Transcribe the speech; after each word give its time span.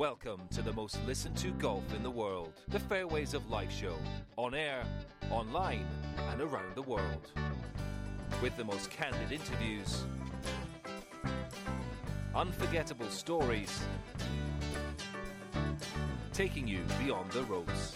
Welcome 0.00 0.40
to 0.52 0.62
the 0.62 0.72
most 0.72 0.96
listened 1.06 1.36
to 1.36 1.50
golf 1.50 1.84
in 1.94 2.02
the 2.02 2.10
world, 2.10 2.54
the 2.68 2.78
Fairways 2.78 3.34
of 3.34 3.50
Life 3.50 3.70
show, 3.70 3.96
on 4.38 4.54
air, 4.54 4.82
online, 5.30 5.84
and 6.30 6.40
around 6.40 6.74
the 6.74 6.80
world. 6.80 7.30
With 8.40 8.56
the 8.56 8.64
most 8.64 8.90
candid 8.90 9.30
interviews, 9.30 10.04
unforgettable 12.34 13.10
stories, 13.10 13.78
taking 16.32 16.66
you 16.66 16.80
beyond 17.04 17.30
the 17.32 17.42
ropes. 17.42 17.94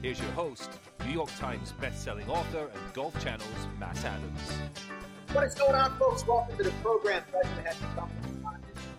Here's 0.00 0.20
your 0.20 0.30
host, 0.30 0.70
New 1.04 1.10
York 1.10 1.34
Times 1.36 1.72
best-selling 1.80 2.30
author 2.30 2.70
and 2.72 2.94
Golf 2.94 3.20
Channel's 3.24 3.66
Matt 3.80 4.04
Adams. 4.04 4.52
What 5.32 5.46
is 5.48 5.54
going 5.56 5.74
on, 5.74 5.98
folks? 5.98 6.24
Welcome 6.24 6.56
to 6.58 6.62
the 6.62 6.70
program. 6.80 7.24
Pleasure 7.32 7.56
to 7.56 7.62
have 7.62 7.80
you 7.80 7.88
come 7.96 8.37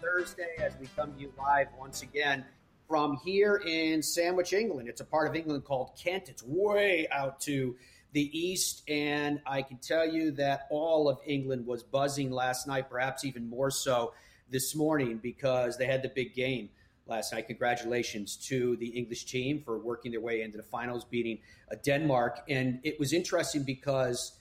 Thursday 0.02 0.56
as 0.60 0.74
we 0.80 0.88
come 0.96 1.14
to 1.14 1.20
you 1.20 1.32
live 1.38 1.68
once 1.78 2.02
again 2.02 2.46
from 2.88 3.18
here 3.24 3.62
in 3.66 4.02
Sandwich, 4.02 4.54
England. 4.54 4.88
It's 4.90 5.02
a 5.02 5.06
part 5.06 5.28
of 5.28 5.36
England 5.36 5.66
called 5.66 5.92
Kent. 6.02 6.30
It's 6.30 6.44
way 6.44 7.08
out 7.12 7.40
to 7.42 7.76
the 8.14 8.38
east, 8.38 8.84
and 8.88 9.40
I 9.46 9.62
can 9.62 9.78
tell 9.78 10.08
you 10.08 10.32
that 10.32 10.68
all 10.72 11.10
of 11.10 11.20
England 11.26 11.66
was 11.66 11.84
buzzing 11.84 12.32
last 12.32 12.68
night, 12.68 12.90
perhaps 12.90 13.24
even 13.26 13.48
more 13.48 13.70
so 13.70 14.14
this 14.50 14.76
morning 14.76 15.20
because 15.22 15.78
they 15.78 15.86
had 15.86 16.02
the 16.02 16.10
big 16.10 16.34
game 16.34 16.70
last 17.06 17.34
night. 17.34 17.48
Congratulations 17.48 18.36
to 18.48 18.78
the 18.78 18.88
English 18.88 19.26
team 19.26 19.62
for 19.64 19.78
working 19.78 20.12
their 20.12 20.22
way 20.22 20.42
into 20.42 20.58
the 20.58 20.64
finals, 20.64 21.06
beating 21.06 21.40
uh, 21.72 21.76
Denmark. 21.84 22.42
And 22.50 22.80
it 22.84 23.00
was 23.00 23.14
interesting 23.14 23.64
because 23.64 24.39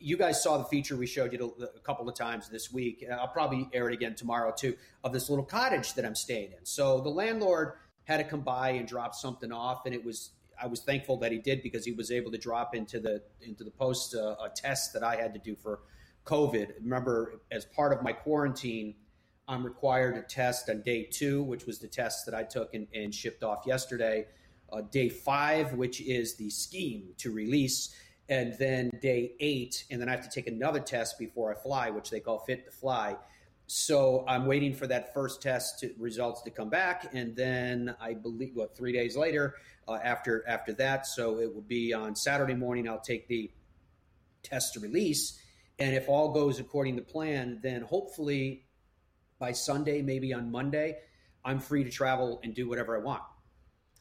you 0.00 0.16
guys 0.16 0.42
saw 0.42 0.56
the 0.56 0.64
feature 0.64 0.96
we 0.96 1.06
showed 1.06 1.32
you 1.32 1.54
a 1.62 1.80
couple 1.80 2.08
of 2.08 2.14
times 2.14 2.48
this 2.48 2.72
week. 2.72 3.04
I'll 3.12 3.28
probably 3.28 3.68
air 3.72 3.88
it 3.88 3.94
again 3.94 4.14
tomorrow 4.14 4.52
too 4.56 4.74
of 5.04 5.12
this 5.12 5.28
little 5.28 5.44
cottage 5.44 5.94
that 5.94 6.04
I'm 6.04 6.14
staying 6.14 6.52
in. 6.52 6.64
So 6.64 7.00
the 7.00 7.10
landlord 7.10 7.74
had 8.04 8.16
to 8.16 8.24
come 8.24 8.40
by 8.40 8.70
and 8.70 8.88
drop 8.88 9.14
something 9.14 9.52
off, 9.52 9.86
and 9.86 9.94
it 9.94 10.04
was 10.04 10.30
I 10.60 10.66
was 10.66 10.80
thankful 10.82 11.16
that 11.18 11.32
he 11.32 11.38
did 11.38 11.62
because 11.62 11.84
he 11.84 11.92
was 11.92 12.10
able 12.10 12.30
to 12.32 12.38
drop 12.38 12.74
into 12.74 12.98
the 12.98 13.22
into 13.40 13.62
the 13.62 13.70
post 13.70 14.14
uh, 14.14 14.36
a 14.42 14.48
test 14.54 14.92
that 14.94 15.02
I 15.02 15.16
had 15.16 15.32
to 15.34 15.40
do 15.40 15.54
for 15.54 15.80
COVID. 16.24 16.72
Remember, 16.82 17.40
as 17.50 17.64
part 17.64 17.92
of 17.92 18.02
my 18.02 18.12
quarantine, 18.12 18.94
I'm 19.48 19.64
required 19.64 20.14
to 20.14 20.22
test 20.22 20.68
on 20.70 20.82
day 20.82 21.04
two, 21.04 21.42
which 21.42 21.66
was 21.66 21.78
the 21.78 21.88
test 21.88 22.26
that 22.26 22.34
I 22.34 22.42
took 22.42 22.74
and, 22.74 22.86
and 22.94 23.14
shipped 23.14 23.42
off 23.42 23.66
yesterday. 23.66 24.26
Uh, 24.72 24.82
day 24.82 25.08
five, 25.08 25.72
which 25.72 26.00
is 26.00 26.36
the 26.36 26.48
scheme 26.48 27.08
to 27.18 27.32
release, 27.32 27.92
and 28.30 28.56
then 28.58 28.90
day 29.02 29.32
eight, 29.40 29.84
and 29.90 30.00
then 30.00 30.08
I 30.08 30.12
have 30.12 30.22
to 30.22 30.30
take 30.30 30.46
another 30.46 30.80
test 30.80 31.18
before 31.18 31.50
I 31.50 31.54
fly, 31.60 31.90
which 31.90 32.08
they 32.08 32.20
call 32.20 32.38
fit 32.38 32.64
to 32.64 32.70
fly. 32.70 33.16
So 33.66 34.24
I'm 34.26 34.46
waiting 34.46 34.72
for 34.72 34.86
that 34.86 35.12
first 35.12 35.42
test 35.42 35.80
to, 35.80 35.92
results 35.98 36.42
to 36.42 36.50
come 36.50 36.70
back, 36.70 37.10
and 37.12 37.36
then 37.36 37.94
I 38.00 38.14
believe 38.14 38.56
what 38.56 38.76
three 38.76 38.92
days 38.92 39.16
later 39.16 39.56
uh, 39.86 39.98
after 40.02 40.44
after 40.48 40.72
that. 40.74 41.06
So 41.06 41.40
it 41.40 41.54
will 41.54 41.60
be 41.62 41.92
on 41.92 42.16
Saturday 42.16 42.54
morning. 42.54 42.88
I'll 42.88 43.00
take 43.00 43.28
the 43.28 43.50
test 44.42 44.74
to 44.74 44.80
release, 44.80 45.38
and 45.78 45.94
if 45.94 46.08
all 46.08 46.32
goes 46.32 46.60
according 46.60 46.96
to 46.96 47.02
plan, 47.02 47.58
then 47.62 47.82
hopefully 47.82 48.64
by 49.38 49.52
Sunday, 49.52 50.02
maybe 50.02 50.32
on 50.32 50.50
Monday, 50.50 50.98
I'm 51.44 51.58
free 51.58 51.82
to 51.84 51.90
travel 51.90 52.40
and 52.44 52.54
do 52.54 52.68
whatever 52.68 52.96
I 52.96 53.00
want, 53.00 53.22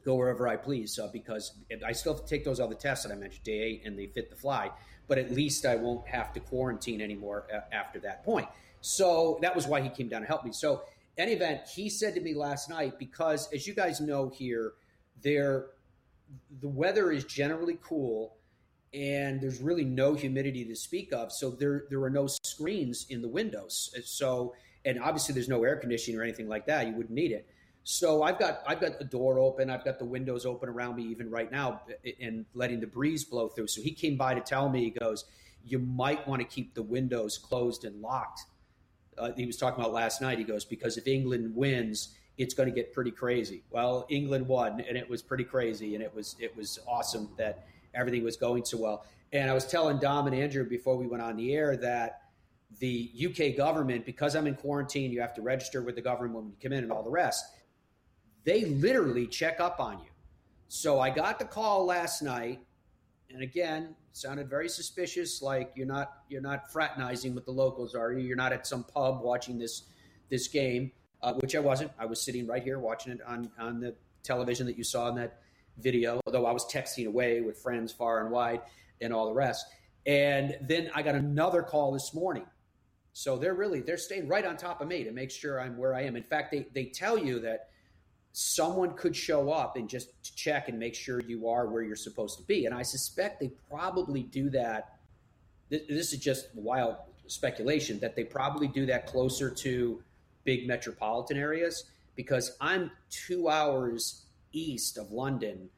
go 0.04 0.16
wherever 0.16 0.48
I 0.48 0.56
please. 0.56 0.98
Uh, 0.98 1.10
because 1.12 1.54
I 1.86 1.92
still 1.92 2.14
have 2.14 2.24
to 2.24 2.30
take 2.30 2.44
those 2.44 2.60
other 2.60 2.76
tests 2.76 3.06
that 3.06 3.12
I 3.12 3.16
mentioned, 3.16 3.44
day 3.44 3.62
eight, 3.62 3.82
and 3.86 3.98
they 3.98 4.08
fit 4.08 4.30
the 4.30 4.36
fly. 4.36 4.72
But 5.08 5.18
at 5.18 5.32
least 5.32 5.66
I 5.66 5.76
won't 5.76 6.08
have 6.08 6.34
to 6.34 6.40
quarantine 6.40 7.02
anymore 7.02 7.48
after 7.72 8.00
that 8.02 8.24
point. 8.24 8.48
So 8.82 9.40
that 9.42 9.56
was 9.56 9.68
why 9.68 9.82
he 9.82 9.90
came 9.90 10.08
down 10.08 10.22
to 10.22 10.28
help 10.28 10.46
me. 10.46 10.52
So, 10.52 10.84
any 11.18 11.34
event, 11.34 11.62
he 11.68 11.90
said 11.90 12.16
to 12.16 12.22
me 12.22 12.34
last 12.34 12.70
night 12.70 12.98
because, 12.98 13.52
as 13.52 13.68
you 13.68 13.74
guys 13.74 14.00
know 14.00 14.30
here, 14.30 14.74
there 15.22 15.66
the 16.62 16.68
weather 16.68 17.12
is 17.12 17.26
generally 17.26 17.78
cool 17.82 18.36
and 18.94 19.40
there's 19.42 19.62
really 19.62 19.84
no 19.84 20.14
humidity 20.14 20.66
to 20.66 20.76
speak 20.76 21.12
of. 21.14 21.32
So 21.32 21.52
there 21.52 21.86
there 21.90 22.02
are 22.04 22.10
no 22.10 22.28
screens 22.28 23.06
in 23.10 23.22
the 23.22 23.28
windows. 23.28 23.94
So 24.06 24.56
and 24.86 25.00
obviously 25.00 25.34
there's 25.34 25.50
no 25.50 25.64
air 25.64 25.76
conditioning 25.76 26.20
or 26.20 26.24
anything 26.24 26.48
like 26.48 26.66
that. 26.68 26.88
You 26.88 26.94
wouldn't 26.94 27.14
need 27.14 27.32
it. 27.32 27.48
So 27.84 28.24
I've 28.24 28.38
got 28.38 28.62
I've 28.68 28.80
got 28.80 29.00
the 29.00 29.06
door 29.06 29.40
open. 29.40 29.70
I've 29.70 29.84
got 29.84 30.00
the 30.00 30.06
windows 30.06 30.46
open 30.46 30.70
around 30.70 30.96
me 30.96 31.04
even 31.04 31.30
right 31.30 31.52
now, 31.52 31.82
and 32.22 32.46
letting 32.54 32.80
the 32.80 32.88
breeze 32.88 33.24
blow 33.24 33.48
through. 33.48 33.68
So 33.68 33.82
he 33.82 33.92
came 33.92 34.16
by 34.16 34.36
to 34.36 34.42
tell 34.42 34.70
me 34.70 34.84
he 34.84 34.92
goes, 34.92 35.26
you 35.64 35.80
might 35.80 36.28
want 36.28 36.42
to 36.42 36.48
keep 36.48 36.74
the 36.74 36.84
windows 36.84 37.38
closed 37.38 37.86
and 37.86 38.02
locked. 38.02 38.42
Uh, 39.18 39.32
he 39.36 39.46
was 39.46 39.58
talking 39.58 39.80
about 39.80 39.94
last 39.94 40.22
night. 40.22 40.38
He 40.38 40.44
goes 40.44 40.66
because 40.66 40.98
if 40.98 41.08
England 41.08 41.56
wins, 41.56 42.16
it's 42.38 42.54
going 42.54 42.70
to 42.70 42.76
get 42.76 42.94
pretty 42.94 43.12
crazy. 43.12 43.64
Well, 43.70 44.06
England 44.10 44.48
won, 44.48 44.80
and 44.82 44.98
it 44.98 45.10
was 45.10 45.22
pretty 45.22 45.44
crazy, 45.44 45.96
and 45.96 46.04
it 46.04 46.14
was 46.14 46.36
it 46.40 46.56
was 46.56 46.80
awesome 46.88 47.30
that 47.38 47.68
everything 47.94 48.24
was 48.24 48.38
going 48.38 48.66
so 48.66 48.78
well. 48.78 49.06
And 49.32 49.50
I 49.50 49.54
was 49.54 49.66
telling 49.66 50.00
Dom 50.00 50.28
and 50.28 50.36
Andrew 50.36 50.68
before 50.68 50.96
we 50.96 51.06
went 51.06 51.22
on 51.22 51.36
the 51.36 51.54
air 51.54 51.78
that 51.78 52.22
the 52.80 53.12
UK 53.26 53.58
government, 53.58 54.06
because 54.06 54.36
I'm 54.36 54.48
in 54.48 54.56
quarantine, 54.56 55.12
you 55.12 55.22
have 55.22 55.34
to 55.36 55.42
register 55.42 55.82
with 55.82 55.96
the 55.96 56.02
government 56.02 56.36
when 56.36 56.48
you 56.48 56.56
come 56.62 56.72
in 56.72 56.84
and 56.84 56.92
all 56.92 57.04
the 57.04 57.10
rest. 57.10 57.46
They 58.44 58.66
literally 58.66 59.28
check 59.28 59.60
up 59.60 59.80
on 59.80 60.00
you. 60.00 60.10
So 60.68 61.00
I 61.00 61.10
got 61.10 61.40
the 61.40 61.46
call 61.46 61.86
last 61.86 62.22
night, 62.22 62.60
and 63.30 63.42
again, 63.42 63.96
sounded 64.14 64.50
very 64.50 64.70
suspicious. 64.70 65.42
Like 65.42 65.72
you're 65.76 65.88
not 65.88 66.24
you're 66.30 66.42
not 66.42 66.72
fraternizing 66.72 67.36
with 67.36 67.46
the 67.46 67.52
locals, 67.52 67.96
are 67.96 68.12
you? 68.14 68.20
You're 68.20 68.38
not 68.38 68.54
at 68.54 68.68
some 68.68 68.84
pub 68.84 69.22
watching 69.22 69.58
this 69.58 69.84
this 70.30 70.48
game, 70.48 70.92
uh, 71.22 71.34
which 71.34 71.56
I 71.56 71.60
wasn't. 71.60 71.92
I 71.98 72.06
was 72.06 72.22
sitting 72.22 72.46
right 72.48 72.64
here 72.64 72.80
watching 72.80 73.14
it 73.14 73.20
on 73.26 73.50
on 73.60 73.80
the 73.80 73.96
television 74.24 74.66
that 74.68 74.78
you 74.78 74.84
saw 74.84 75.10
in 75.10 75.16
that 75.16 75.40
video. 75.78 76.22
Although 76.28 76.46
I 76.46 76.52
was 76.52 76.66
texting 76.66 77.08
away 77.08 77.42
with 77.42 77.58
friends 77.58 77.92
far 77.92 78.22
and 78.22 78.32
wide 78.32 78.62
and 79.02 79.14
all 79.14 79.28
the 79.28 79.34
rest. 79.34 79.66
And 80.06 80.58
then 80.62 80.90
I 80.96 81.02
got 81.02 81.16
another 81.16 81.62
call 81.62 81.92
this 81.92 82.14
morning 82.14 82.46
so 83.14 83.38
they're 83.38 83.54
really 83.54 83.82
they're 83.82 83.98
staying 83.98 84.28
right 84.28 84.46
on 84.46 84.58
top 84.58 84.82
of 84.82 84.88
me 84.88 85.04
to 85.04 85.12
make 85.12 85.32
sure 85.32 85.60
I'm 85.60 85.78
where 85.78 85.94
I 85.94 86.04
am. 86.04 86.16
In 86.16 86.24
fact, 86.24 86.52
they 86.52 86.68
they 86.74 86.86
tell 86.86 87.18
you 87.18 87.40
that 87.42 87.69
someone 88.42 88.94
could 88.94 89.14
show 89.14 89.52
up 89.52 89.76
and 89.76 89.90
just 89.90 90.34
check 90.34 90.70
and 90.70 90.80
make 90.80 90.96
sure 90.96 91.20
you 91.20 91.50
are 91.50 91.68
where 91.68 91.84
you're 91.84 91.94
supposed 91.94 92.38
to 92.38 92.44
be. 92.46 92.66
And 92.66 92.74
I 92.74 92.84
suspect 92.84 93.42
they 93.42 93.52
probably 93.70 94.24
do 94.24 94.50
that. 94.52 95.00
This 95.70 96.14
is 96.14 96.20
just 96.20 96.48
wild 96.56 96.96
speculation 97.28 98.00
that 98.00 98.16
they 98.16 98.24
probably 98.24 98.70
do 98.70 98.86
that 98.86 99.08
closer 99.08 99.50
to 99.50 100.02
big 100.46 100.70
metropolitan 100.70 101.36
areas 101.36 101.84
because 102.16 102.56
I'm 102.62 102.92
two 103.10 103.50
hours 103.50 104.24
east 104.54 104.98
of 104.98 105.12
London, 105.12 105.70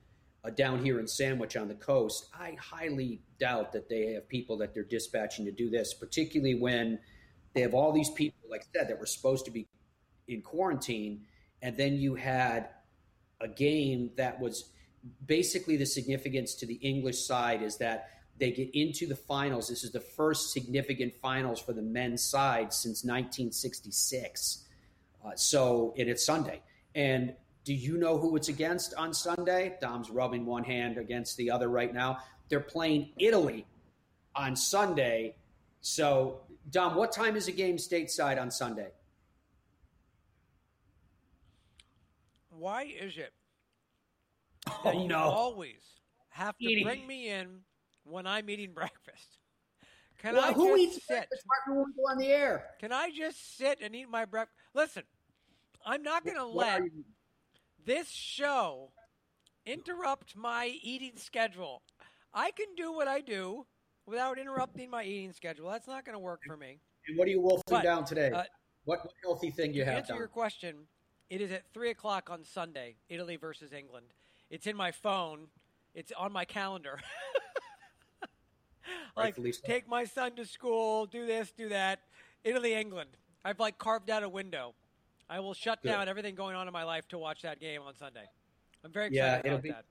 uh, 0.43 0.51
down 0.51 0.83
here 0.85 0.99
in 0.99 1.07
Sandwich 1.07 1.57
on 1.57 1.67
the 1.67 1.73
coast. 1.73 2.27
I 2.31 2.55
highly 2.59 3.21
doubt 3.39 3.73
that 3.73 3.89
they 3.89 4.13
have 4.13 4.29
people 4.29 4.55
that 4.57 4.75
they're 4.75 4.83
dispatching 4.83 5.45
to 5.45 5.51
do 5.51 5.71
this, 5.71 5.95
particularly 5.95 6.55
when 6.55 6.99
they 7.55 7.61
have 7.61 7.73
all 7.73 7.91
these 7.91 8.11
people, 8.11 8.39
like 8.51 8.61
I 8.61 8.79
said, 8.79 8.87
that 8.89 8.99
were 8.99 9.07
supposed 9.07 9.45
to 9.45 9.51
be 9.51 9.67
in 10.27 10.43
quarantine, 10.43 11.21
and 11.61 11.77
then 11.77 11.95
you 11.95 12.15
had 12.15 12.69
a 13.39 13.47
game 13.47 14.11
that 14.17 14.39
was 14.39 14.71
basically 15.25 15.77
the 15.77 15.85
significance 15.85 16.55
to 16.55 16.65
the 16.65 16.75
English 16.75 17.19
side 17.19 17.61
is 17.61 17.77
that 17.77 18.09
they 18.37 18.51
get 18.51 18.69
into 18.73 19.07
the 19.07 19.15
finals. 19.15 19.67
This 19.67 19.83
is 19.83 19.91
the 19.91 19.99
first 19.99 20.51
significant 20.51 21.13
finals 21.21 21.59
for 21.59 21.73
the 21.73 21.81
men's 21.81 22.23
side 22.23 22.73
since 22.73 23.03
1966. 23.03 24.65
Uh, 25.23 25.31
so, 25.35 25.93
and 25.97 26.09
it's 26.09 26.25
Sunday. 26.25 26.61
And 26.95 27.35
do 27.63 27.73
you 27.73 27.97
know 27.97 28.17
who 28.17 28.35
it's 28.35 28.49
against 28.49 28.93
on 28.95 29.13
Sunday? 29.13 29.77
Dom's 29.79 30.09
rubbing 30.09 30.45
one 30.45 30.63
hand 30.63 30.97
against 30.97 31.37
the 31.37 31.51
other 31.51 31.69
right 31.69 31.93
now. 31.93 32.17
They're 32.49 32.59
playing 32.59 33.09
Italy 33.17 33.65
on 34.35 34.55
Sunday 34.55 35.35
so, 35.81 36.41
Dom, 36.69 36.95
what 36.95 37.11
time 37.11 37.35
is 37.35 37.47
the 37.47 37.51
game 37.51 37.77
stateside 37.77 38.39
on 38.39 38.51
Sunday? 38.51 38.89
Why 42.61 42.83
is 42.83 43.17
it 43.17 43.33
oh, 44.69 44.81
that 44.83 44.95
you 44.95 45.07
no. 45.07 45.17
always 45.17 45.81
have 46.29 46.55
to 46.59 46.63
Eating. 46.63 46.83
bring 46.83 47.07
me 47.07 47.27
in 47.27 47.61
when 48.03 48.27
I'm 48.27 48.47
eating 48.51 48.71
breakfast? 48.75 49.39
Can 50.21 50.35
well, 50.35 50.43
I 50.43 50.53
who 50.53 50.77
eats 50.77 50.97
sit? 50.97 51.07
breakfast 51.07 51.43
right 51.43 51.75
when 51.75 51.85
we 51.87 51.93
go 51.93 52.03
on 52.11 52.19
the 52.19 52.27
air? 52.27 52.65
Can 52.79 52.91
I 52.91 53.09
just 53.09 53.57
sit 53.57 53.79
and 53.81 53.95
eat 53.95 54.07
my 54.11 54.25
breakfast? 54.25 54.55
Listen, 54.75 55.01
I'm 55.83 56.03
not 56.03 56.23
going 56.23 56.37
to 56.37 56.45
let 56.45 56.83
this 57.83 58.09
show 58.09 58.91
interrupt 59.65 60.35
my 60.37 60.67
eating 60.83 61.13
schedule. 61.15 61.81
I 62.31 62.51
can 62.51 62.67
do 62.77 62.93
what 62.93 63.07
I 63.07 63.21
do 63.21 63.65
without 64.05 64.37
interrupting 64.37 64.91
my 64.91 65.03
eating 65.03 65.33
schedule. 65.33 65.67
That's 65.71 65.87
not 65.87 66.05
going 66.05 66.13
to 66.13 66.19
work 66.19 66.41
for 66.45 66.57
me. 66.57 66.79
And 67.07 67.17
what 67.17 67.27
are 67.27 67.31
you 67.31 67.41
wolfing 67.41 67.63
but, 67.67 67.81
down 67.81 68.05
today? 68.05 68.29
Uh, 68.29 68.43
what, 68.85 68.99
what, 69.03 69.13
healthy 69.23 69.49
thing 69.49 69.73
you 69.73 69.83
to 69.83 69.89
have? 69.89 69.97
Answer 70.01 70.13
your 70.13 70.27
question. 70.27 70.75
It 71.31 71.39
is 71.39 71.49
at 71.53 71.63
three 71.73 71.91
o'clock 71.91 72.29
on 72.29 72.43
Sunday. 72.43 72.95
Italy 73.07 73.37
versus 73.37 73.71
England. 73.71 74.07
It's 74.49 74.67
in 74.67 74.75
my 74.75 74.91
phone. 74.91 75.47
It's 75.95 76.11
on 76.17 76.33
my 76.33 76.43
calendar. 76.43 76.99
like 79.15 79.37
so. 79.37 79.51
take 79.65 79.87
my 79.87 80.03
son 80.03 80.35
to 80.35 80.45
school. 80.45 81.05
Do 81.05 81.25
this. 81.25 81.53
Do 81.53 81.69
that. 81.69 82.01
Italy 82.43 82.73
England. 82.73 83.11
I've 83.45 83.61
like 83.61 83.77
carved 83.77 84.09
out 84.09 84.23
a 84.23 84.29
window. 84.29 84.75
I 85.29 85.39
will 85.39 85.53
shut 85.53 85.81
Good. 85.81 85.87
down 85.87 86.09
everything 86.09 86.35
going 86.35 86.57
on 86.57 86.67
in 86.67 86.73
my 86.73 86.83
life 86.83 87.07
to 87.07 87.17
watch 87.17 87.43
that 87.43 87.61
game 87.61 87.81
on 87.81 87.95
Sunday. 87.95 88.25
I'm 88.83 88.91
very 88.91 89.07
excited 89.07 89.41
yeah, 89.45 89.51
about 89.51 89.63
be, 89.63 89.69
that. 89.69 89.85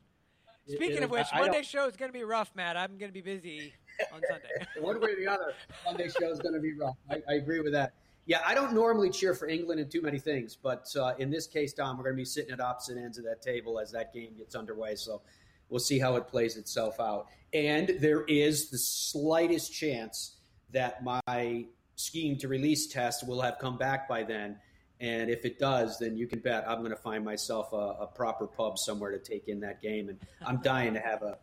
Speaking 0.66 1.02
of 1.02 1.10
which, 1.10 1.26
Monday 1.34 1.62
show 1.62 1.88
is 1.88 1.96
going 1.96 2.10
to 2.10 2.18
be 2.18 2.22
rough, 2.22 2.50
Matt. 2.54 2.76
I'm 2.76 2.98
going 2.98 3.08
to 3.08 3.14
be 3.14 3.22
busy 3.22 3.72
on 4.12 4.20
Sunday. 4.28 4.48
One 4.78 5.00
way 5.00 5.12
or 5.12 5.16
the 5.16 5.26
other, 5.26 5.54
Monday 5.86 6.10
show 6.10 6.30
is 6.30 6.38
going 6.38 6.54
to 6.54 6.60
be 6.60 6.74
rough. 6.74 6.96
I, 7.10 7.22
I, 7.28 7.34
agree 7.36 7.60
with 7.60 7.72
that. 7.72 7.94
Yeah, 8.26 8.40
I 8.46 8.54
don't 8.54 8.74
normally 8.74 9.10
cheer 9.10 9.34
for 9.34 9.48
England 9.48 9.80
in 9.80 9.88
too 9.88 10.02
many 10.02 10.18
things, 10.18 10.56
but 10.56 10.86
uh, 10.96 11.14
in 11.18 11.30
this 11.30 11.46
case, 11.46 11.72
Tom, 11.72 11.96
we're 11.96 12.04
going 12.04 12.16
to 12.16 12.20
be 12.20 12.24
sitting 12.24 12.52
at 12.52 12.60
opposite 12.60 12.96
ends 12.96 13.18
of 13.18 13.24
that 13.24 13.42
table 13.42 13.80
as 13.80 13.90
that 13.92 14.12
game 14.14 14.34
gets 14.36 14.54
underway. 14.54 14.94
So 14.94 15.22
we'll 15.68 15.80
see 15.80 15.98
how 15.98 16.16
it 16.16 16.28
plays 16.28 16.56
itself 16.56 17.00
out. 17.00 17.26
And 17.52 17.96
there 17.98 18.22
is 18.24 18.70
the 18.70 18.78
slightest 18.78 19.72
chance 19.72 20.36
that 20.72 21.02
my 21.02 21.66
scheme 21.96 22.36
to 22.38 22.48
release 22.48 22.86
test 22.86 23.26
will 23.26 23.40
have 23.40 23.58
come 23.58 23.76
back 23.76 24.08
by 24.08 24.22
then. 24.22 24.56
And 25.00 25.30
if 25.30 25.44
it 25.44 25.58
does, 25.58 25.98
then 25.98 26.16
you 26.16 26.26
can 26.26 26.40
bet 26.40 26.68
I'm 26.68 26.78
going 26.78 26.90
to 26.90 26.96
find 26.96 27.24
myself 27.24 27.72
a, 27.72 28.02
a, 28.02 28.06
proper 28.06 28.46
pub 28.46 28.78
somewhere 28.78 29.10
to 29.10 29.18
take 29.18 29.48
in 29.48 29.60
that 29.60 29.80
game. 29.80 30.10
And 30.10 30.18
I'm 30.46 30.60
dying 30.62 30.92
to 30.94 31.00
have 31.00 31.22
a 31.22 31.38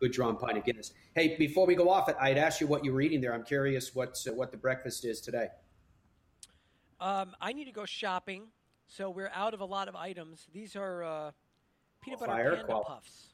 good 0.00 0.12
drawn 0.12 0.36
pint 0.36 0.56
of 0.56 0.64
Guinness. 0.64 0.92
Hey, 1.14 1.36
before 1.36 1.66
we 1.66 1.74
go 1.74 1.90
off 1.90 2.08
it, 2.08 2.16
I'd 2.18 2.38
ask 2.38 2.60
you 2.60 2.66
what 2.66 2.84
you 2.84 2.92
were 2.92 3.02
eating 3.02 3.20
there. 3.20 3.34
I'm 3.34 3.44
curious 3.44 3.94
what 3.94 4.16
uh, 4.26 4.32
what 4.32 4.50
the 4.50 4.56
breakfast 4.56 5.04
is 5.04 5.20
today. 5.20 5.48
Um, 7.00 7.34
I 7.40 7.52
need 7.52 7.66
to 7.66 7.72
go 7.72 7.84
shopping, 7.84 8.44
so 8.86 9.10
we're 9.10 9.30
out 9.34 9.54
of 9.54 9.60
a 9.60 9.64
lot 9.64 9.88
of 9.88 9.96
items. 9.96 10.46
These 10.52 10.76
are 10.76 11.02
uh, 11.02 11.30
peanut 12.00 12.20
butter 12.20 12.32
Fire, 12.32 12.50
panda 12.50 12.64
qual- 12.64 12.84
puffs. 12.84 13.28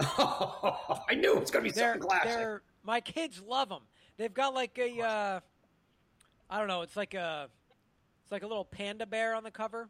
I 1.10 1.14
knew 1.14 1.36
it 1.36 1.40
was 1.40 1.50
going 1.50 1.64
to 1.64 1.70
be 1.70 1.74
they're, 1.74 1.92
something 1.92 2.08
classic. 2.08 2.62
My 2.82 3.00
kids 3.00 3.42
love 3.46 3.68
them. 3.68 3.82
They've 4.16 4.32
got 4.32 4.54
like 4.54 4.78
a, 4.78 5.02
uh, 5.02 5.40
I 6.48 6.58
don't 6.58 6.68
know. 6.68 6.82
It's 6.82 6.96
like 6.96 7.14
a, 7.14 7.48
it's 8.22 8.32
like 8.32 8.42
a 8.42 8.46
little 8.46 8.64
panda 8.64 9.04
bear 9.04 9.34
on 9.34 9.44
the 9.44 9.50
cover. 9.50 9.88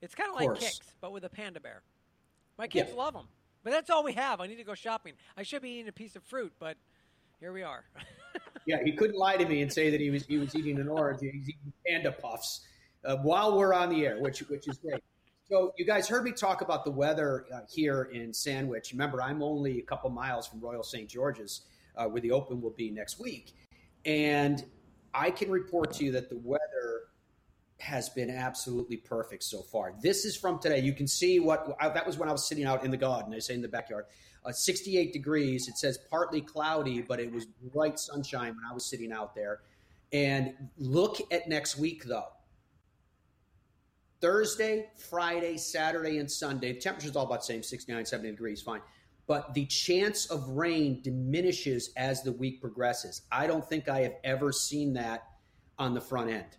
It's 0.00 0.14
kind 0.14 0.30
of 0.30 0.36
like 0.36 0.48
Kix, 0.60 0.80
but 1.00 1.12
with 1.12 1.24
a 1.24 1.28
panda 1.28 1.60
bear. 1.60 1.82
My 2.58 2.66
kids 2.66 2.90
yeah. 2.90 3.02
love 3.02 3.14
them, 3.14 3.26
but 3.62 3.70
that's 3.70 3.90
all 3.90 4.04
we 4.04 4.12
have. 4.14 4.40
I 4.40 4.46
need 4.46 4.56
to 4.56 4.64
go 4.64 4.74
shopping. 4.74 5.14
I 5.36 5.42
should 5.42 5.62
be 5.62 5.70
eating 5.70 5.88
a 5.88 5.92
piece 5.92 6.16
of 6.16 6.22
fruit, 6.24 6.52
but 6.58 6.76
here 7.40 7.52
we 7.52 7.62
are. 7.62 7.84
yeah, 8.66 8.78
he 8.84 8.92
couldn't 8.92 9.16
lie 9.16 9.36
to 9.36 9.46
me 9.46 9.62
and 9.62 9.72
say 9.72 9.90
that 9.90 10.00
he 10.00 10.10
was 10.10 10.24
he 10.26 10.38
was 10.38 10.54
eating 10.54 10.78
an 10.78 10.88
orange. 10.88 11.20
He's 11.20 11.48
eating 11.48 11.72
panda 11.86 12.12
puffs 12.12 12.66
uh, 13.04 13.16
while 13.16 13.56
we're 13.56 13.74
on 13.74 13.90
the 13.90 14.06
air, 14.06 14.18
which 14.20 14.40
which 14.48 14.68
is 14.68 14.78
great. 14.78 15.02
So 15.48 15.72
you 15.76 15.84
guys 15.84 16.08
heard 16.08 16.24
me 16.24 16.32
talk 16.32 16.62
about 16.62 16.84
the 16.84 16.90
weather 16.90 17.46
uh, 17.52 17.60
here 17.68 18.04
in 18.12 18.32
Sandwich. 18.32 18.92
Remember, 18.92 19.20
I'm 19.20 19.42
only 19.42 19.78
a 19.78 19.82
couple 19.82 20.08
miles 20.10 20.46
from 20.46 20.60
Royal 20.60 20.82
St. 20.82 21.08
George's, 21.08 21.62
uh, 21.96 22.06
where 22.06 22.22
the 22.22 22.30
Open 22.30 22.60
will 22.60 22.70
be 22.70 22.90
next 22.90 23.20
week, 23.20 23.54
and 24.04 24.64
I 25.12 25.30
can 25.30 25.50
report 25.50 25.92
to 25.94 26.04
you 26.04 26.12
that 26.12 26.30
the 26.30 26.38
weather 26.38 27.02
has 27.82 28.08
been 28.08 28.30
absolutely 28.30 28.96
perfect 28.96 29.42
so 29.42 29.60
far. 29.60 29.92
This 30.00 30.24
is 30.24 30.36
from 30.36 30.60
today. 30.60 30.78
You 30.78 30.92
can 30.92 31.08
see 31.08 31.40
what 31.40 31.76
uh, 31.80 31.88
that 31.88 32.06
was 32.06 32.16
when 32.16 32.28
I 32.28 32.32
was 32.32 32.46
sitting 32.46 32.64
out 32.64 32.84
in 32.84 32.92
the 32.92 32.96
garden. 32.96 33.34
I 33.34 33.40
say 33.40 33.54
in 33.54 33.62
the 33.62 33.68
backyard. 33.68 34.04
Uh, 34.44 34.50
68 34.50 35.12
degrees. 35.12 35.68
It 35.68 35.78
says 35.78 35.98
partly 36.10 36.40
cloudy, 36.40 37.00
but 37.00 37.20
it 37.20 37.32
was 37.32 37.46
bright 37.72 37.98
sunshine 37.98 38.56
when 38.56 38.64
I 38.68 38.74
was 38.74 38.84
sitting 38.84 39.12
out 39.12 39.34
there. 39.34 39.60
And 40.12 40.54
look 40.78 41.20
at 41.32 41.48
next 41.48 41.78
week, 41.78 42.04
though. 42.04 42.26
Thursday, 44.20 44.88
Friday, 44.96 45.56
Saturday, 45.56 46.18
and 46.18 46.30
Sunday. 46.30 46.72
The 46.72 46.80
temperature's 46.80 47.16
all 47.16 47.26
about 47.26 47.40
the 47.40 47.46
same 47.46 47.62
69, 47.62 48.06
70 48.06 48.30
degrees, 48.30 48.62
fine. 48.62 48.80
But 49.26 49.54
the 49.54 49.66
chance 49.66 50.26
of 50.26 50.48
rain 50.48 51.00
diminishes 51.02 51.90
as 51.96 52.22
the 52.22 52.32
week 52.32 52.60
progresses. 52.60 53.22
I 53.30 53.46
don't 53.46 53.68
think 53.68 53.88
I 53.88 54.00
have 54.00 54.14
ever 54.24 54.52
seen 54.52 54.92
that 54.94 55.26
on 55.78 55.94
the 55.94 56.00
front 56.00 56.30
end. 56.30 56.56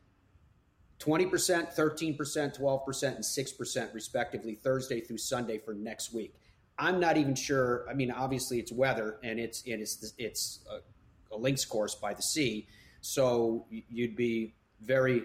20%, 1.00 1.76
13%, 1.76 2.18
12%, 2.60 3.16
and 3.16 3.24
6% 3.24 3.94
respectively, 3.94 4.56
Thursday 4.56 5.02
through 5.02 5.18
Sunday 5.18 5.58
for 5.58 5.74
next 5.74 6.14
week. 6.14 6.36
I'm 6.78 7.00
not 7.00 7.18
even 7.18 7.36
sure. 7.36 7.86
I 7.90 7.94
mean, 7.94 8.12
obviously 8.12 8.60
it's 8.60 8.72
weather 8.72 9.20
and 9.24 9.40
it's 9.40 9.64
and 9.64 9.76
it 9.76 9.82
is 9.82 10.14
it's 10.18 10.60
a, 10.70 11.36
a 11.36 11.38
links 11.38 11.66
course 11.66 11.96
by 11.96 12.14
the 12.14 12.22
sea, 12.22 12.68
so 13.02 13.66
you'd 13.70 14.16
be 14.16 14.56
very 14.82 15.24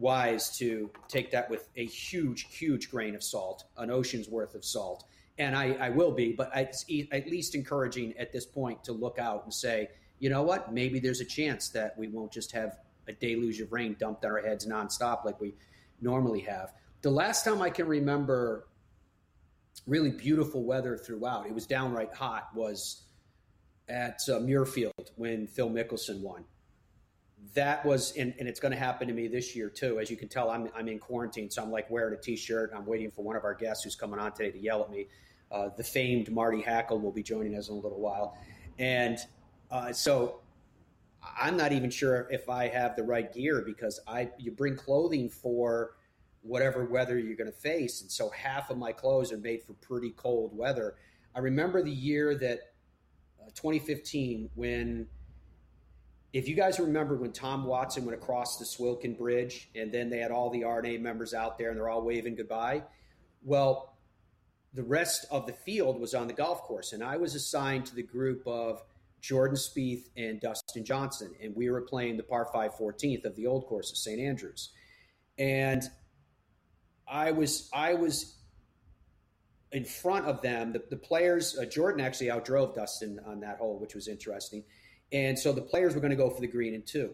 wise 0.00 0.56
to 0.56 0.90
take 1.08 1.30
that 1.30 1.50
with 1.50 1.68
a 1.76 1.84
huge, 1.84 2.46
huge 2.50 2.90
grain 2.90 3.14
of 3.14 3.22
salt, 3.22 3.64
an 3.76 3.90
ocean's 3.90 4.28
worth 4.28 4.54
of 4.54 4.64
salt. 4.64 5.04
And 5.38 5.54
I, 5.54 5.72
I 5.74 5.90
will 5.90 6.12
be, 6.12 6.32
but 6.32 6.50
it's 6.54 6.84
at 7.12 7.28
least 7.28 7.54
encouraging 7.54 8.16
at 8.18 8.32
this 8.32 8.46
point 8.46 8.82
to 8.84 8.92
look 8.92 9.18
out 9.18 9.44
and 9.44 9.52
say, 9.52 9.88
you 10.18 10.28
know 10.30 10.42
what, 10.42 10.72
maybe 10.72 10.98
there's 10.98 11.20
a 11.20 11.24
chance 11.24 11.68
that 11.70 11.96
we 11.98 12.08
won't 12.08 12.32
just 12.32 12.52
have 12.52 12.78
a 13.08 13.12
deluge 13.12 13.60
of 13.60 13.72
rain 13.72 13.96
dumped 13.98 14.24
on 14.24 14.30
our 14.30 14.40
heads 14.40 14.66
nonstop 14.66 15.24
like 15.24 15.40
we 15.40 15.54
normally 16.00 16.40
have. 16.40 16.72
The 17.02 17.10
last 17.10 17.44
time 17.44 17.62
I 17.62 17.70
can 17.70 17.86
remember 17.86 18.66
really 19.86 20.10
beautiful 20.10 20.64
weather 20.64 20.96
throughout, 20.96 21.46
it 21.46 21.54
was 21.54 21.66
downright 21.66 22.14
hot, 22.14 22.48
was 22.54 23.04
at 23.88 24.20
uh, 24.28 24.38
Muirfield 24.38 25.10
when 25.16 25.46
Phil 25.46 25.70
Mickelson 25.70 26.20
won 26.20 26.44
that 27.54 27.84
was, 27.84 28.16
and, 28.16 28.34
and 28.38 28.48
it's 28.48 28.60
going 28.60 28.72
to 28.72 28.78
happen 28.78 29.08
to 29.08 29.14
me 29.14 29.26
this 29.26 29.56
year 29.56 29.68
too. 29.68 29.98
As 29.98 30.10
you 30.10 30.16
can 30.16 30.28
tell, 30.28 30.50
I'm, 30.50 30.68
I'm 30.74 30.88
in 30.88 30.98
quarantine, 30.98 31.50
so 31.50 31.62
I'm 31.62 31.70
like 31.70 31.90
wearing 31.90 32.14
a 32.14 32.20
t-shirt. 32.20 32.72
I'm 32.74 32.86
waiting 32.86 33.10
for 33.10 33.24
one 33.24 33.36
of 33.36 33.44
our 33.44 33.54
guests 33.54 33.84
who's 33.84 33.96
coming 33.96 34.20
on 34.20 34.32
today 34.32 34.50
to 34.50 34.58
yell 34.58 34.82
at 34.82 34.90
me. 34.90 35.06
Uh, 35.50 35.68
the 35.76 35.82
famed 35.82 36.30
Marty 36.30 36.62
Hackel 36.62 37.00
will 37.00 37.12
be 37.12 37.22
joining 37.22 37.56
us 37.56 37.68
in 37.68 37.74
a 37.74 37.78
little 37.78 38.00
while, 38.00 38.38
and 38.78 39.18
uh, 39.70 39.92
so 39.92 40.40
I'm 41.40 41.56
not 41.56 41.72
even 41.72 41.90
sure 41.90 42.28
if 42.30 42.48
I 42.48 42.68
have 42.68 42.94
the 42.94 43.02
right 43.02 43.32
gear 43.32 43.62
because 43.66 43.98
I 44.06 44.30
you 44.38 44.52
bring 44.52 44.76
clothing 44.76 45.28
for 45.28 45.96
whatever 46.42 46.84
weather 46.84 47.18
you're 47.18 47.36
going 47.36 47.50
to 47.50 47.58
face, 47.58 48.00
and 48.00 48.10
so 48.10 48.30
half 48.30 48.70
of 48.70 48.78
my 48.78 48.92
clothes 48.92 49.32
are 49.32 49.38
made 49.38 49.62
for 49.62 49.74
pretty 49.74 50.10
cold 50.10 50.56
weather. 50.56 50.94
I 51.34 51.40
remember 51.40 51.82
the 51.82 51.90
year 51.90 52.34
that 52.36 52.60
uh, 53.40 53.50
2015 53.54 54.50
when 54.54 55.06
if 56.32 56.48
you 56.48 56.54
guys 56.54 56.78
remember 56.78 57.16
when 57.16 57.32
Tom 57.32 57.64
Watson 57.64 58.04
went 58.04 58.16
across 58.16 58.56
the 58.56 58.64
Swilcan 58.64 59.18
Bridge 59.18 59.68
and 59.74 59.90
then 59.90 60.08
they 60.10 60.18
had 60.18 60.30
all 60.30 60.48
the 60.50 60.62
R&A 60.62 60.96
members 60.96 61.34
out 61.34 61.58
there 61.58 61.70
and 61.70 61.76
they're 61.76 61.88
all 61.88 62.02
waving 62.02 62.36
goodbye, 62.36 62.84
well, 63.42 63.96
the 64.74 64.82
rest 64.82 65.26
of 65.30 65.46
the 65.46 65.52
field 65.52 66.00
was 66.00 66.14
on 66.14 66.28
the 66.28 66.32
golf 66.32 66.62
course, 66.62 66.92
and 66.92 67.02
I 67.02 67.16
was 67.16 67.34
assigned 67.34 67.86
to 67.86 67.94
the 67.96 68.04
group 68.04 68.46
of 68.46 68.82
Jordan 69.20 69.56
Spieth 69.56 70.08
and 70.16 70.40
Dustin 70.40 70.84
Johnson, 70.84 71.32
and 71.42 71.54
we 71.56 71.68
were 71.70 71.80
playing 71.80 72.16
the 72.16 72.22
par 72.22 72.48
5 72.52 72.74
14th 72.74 73.24
of 73.24 73.34
the 73.34 73.46
old 73.46 73.66
course 73.66 73.90
of 73.90 73.96
St. 73.96 74.20
Andrews. 74.20 74.70
And 75.38 75.82
I 77.10 77.32
was 77.32 77.68
I 77.72 77.94
was 77.94 78.36
in 79.72 79.84
front 79.84 80.26
of 80.26 80.42
them. 80.42 80.72
The, 80.72 80.82
the 80.90 80.96
players, 80.96 81.56
uh, 81.58 81.64
Jordan 81.64 82.00
actually 82.00 82.28
outdrove 82.28 82.74
Dustin 82.74 83.20
on 83.26 83.40
that 83.40 83.58
hole, 83.58 83.78
which 83.78 83.94
was 83.94 84.08
interesting. 84.08 84.64
And 85.12 85.38
so 85.38 85.52
the 85.52 85.62
players 85.62 85.94
were 85.94 86.00
going 86.00 86.10
to 86.10 86.16
go 86.16 86.30
for 86.30 86.40
the 86.40 86.48
green 86.48 86.74
and 86.74 86.86
two. 86.86 87.10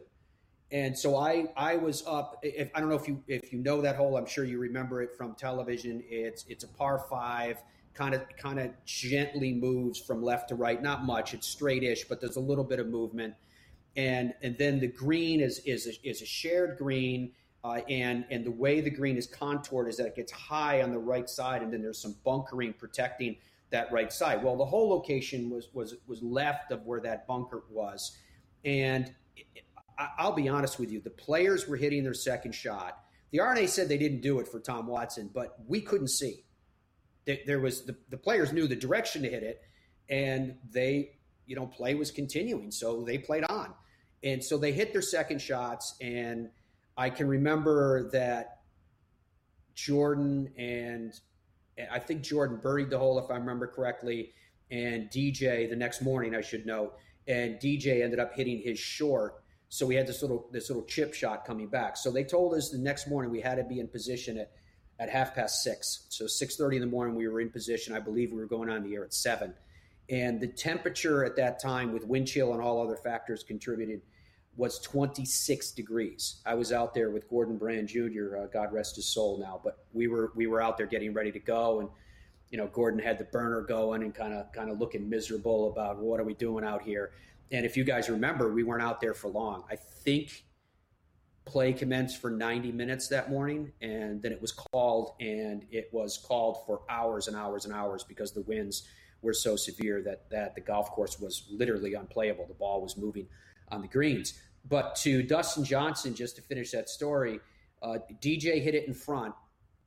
And 0.70 0.98
so 0.98 1.16
I 1.16 1.46
I 1.56 1.76
was 1.76 2.04
up. 2.06 2.40
If, 2.42 2.70
I 2.74 2.80
don't 2.80 2.88
know 2.88 2.96
if 2.96 3.06
you 3.06 3.22
if 3.28 3.52
you 3.52 3.60
know 3.60 3.80
that 3.82 3.96
hole. 3.96 4.16
I'm 4.16 4.26
sure 4.26 4.44
you 4.44 4.58
remember 4.58 5.00
it 5.00 5.10
from 5.16 5.34
television. 5.34 6.02
It's 6.08 6.44
it's 6.48 6.64
a 6.64 6.68
par 6.68 7.06
five, 7.08 7.62
kind 7.94 8.14
of 8.14 8.22
kind 8.36 8.58
of 8.58 8.72
gently 8.84 9.54
moves 9.54 10.00
from 10.00 10.22
left 10.22 10.48
to 10.48 10.56
right. 10.56 10.82
Not 10.82 11.04
much. 11.04 11.34
It's 11.34 11.54
straightish, 11.54 12.08
but 12.08 12.20
there's 12.20 12.36
a 12.36 12.40
little 12.40 12.64
bit 12.64 12.80
of 12.80 12.88
movement. 12.88 13.34
And 13.96 14.34
and 14.42 14.58
then 14.58 14.80
the 14.80 14.88
green 14.88 15.40
is 15.40 15.60
is 15.60 15.86
a, 15.86 16.08
is 16.08 16.20
a 16.20 16.26
shared 16.26 16.78
green. 16.78 17.32
Uh, 17.66 17.80
and 17.88 18.24
and 18.30 18.44
the 18.44 18.50
way 18.50 18.80
the 18.80 18.90
green 18.90 19.16
is 19.16 19.26
contoured 19.26 19.88
is 19.88 19.96
that 19.96 20.06
it 20.06 20.14
gets 20.14 20.30
high 20.30 20.82
on 20.82 20.92
the 20.92 20.98
right 20.98 21.28
side, 21.28 21.62
and 21.62 21.72
then 21.72 21.82
there's 21.82 22.00
some 22.00 22.14
bunkering 22.24 22.72
protecting 22.72 23.36
that 23.70 23.90
right 23.90 24.12
side. 24.12 24.40
Well, 24.44 24.56
the 24.56 24.64
whole 24.64 24.88
location 24.88 25.50
was 25.50 25.68
was 25.72 25.96
was 26.06 26.22
left 26.22 26.70
of 26.70 26.86
where 26.86 27.00
that 27.00 27.26
bunker 27.26 27.64
was, 27.68 28.16
and 28.64 29.12
I'll 29.98 30.32
be 30.32 30.48
honest 30.48 30.78
with 30.78 30.92
you, 30.92 31.00
the 31.00 31.10
players 31.10 31.66
were 31.66 31.76
hitting 31.76 32.04
their 32.04 32.14
second 32.14 32.52
shot. 32.52 33.00
The 33.32 33.40
R&A 33.40 33.66
said 33.66 33.88
they 33.88 33.98
didn't 33.98 34.20
do 34.20 34.38
it 34.38 34.46
for 34.46 34.60
Tom 34.60 34.86
Watson, 34.86 35.28
but 35.34 35.56
we 35.66 35.80
couldn't 35.80 36.10
see. 36.10 36.44
There 37.24 37.58
was 37.58 37.84
the, 37.84 37.96
the 38.10 38.16
players 38.16 38.52
knew 38.52 38.68
the 38.68 38.76
direction 38.76 39.22
to 39.22 39.28
hit 39.28 39.42
it, 39.42 39.60
and 40.08 40.54
they, 40.70 41.16
you 41.46 41.56
know, 41.56 41.66
play 41.66 41.96
was 41.96 42.12
continuing, 42.12 42.70
so 42.70 43.02
they 43.02 43.18
played 43.18 43.42
on, 43.42 43.74
and 44.22 44.44
so 44.44 44.56
they 44.56 44.70
hit 44.70 44.92
their 44.92 45.02
second 45.02 45.40
shots, 45.40 45.96
and 46.00 46.50
I 46.96 47.10
can 47.10 47.28
remember 47.28 48.10
that 48.10 48.60
Jordan 49.74 50.52
and 50.56 51.12
I 51.90 51.98
think 51.98 52.22
Jordan 52.22 52.58
buried 52.62 52.88
the 52.88 52.98
hole, 52.98 53.18
if 53.18 53.30
I 53.30 53.36
remember 53.36 53.66
correctly, 53.66 54.32
and 54.70 55.10
DJ 55.10 55.68
the 55.68 55.76
next 55.76 56.00
morning, 56.00 56.34
I 56.34 56.40
should 56.40 56.64
note, 56.64 56.94
and 57.28 57.56
DJ 57.56 58.02
ended 58.02 58.18
up 58.18 58.34
hitting 58.34 58.60
his 58.60 58.78
short. 58.78 59.42
So 59.68 59.84
we 59.84 59.94
had 59.94 60.06
this 60.06 60.22
little 60.22 60.48
this 60.52 60.70
little 60.70 60.84
chip 60.84 61.12
shot 61.12 61.44
coming 61.44 61.68
back. 61.68 61.96
So 61.96 62.10
they 62.10 62.24
told 62.24 62.54
us 62.54 62.70
the 62.70 62.78
next 62.78 63.08
morning 63.08 63.30
we 63.30 63.40
had 63.40 63.56
to 63.56 63.64
be 63.64 63.80
in 63.80 63.88
position 63.88 64.38
at 64.38 64.52
at 64.98 65.10
half 65.10 65.34
past 65.34 65.62
six. 65.62 66.06
So 66.08 66.26
six 66.26 66.56
thirty 66.56 66.76
in 66.76 66.80
the 66.80 66.88
morning 66.88 67.14
we 67.14 67.28
were 67.28 67.40
in 67.40 67.50
position. 67.50 67.94
I 67.94 68.00
believe 68.00 68.32
we 68.32 68.38
were 68.38 68.46
going 68.46 68.70
on 68.70 68.82
the 68.82 68.94
air 68.94 69.04
at 69.04 69.12
seven, 69.12 69.52
and 70.08 70.40
the 70.40 70.48
temperature 70.48 71.24
at 71.24 71.36
that 71.36 71.60
time, 71.60 71.92
with 71.92 72.06
wind 72.06 72.28
chill 72.28 72.54
and 72.54 72.62
all 72.62 72.82
other 72.82 72.96
factors 72.96 73.42
contributed, 73.42 74.00
was 74.56 74.78
26 74.80 75.72
degrees. 75.72 76.40
I 76.46 76.54
was 76.54 76.72
out 76.72 76.94
there 76.94 77.10
with 77.10 77.28
Gordon 77.28 77.58
Brand 77.58 77.88
Jr. 77.88 78.36
Uh, 78.36 78.46
God 78.46 78.72
rest 78.72 78.96
his 78.96 79.06
soul 79.06 79.38
now, 79.38 79.60
but 79.62 79.84
we 79.92 80.08
were 80.08 80.32
we 80.34 80.46
were 80.46 80.60
out 80.60 80.76
there 80.76 80.86
getting 80.86 81.12
ready 81.12 81.30
to 81.32 81.38
go, 81.38 81.80
and 81.80 81.88
you 82.50 82.58
know 82.58 82.66
Gordon 82.68 82.98
had 82.98 83.18
the 83.18 83.24
burner 83.24 83.62
going 83.62 84.02
and 84.02 84.14
kind 84.14 84.32
of 84.32 84.50
kind 84.52 84.70
of 84.70 84.78
looking 84.78 85.08
miserable 85.08 85.70
about 85.70 85.98
what 85.98 86.20
are 86.20 86.24
we 86.24 86.34
doing 86.34 86.64
out 86.64 86.82
here. 86.82 87.12
And 87.52 87.64
if 87.64 87.76
you 87.76 87.84
guys 87.84 88.08
remember, 88.08 88.52
we 88.52 88.64
weren't 88.64 88.82
out 88.82 89.00
there 89.00 89.14
for 89.14 89.28
long. 89.28 89.64
I 89.70 89.76
think 89.76 90.44
play 91.44 91.72
commenced 91.72 92.20
for 92.20 92.28
90 92.28 92.72
minutes 92.72 93.06
that 93.08 93.30
morning, 93.30 93.72
and 93.80 94.20
then 94.20 94.32
it 94.32 94.40
was 94.40 94.52
called, 94.52 95.12
and 95.20 95.64
it 95.70 95.88
was 95.92 96.18
called 96.18 96.66
for 96.66 96.80
hours 96.88 97.28
and 97.28 97.36
hours 97.36 97.66
and 97.66 97.74
hours 97.74 98.02
because 98.02 98.32
the 98.32 98.42
winds 98.42 98.88
were 99.22 99.34
so 99.34 99.54
severe 99.54 100.02
that 100.02 100.28
that 100.30 100.54
the 100.54 100.60
golf 100.60 100.90
course 100.90 101.20
was 101.20 101.46
literally 101.50 101.94
unplayable. 101.94 102.46
The 102.46 102.54
ball 102.54 102.80
was 102.80 102.96
moving 102.96 103.28
on 103.70 103.82
the 103.82 103.88
greens. 103.88 104.34
But 104.68 104.96
to 104.96 105.22
Dustin 105.22 105.64
Johnson, 105.64 106.14
just 106.14 106.36
to 106.36 106.42
finish 106.42 106.72
that 106.72 106.88
story, 106.88 107.40
uh, 107.82 107.98
DJ 108.20 108.62
hit 108.62 108.74
it 108.74 108.86
in 108.86 108.94
front, 108.94 109.34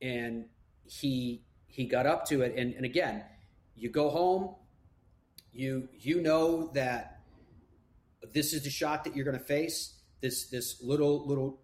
and 0.00 0.46
he 0.84 1.42
he 1.66 1.84
got 1.84 2.06
up 2.06 2.24
to 2.26 2.42
it. 2.42 2.54
And, 2.56 2.74
and 2.74 2.84
again, 2.84 3.22
you 3.76 3.90
go 3.90 4.08
home, 4.08 4.54
you 5.52 5.88
you 5.98 6.22
know 6.22 6.70
that 6.74 7.20
this 8.32 8.52
is 8.52 8.64
the 8.64 8.70
shot 8.70 9.04
that 9.04 9.14
you're 9.14 9.24
going 9.24 9.38
to 9.38 9.44
face. 9.44 9.98
This 10.20 10.48
this 10.48 10.82
little 10.82 11.26
little 11.26 11.60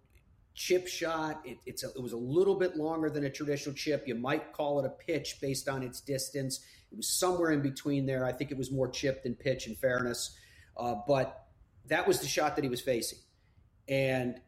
chip 0.53 0.87
shot. 0.87 1.41
It, 1.45 1.57
it's 1.65 1.83
a, 1.83 1.89
it 1.89 2.01
was 2.01 2.13
a 2.13 2.17
little 2.17 2.55
bit 2.55 2.75
longer 2.75 3.09
than 3.09 3.25
a 3.25 3.29
traditional 3.29 3.75
chip. 3.75 4.07
You 4.07 4.15
might 4.15 4.53
call 4.53 4.79
it 4.79 4.85
a 4.85 4.89
pitch 4.89 5.37
based 5.41 5.69
on 5.69 5.83
its 5.83 6.01
distance. 6.01 6.59
It 6.91 6.97
was 6.97 7.07
somewhere 7.07 7.51
in 7.51 7.61
between 7.61 8.05
there. 8.05 8.25
I 8.25 8.31
think 8.31 8.51
it 8.51 8.57
was 8.57 8.71
more 8.71 8.87
chip 8.87 9.23
than 9.23 9.35
pitch, 9.35 9.67
in 9.67 9.75
fairness. 9.75 10.35
Uh, 10.75 10.95
but 11.07 11.46
that 11.87 12.07
was 12.07 12.19
the 12.19 12.27
shot 12.27 12.55
that 12.55 12.63
he 12.63 12.69
was 12.69 12.81
facing. 12.81 13.19
And 13.87 14.39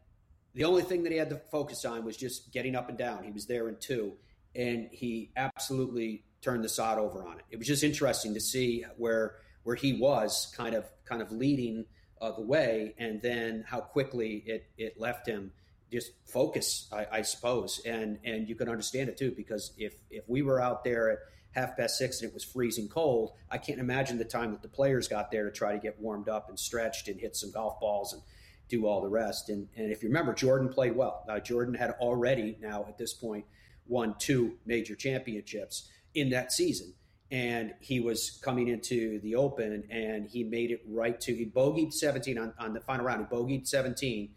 the 0.54 0.64
only 0.64 0.82
thing 0.82 1.04
that 1.04 1.12
he 1.12 1.18
had 1.18 1.30
to 1.30 1.40
focus 1.50 1.84
on 1.84 2.04
was 2.04 2.16
just 2.16 2.52
getting 2.52 2.74
up 2.74 2.88
and 2.88 2.98
down. 2.98 3.24
He 3.24 3.30
was 3.30 3.46
there 3.46 3.68
in 3.68 3.76
two, 3.78 4.14
and 4.54 4.88
he 4.92 5.30
absolutely 5.36 6.24
turned 6.42 6.64
the 6.64 6.68
sod 6.68 6.98
over 6.98 7.26
on 7.26 7.38
it. 7.38 7.44
It 7.50 7.58
was 7.58 7.66
just 7.66 7.84
interesting 7.84 8.34
to 8.34 8.40
see 8.40 8.84
where 8.96 9.36
where 9.62 9.76
he 9.76 9.92
was 9.92 10.52
kind 10.56 10.74
of 10.74 10.86
kind 11.04 11.22
of 11.22 11.30
leading 11.30 11.84
uh, 12.20 12.32
the 12.32 12.42
way, 12.42 12.94
and 12.98 13.22
then 13.22 13.64
how 13.66 13.80
quickly 13.80 14.42
it 14.46 14.66
it 14.76 14.98
left 14.98 15.26
him 15.26 15.52
just 15.90 16.12
focus, 16.26 16.88
I, 16.92 17.06
I, 17.10 17.22
suppose, 17.22 17.80
and 17.84 18.18
and 18.24 18.48
you 18.48 18.54
can 18.54 18.68
understand 18.68 19.08
it 19.08 19.16
too 19.16 19.32
because 19.36 19.72
if 19.76 19.94
if 20.08 20.28
we 20.28 20.42
were 20.42 20.60
out 20.60 20.84
there 20.84 21.10
at 21.10 21.18
half 21.52 21.76
past 21.76 21.98
six 21.98 22.20
and 22.20 22.28
it 22.28 22.34
was 22.34 22.44
freezing 22.44 22.88
cold, 22.88 23.32
I 23.50 23.58
can't 23.58 23.80
imagine 23.80 24.18
the 24.18 24.24
time 24.24 24.52
that 24.52 24.62
the 24.62 24.68
players 24.68 25.08
got 25.08 25.30
there 25.30 25.44
to 25.44 25.50
try 25.50 25.72
to 25.72 25.78
get 25.78 26.00
warmed 26.00 26.28
up 26.28 26.48
and 26.48 26.58
stretched 26.58 27.08
and 27.08 27.20
hit 27.20 27.36
some 27.36 27.50
golf 27.50 27.80
balls 27.80 28.12
and 28.12 28.22
do 28.68 28.86
all 28.86 29.00
the 29.00 29.08
rest. 29.08 29.48
And, 29.48 29.68
and 29.76 29.90
if 29.90 30.02
you 30.02 30.08
remember, 30.08 30.32
Jordan 30.32 30.68
played 30.68 30.94
well. 30.96 31.24
Now, 31.26 31.38
Jordan 31.38 31.74
had 31.74 31.90
already 32.00 32.56
now 32.60 32.84
at 32.88 32.96
this 32.96 33.12
point 33.12 33.44
won 33.86 34.14
two 34.18 34.56
major 34.64 34.94
championships 34.94 35.88
in 36.14 36.30
that 36.30 36.52
season. 36.52 36.94
And 37.32 37.74
he 37.80 38.00
was 38.00 38.40
coming 38.42 38.68
into 38.68 39.20
the 39.20 39.36
Open 39.36 39.84
and 39.90 40.28
he 40.28 40.42
made 40.42 40.70
it 40.70 40.82
right 40.88 41.20
to, 41.20 41.34
he 41.34 41.46
bogeyed 41.46 41.92
17 41.92 42.38
on, 42.38 42.54
on 42.58 42.72
the 42.72 42.80
final 42.80 43.04
round. 43.04 43.26
He 43.28 43.36
bogeyed 43.36 43.68
17 43.68 44.30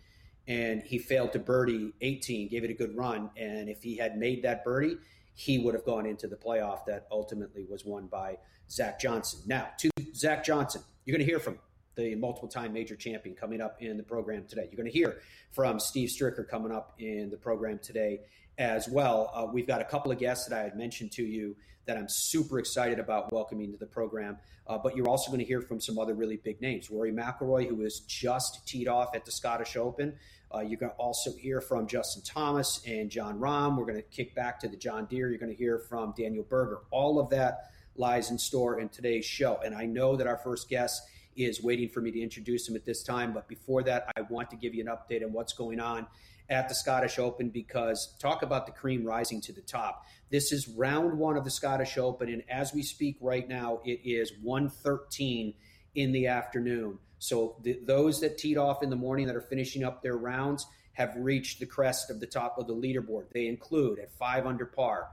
and 0.48 0.84
he 0.84 1.00
failed 1.00 1.34
to 1.34 1.40
birdie 1.40 1.94
18, 2.02 2.50
gave 2.50 2.64
it 2.64 2.70
a 2.70 2.74
good 2.74 2.96
run. 2.96 3.32
And 3.38 3.70
if 3.70 3.82
he 3.82 3.98
had 3.98 4.18
made 4.18 4.44
that 4.44 4.64
birdie, 4.64 4.98
he 5.36 5.60
would 5.60 5.74
have 5.74 5.86
gone 5.86 6.06
into 6.06 6.28
the 6.28 6.36
playoff 6.36 6.86
that 6.86 7.08
ultimately 7.12 7.66
was 7.70 7.86
won 7.86 8.08
by 8.08 8.38
Zach 8.70 9.00
Johnson. 9.00 9.40
Now, 9.46 9.70
to 9.80 9.90
Zach 10.14 10.44
Johnson, 10.44 10.82
you're 11.06 11.16
going 11.16 11.26
to 11.26 11.32
hear 11.32 11.40
from 11.40 11.60
the 11.96 12.16
multiple 12.16 12.50
time 12.50 12.74
major 12.74 12.96
champion 12.96 13.36
coming 13.36 13.62
up 13.62 13.82
in 13.82 13.98
the 13.98 14.04
program 14.04 14.46
today. 14.48 14.68
You're 14.72 14.78
going 14.78 14.92
to 14.92 14.98
hear 14.98 15.20
from 15.52 15.80
Steve 15.80 16.10
Stricker 16.10 16.48
coming 16.48 16.72
up 16.72 16.94
in 17.00 17.30
the 17.30 17.38
program 17.38 17.80
today 17.80 18.22
as 18.58 18.88
well. 18.88 19.32
Uh, 19.34 19.48
we've 19.52 19.68
got 19.68 19.82
a 19.82 19.86
couple 19.86 20.12
of 20.12 20.20
guests 20.20 20.48
that 20.48 20.58
I 20.58 20.64
had 20.64 20.78
mentioned 20.78 21.12
to 21.14 21.24
you 21.24 21.56
that 21.86 21.98
I'm 21.98 22.08
super 22.08 22.60
excited 22.60 23.00
about 23.00 23.32
welcoming 23.32 23.72
to 23.72 23.78
the 23.78 23.86
program. 23.86 24.38
Uh, 24.66 24.78
but 24.78 24.96
you're 24.96 25.10
also 25.10 25.30
going 25.30 25.40
to 25.40 25.46
hear 25.46 25.62
from 25.62 25.82
some 25.82 26.00
other 26.00 26.14
really 26.14 26.38
big 26.38 26.62
names. 26.62 26.90
Rory 26.90 27.12
McIlroy, 27.12 27.68
who 27.68 27.76
was 27.76 28.00
just 28.02 28.66
teed 28.66 28.88
off 28.88 29.14
at 29.16 29.26
the 29.26 29.32
Scottish 29.32 29.76
Open. 29.76 30.16
Uh, 30.54 30.60
you're 30.60 30.80
going 30.80 30.92
to 30.92 30.98
also 30.98 31.32
hear 31.34 31.62
from 31.62 31.88
Justin 31.88 32.22
Thomas 32.24 32.82
and 32.86 33.10
Jon 33.10 33.40
Rahm. 33.40 33.76
We're 33.78 33.86
going 33.86 33.98
to 33.98 34.02
kick 34.04 34.36
back 34.36 34.60
to 34.60 34.68
the 34.68 34.78
John 34.78 35.06
Deere. 35.06 35.30
You're 35.30 35.40
going 35.40 35.52
to 35.52 35.58
hear 35.58 35.80
from 35.80 36.14
Daniel 36.16 36.46
Berger. 36.48 36.82
All 36.92 37.20
of 37.20 37.30
that 37.32 37.72
lies 37.96 38.30
in 38.30 38.38
store 38.38 38.80
in 38.80 38.90
today's 38.90 39.26
show. 39.26 39.60
And 39.66 39.74
I 39.74 39.86
know 39.86 40.16
that 40.16 40.28
our 40.28 40.38
first 40.38 40.70
guest 40.70 41.02
is 41.36 41.64
waiting 41.64 41.90
for 41.90 42.02
me 42.02 42.12
to 42.12 42.22
introduce 42.22 42.70
him 42.70 42.76
at 42.76 42.86
this 42.86 43.04
time. 43.04 43.34
But 43.34 43.48
before 43.48 43.84
that, 43.84 44.12
I 44.16 44.22
want 44.22 44.50
to 44.52 44.56
give 44.56 44.76
you 44.76 44.88
an 44.88 44.96
update 44.96 45.24
on 45.24 45.34
what's 45.34 45.54
going 45.54 45.80
on 45.80 46.06
at 46.50 46.70
the 46.70 46.76
Scottish 46.76 47.20
Open 47.20 47.50
because 47.50 48.16
talk 48.20 48.44
about 48.44 48.66
the 48.66 48.72
cream 48.72 49.06
rising 49.06 49.42
to 49.42 49.54
the 49.54 49.62
top. 49.62 50.06
This 50.30 50.52
is 50.52 50.68
round 50.68 51.18
one 51.18 51.38
of 51.38 51.44
the 51.44 51.52
Scottish 51.52 51.98
Open, 51.98 52.30
and 52.30 52.44
as 52.50 52.74
we 52.74 52.84
speak 52.84 53.18
right 53.22 53.48
now, 53.48 53.80
it 53.86 54.02
is 54.04 54.34
113 54.42 55.54
in 55.96 56.12
the 56.12 56.28
afternoon. 56.28 57.00
So 57.24 57.56
the, 57.62 57.80
those 57.82 58.20
that 58.20 58.38
teed 58.38 58.58
off 58.58 58.84
in 58.84 58.90
the 58.90 58.98
morning 58.98 59.28
that 59.28 59.36
are 59.36 59.42
finishing 59.42 59.86
up 59.86 60.02
their 60.02 60.18
rounds 60.18 60.68
have 60.92 61.16
reached 61.16 61.60
the 61.62 61.66
crest 61.66 62.10
of 62.10 62.20
the 62.20 62.28
top 62.28 62.58
of 62.58 62.68
the 62.68 62.76
leaderboard. 62.76 63.28
They 63.32 63.48
include 63.48 64.00
at 64.00 64.12
five 64.12 64.46
under 64.46 64.66
par, 64.66 65.08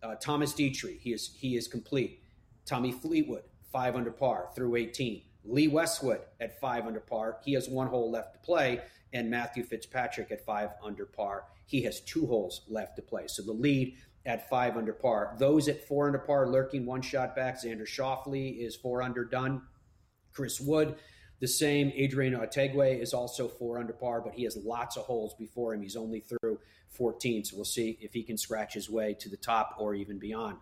uh, 0.00 0.14
Thomas 0.14 0.52
Detry, 0.52 1.00
he 1.00 1.12
is 1.12 1.34
he 1.36 1.56
is 1.56 1.66
complete. 1.66 2.22
Tommy 2.64 2.92
Fleetwood, 2.92 3.42
five 3.72 3.96
under 3.96 4.12
par 4.12 4.50
through 4.54 4.76
18. 4.76 5.22
Lee 5.46 5.66
Westwood 5.66 6.20
at 6.40 6.60
five 6.60 6.86
under 6.86 7.00
par, 7.00 7.38
he 7.44 7.54
has 7.54 7.68
one 7.68 7.88
hole 7.88 8.08
left 8.08 8.34
to 8.34 8.38
play, 8.38 8.80
and 9.12 9.28
Matthew 9.28 9.64
Fitzpatrick 9.64 10.30
at 10.30 10.44
five 10.44 10.70
under 10.80 11.06
par, 11.06 11.46
he 11.66 11.82
has 11.82 12.00
two 12.00 12.26
holes 12.26 12.62
left 12.68 12.94
to 12.96 13.02
play. 13.02 13.24
So 13.26 13.42
the 13.42 13.52
lead 13.52 13.96
at 14.24 14.48
five 14.48 14.76
under 14.76 14.92
par. 14.92 15.34
Those 15.40 15.66
at 15.66 15.88
four 15.88 16.06
under 16.06 16.20
par 16.20 16.46
lurking 16.46 16.86
one 16.86 17.02
shot 17.02 17.34
back. 17.34 17.60
Xander 17.60 17.82
Schauffele 17.82 18.58
is 18.58 18.76
four 18.76 19.02
under 19.02 19.24
done. 19.24 19.62
Chris 20.32 20.60
Wood 20.60 20.94
the 21.40 21.48
same, 21.48 21.92
Adrian 21.94 22.34
Otaegui 22.34 23.00
is 23.00 23.14
also 23.14 23.48
four 23.48 23.78
under 23.78 23.92
par, 23.92 24.20
but 24.20 24.34
he 24.34 24.42
has 24.44 24.56
lots 24.56 24.96
of 24.96 25.04
holes 25.04 25.34
before 25.38 25.72
him. 25.72 25.82
He's 25.82 25.96
only 25.96 26.20
through 26.20 26.58
14, 26.90 27.44
so 27.44 27.56
we'll 27.56 27.64
see 27.64 27.96
if 28.00 28.12
he 28.12 28.22
can 28.22 28.36
scratch 28.36 28.74
his 28.74 28.90
way 28.90 29.14
to 29.20 29.28
the 29.28 29.36
top 29.36 29.76
or 29.78 29.94
even 29.94 30.18
beyond. 30.18 30.56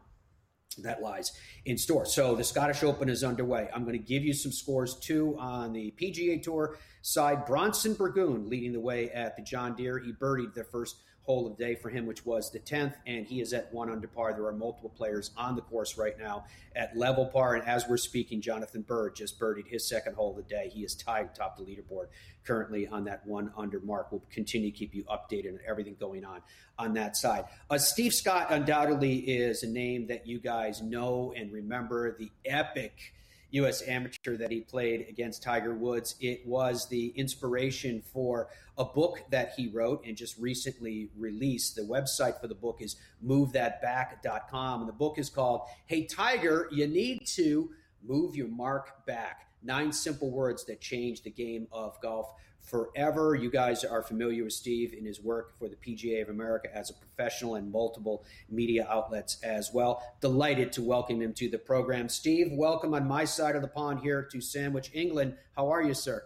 That 0.79 1.01
lies 1.01 1.33
in 1.65 1.79
store. 1.79 2.05
So 2.05 2.35
the 2.35 2.45
Scottish 2.45 2.83
Open 2.83 3.09
is 3.09 3.25
underway. 3.25 3.71
I'm 3.75 3.85
going 3.85 3.99
to 3.99 4.05
give 4.05 4.23
you 4.23 4.35
some 4.35 4.53
scores 4.53 4.97
too 4.97 5.35
on 5.39 5.73
the 5.73 5.95
PGA 5.99 6.43
Tour 6.43 6.77
side. 7.01 7.47
Bronson 7.47 7.95
Burgoon 7.95 8.51
leading 8.51 8.73
the 8.73 8.81
way 8.81 9.09
at 9.11 9.37
the 9.37 9.43
John 9.43 9.75
Deere. 9.75 9.99
He 9.99 10.13
birdied 10.13 10.53
the 10.53 10.65
first 10.65 10.97
hole 11.27 11.47
of 11.47 11.57
the 11.57 11.65
day 11.65 11.75
for 11.75 11.91
him, 11.91 12.07
which 12.07 12.25
was 12.25 12.51
the 12.51 12.61
10th, 12.61 12.95
and 13.07 13.27
he 13.27 13.41
is 13.41 13.53
at 13.53 13.73
one 13.75 13.91
under 13.91 14.07
par. 14.07 14.33
There 14.33 14.47
are 14.47 14.53
multiple 14.53 14.91
players 14.91 15.33
on 15.37 15.57
the 15.57 15.63
course 15.63 15.99
right 15.99 16.17
now 16.19 16.45
at 16.77 16.97
level 16.97 17.27
par, 17.27 17.57
and 17.57 17.67
as 17.67 17.85
we're 17.89 17.97
speaking, 17.97 18.41
Jonathan 18.41 18.83
Byrd 18.83 19.17
just 19.17 19.39
birdied 19.39 19.67
his 19.67 19.87
second 19.89 20.15
hole 20.15 20.31
of 20.31 20.37
the 20.37 20.43
day. 20.43 20.71
He 20.73 20.85
is 20.85 20.95
tied 20.95 21.35
top 21.35 21.57
the 21.57 21.65
leaderboard 21.65 22.07
currently 22.45 22.87
on 22.87 23.05
that 23.05 23.27
one 23.27 23.53
under 23.57 23.81
mark. 23.81 24.13
We'll 24.13 24.23
continue 24.31 24.71
to 24.71 24.77
keep 24.77 24.95
you 24.95 25.05
updated 25.05 25.55
on 25.55 25.61
everything 25.67 25.97
going 25.99 26.25
on 26.25 26.43
on 26.79 26.95
that 26.95 27.17
side. 27.17 27.47
Uh, 27.69 27.79
Steve 27.79 28.15
Scott 28.15 28.47
undoubtedly 28.51 29.17
is 29.17 29.65
a 29.65 29.69
name 29.69 30.07
that 30.07 30.27
you 30.27 30.39
guys 30.39 30.81
know 30.81 31.35
and 31.37 31.53
remember. 31.53 32.17
The 32.17 32.31
epic 32.45 33.15
U.S. 33.51 33.83
amateur 33.87 34.37
that 34.37 34.51
he 34.51 34.61
played 34.61 35.07
against 35.09 35.43
Tiger 35.43 35.75
Woods. 35.75 36.17
It 36.21 36.47
was 36.47 36.89
the 36.89 37.09
inspiration 37.17 38.03
for 38.13 38.49
a 38.77 38.85
book 38.85 39.23
that 39.31 39.53
he 39.57 39.69
wrote 39.69 40.05
and 40.05 40.17
just 40.17 40.39
recently 40.39 41.11
released. 41.17 41.77
The 41.77 41.83
website 41.83 42.41
for 42.41 42.49
the 42.49 42.55
book 42.55 42.79
is 42.81 42.97
movethatback.com. 43.25 44.81
And 44.81 44.89
the 44.89 44.93
book 44.93 45.19
is 45.19 45.31
called 45.31 45.63
Hey 45.87 46.05
Tiger, 46.05 46.69
You 46.71 46.87
Need 46.87 47.27
to 47.29 47.71
Move 48.03 48.37
Your 48.37 48.49
Mark 48.49 49.07
Back. 49.07 49.49
Nine 49.63 49.93
simple 49.93 50.31
words 50.31 50.65
that 50.67 50.81
change 50.81 51.23
the 51.23 51.31
game 51.31 51.67
of 51.73 52.01
golf 52.01 52.33
forever. 52.67 53.35
You 53.35 53.51
guys 53.51 53.85
are 53.85 54.03
familiar 54.03 54.45
with 54.45 54.53
Steve 54.53 54.93
in 54.93 55.05
his 55.05 55.21
work 55.21 55.59
for 55.59 55.69
the 55.69 55.77
PGA 55.77 56.23
of 56.23 56.29
America 56.29 56.69
as 56.75 56.91
a 56.91 56.95
professional 56.95 57.55
and 57.55 57.71
multiple 57.71 58.25
media 58.51 58.87
outlets 58.91 59.39
as 59.43 59.71
well. 59.73 60.03
Delighted 60.21 60.73
to 60.73 60.83
welcome 60.83 61.23
him 61.23 61.33
to 61.35 61.49
the 61.49 61.59
program. 61.59 62.09
Steve, 62.09 62.49
welcome 62.53 62.93
on 62.93 63.07
my 63.07 63.25
side 63.25 63.57
of 63.57 63.63
the 63.63 63.69
pond 63.69 64.01
here 64.01 64.29
to 64.33 64.41
Sandwich, 64.41 64.91
England. 64.93 65.37
How 65.57 65.71
are 65.71 65.83
you, 65.83 65.95
sir? 65.95 66.25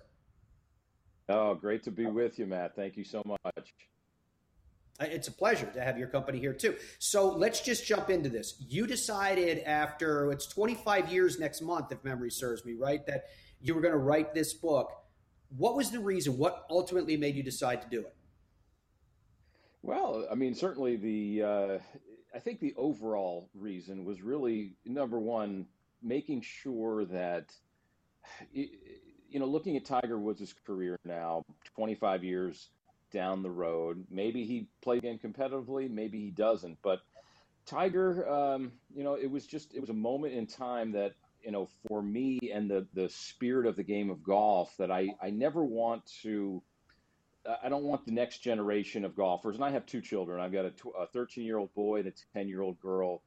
Oh, 1.28 1.54
great 1.54 1.84
to 1.84 1.90
be 1.90 2.06
with 2.06 2.38
you, 2.38 2.46
Matt. 2.46 2.74
Thank 2.74 2.96
you 2.96 3.04
so 3.04 3.22
much. 3.24 3.74
Uh, 5.00 5.04
it's 5.04 5.28
a 5.28 5.32
pleasure 5.32 5.66
to 5.66 5.80
have 5.80 5.96
your 5.96 6.08
company 6.08 6.38
here 6.38 6.52
too. 6.52 6.76
So 6.98 7.30
let's 7.30 7.60
just 7.60 7.86
jump 7.86 8.10
into 8.10 8.28
this. 8.28 8.56
You 8.68 8.86
decided 8.86 9.60
after 9.60 10.32
it's 10.32 10.46
25 10.46 11.12
years 11.12 11.38
next 11.38 11.62
month, 11.62 11.92
if 11.92 12.02
memory 12.04 12.30
serves 12.30 12.64
me 12.64 12.74
right, 12.74 13.06
that 13.06 13.26
you 13.60 13.74
were 13.74 13.80
going 13.80 13.92
to 13.92 13.98
write 13.98 14.34
this 14.34 14.52
book. 14.52 14.92
What 15.56 15.76
was 15.76 15.90
the 15.90 16.00
reason? 16.00 16.38
What 16.38 16.64
ultimately 16.70 17.16
made 17.16 17.36
you 17.36 17.42
decide 17.42 17.82
to 17.82 17.88
do 17.88 18.00
it? 18.00 18.14
Well, 19.82 20.26
I 20.30 20.34
mean, 20.34 20.54
certainly 20.54 20.96
the 20.96 21.42
uh, 21.42 21.78
I 22.34 22.38
think 22.38 22.60
the 22.60 22.74
overall 22.76 23.48
reason 23.54 24.04
was 24.04 24.22
really 24.22 24.76
number 24.84 25.18
one, 25.18 25.66
making 26.02 26.42
sure 26.42 27.04
that. 27.06 27.52
You 28.52 29.38
know, 29.38 29.46
looking 29.46 29.76
at 29.76 29.84
Tiger 29.84 30.18
Woods' 30.18 30.52
career 30.66 30.98
now, 31.04 31.44
25 31.76 32.24
years 32.24 32.70
down 33.12 33.44
the 33.44 33.50
road, 33.50 34.04
maybe 34.10 34.44
he 34.44 34.66
plays 34.82 34.98
again 34.98 35.20
competitively, 35.22 35.88
maybe 35.88 36.18
he 36.18 36.30
doesn't. 36.30 36.78
But 36.82 37.00
Tiger, 37.66 38.28
um, 38.28 38.72
you 38.94 39.04
know, 39.04 39.14
it 39.14 39.30
was 39.30 39.46
just 39.46 39.74
it 39.74 39.80
was 39.80 39.90
a 39.90 39.94
moment 39.94 40.34
in 40.34 40.46
time 40.46 40.92
that 40.92 41.14
you 41.44 41.50
know 41.50 41.68
for 41.88 42.02
me 42.02 42.38
and 42.52 42.70
the 42.70 42.86
the 42.94 43.08
spirit 43.08 43.66
of 43.66 43.76
the 43.76 43.82
game 43.82 44.10
of 44.10 44.22
golf 44.22 44.74
that 44.78 44.90
I 44.90 45.08
I 45.22 45.30
never 45.30 45.64
want 45.64 46.04
to. 46.22 46.62
I 47.62 47.70
don't 47.70 47.84
want 47.84 48.04
the 48.04 48.12
next 48.12 48.38
generation 48.40 49.02
of 49.02 49.16
golfers, 49.16 49.54
and 49.56 49.64
I 49.64 49.70
have 49.70 49.86
two 49.86 50.02
children. 50.02 50.42
I've 50.42 50.52
got 50.52 50.66
a 50.66 51.06
13 51.06 51.44
year 51.44 51.56
old 51.56 51.74
boy 51.74 52.00
and 52.00 52.08
a 52.08 52.12
10 52.34 52.48
year 52.48 52.60
old 52.60 52.78
girl, 52.80 53.22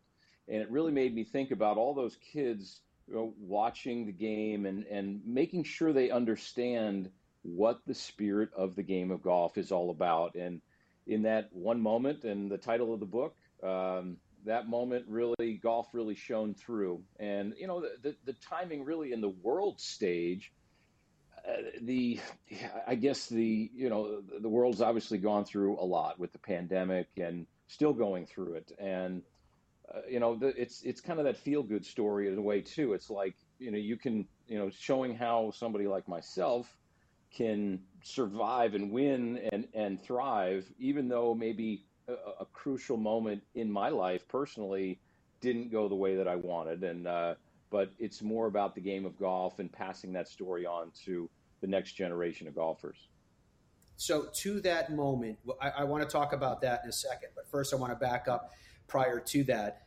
and 0.48 0.62
it 0.62 0.70
really 0.70 0.92
made 0.92 1.16
me 1.16 1.24
think 1.24 1.50
about 1.50 1.78
all 1.78 1.96
those 1.96 2.16
kids 2.32 2.82
you 3.08 3.16
know, 3.16 3.34
watching 3.40 4.06
the 4.06 4.12
game 4.12 4.66
and 4.66 4.86
and 4.86 5.22
making 5.26 5.64
sure 5.64 5.92
they 5.92 6.12
understand 6.12 7.10
what 7.44 7.80
the 7.86 7.94
spirit 7.94 8.50
of 8.56 8.76
the 8.76 8.84
game 8.84 9.12
of 9.12 9.22
golf 9.22 9.58
is 9.58 9.72
all 9.72 9.90
about. 9.90 10.36
And 10.36 10.62
in 11.06 11.24
that 11.24 11.50
one 11.52 11.82
moment, 11.82 12.24
and 12.24 12.50
the 12.50 12.58
title 12.58 12.94
of 12.94 13.00
the 13.00 13.06
book, 13.06 13.36
um, 13.62 14.18
that 14.46 14.68
moment 14.68 15.06
really 15.08 15.60
golf 15.62 15.88
really 15.94 16.16
shone 16.16 16.54
through. 16.54 17.02
And 17.20 17.54
you 17.58 17.68
know 17.68 17.82
the, 17.82 17.92
the, 18.02 18.16
the 18.26 18.34
timing 18.34 18.84
really 18.84 19.14
in 19.14 19.22
the 19.22 19.30
world 19.30 19.80
stage 19.80 20.52
uh, 21.46 21.52
the 21.82 22.18
i 22.88 22.96
guess 22.96 23.28
the 23.28 23.70
you 23.76 23.90
know 23.90 24.22
the 24.40 24.48
world's 24.48 24.82
obviously 24.82 25.18
gone 25.18 25.44
through 25.44 25.78
a 25.78 25.84
lot 25.84 26.18
with 26.18 26.32
the 26.32 26.40
pandemic 26.40 27.08
and 27.18 27.46
still 27.68 27.94
going 27.94 28.26
through 28.26 28.54
it. 28.54 28.72
And 28.80 29.24
uh, 29.94 30.00
you 30.10 30.20
know 30.20 30.36
the, 30.36 30.48
it's 30.60 30.82
it's 30.84 31.02
kind 31.02 31.20
of 31.20 31.26
that 31.26 31.38
feel 31.38 31.64
good 31.64 31.86
story 31.86 32.28
in 32.28 32.38
a 32.38 32.42
way 32.42 32.62
too. 32.62 32.94
It's 32.94 33.10
like 33.10 33.36
you 33.60 33.72
know 33.72 33.78
you 33.78 33.98
can 33.98 34.28
you 34.48 34.58
know 34.58 34.70
showing 34.70 35.16
how 35.16 35.52
somebody 35.52 35.88
like 35.88 36.08
myself 36.08 36.68
can 37.36 37.80
survive 38.04 38.76
and 38.76 38.92
win 38.92 39.40
and 39.52 39.68
and 39.74 40.02
thrive 40.02 40.72
even 40.78 41.08
though 41.08 41.34
maybe 41.34 41.84
a, 42.08 42.14
a, 42.42 42.46
crucial 42.54 42.98
moment 42.98 43.42
in 43.56 43.72
my 43.72 43.90
life 43.90 44.28
personally 44.28 45.00
didn't 45.42 45.72
go 45.72 45.88
the 45.88 45.96
way 45.96 46.16
that 46.16 46.28
I 46.28 46.36
wanted, 46.36 46.84
and 46.84 47.08
uh, 47.08 47.36
but 47.70 47.92
it's 48.00 48.22
more 48.22 48.48
about 48.48 48.76
the 48.76 48.82
game 48.82 49.06
of 49.06 49.18
golf 49.18 49.60
and 49.60 49.72
passing 49.72 50.14
that 50.14 50.28
story 50.28 50.66
on 50.66 50.92
to 51.06 51.30
the 51.62 51.68
next 51.68 51.94
generation 51.94 52.48
of 52.48 52.56
golfers. 52.56 53.08
So 53.96 54.28
to 54.34 54.60
that 54.62 54.94
moment, 54.94 55.38
I, 55.62 55.70
I 55.70 55.84
want 55.84 56.04
to 56.04 56.10
talk 56.10 56.34
about 56.34 56.62
that 56.62 56.82
in 56.84 56.90
a 56.90 56.94
second, 56.94 57.30
but 57.36 57.50
first 57.50 57.74
I 57.74 57.78
want 57.78 57.92
to 57.92 57.96
back 57.98 58.28
up 58.28 58.52
prior 58.88 59.20
to 59.20 59.44
that. 59.46 59.84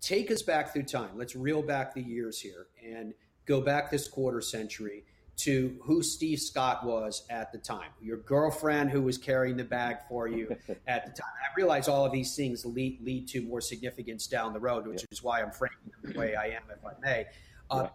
Take 0.00 0.30
us 0.30 0.42
back 0.42 0.72
through 0.72 0.84
time. 0.84 1.10
Let's 1.16 1.34
reel 1.34 1.62
back 1.62 1.94
the 1.94 2.02
years 2.02 2.40
here 2.40 2.66
and 2.84 3.14
go 3.46 3.60
back 3.60 3.90
this 3.90 4.08
quarter 4.08 4.40
century 4.40 5.04
to 5.36 5.76
who 5.82 6.02
Steve 6.02 6.40
Scott 6.40 6.84
was 6.84 7.24
at 7.28 7.50
the 7.52 7.58
time, 7.58 7.90
your 8.00 8.18
girlfriend 8.18 8.90
who 8.90 9.02
was 9.02 9.18
carrying 9.18 9.56
the 9.56 9.64
bag 9.64 9.96
for 10.08 10.28
you 10.28 10.56
at 10.86 11.06
the 11.06 11.12
time. 11.12 11.30
I 11.42 11.54
realize 11.56 11.88
all 11.88 12.04
of 12.04 12.12
these 12.12 12.36
things 12.36 12.64
lead, 12.64 13.00
lead 13.02 13.28
to 13.28 13.42
more 13.42 13.60
significance 13.60 14.26
down 14.26 14.52
the 14.52 14.60
road, 14.60 14.86
which 14.86 15.02
yeah. 15.02 15.06
is 15.10 15.22
why 15.22 15.42
I'm 15.42 15.50
framing 15.50 15.78
them 15.90 16.12
the 16.12 16.18
way 16.18 16.34
I 16.36 16.46
am, 16.46 16.62
if 16.70 16.84
I 16.84 16.92
may. 17.00 17.26
Uh, 17.70 17.82
yeah. 17.82 17.88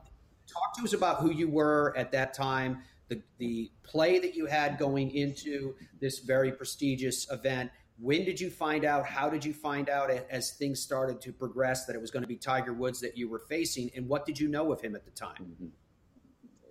Talk 0.48 0.78
to 0.78 0.84
us 0.84 0.94
about 0.94 1.20
who 1.20 1.32
you 1.32 1.48
were 1.48 1.94
at 1.96 2.12
that 2.12 2.34
time, 2.34 2.82
the, 3.08 3.22
the 3.38 3.72
play 3.84 4.20
that 4.20 4.36
you 4.36 4.46
had 4.46 4.78
going 4.78 5.12
into 5.16 5.76
this 6.00 6.20
very 6.20 6.52
prestigious 6.52 7.32
event. 7.32 7.72
When 8.00 8.26
did 8.26 8.40
you 8.40 8.50
find 8.50 8.84
out? 8.84 9.06
How 9.06 9.30
did 9.30 9.46
you 9.46 9.54
find 9.54 9.90
out 9.90 10.10
as 10.10 10.52
things 10.52 10.82
started 10.82 11.22
to 11.22 11.32
progress 11.32 11.86
that 11.86 11.96
it 11.96 12.02
was 12.02 12.12
going 12.12 12.24
to 12.24 12.28
be 12.28 12.38
Tiger 12.38 12.74
Woods 12.74 13.00
that 13.02 13.18
you 13.18 13.30
were 13.30 13.40
facing? 13.40 13.92
And 13.96 14.08
what 14.08 14.26
did 14.26 14.40
you 14.40 14.48
know 14.48 14.72
of 14.72 14.82
him 14.82 14.96
at 14.96 15.06
the 15.06 15.12
time? 15.12 15.36
Mm-hmm. 15.42 15.68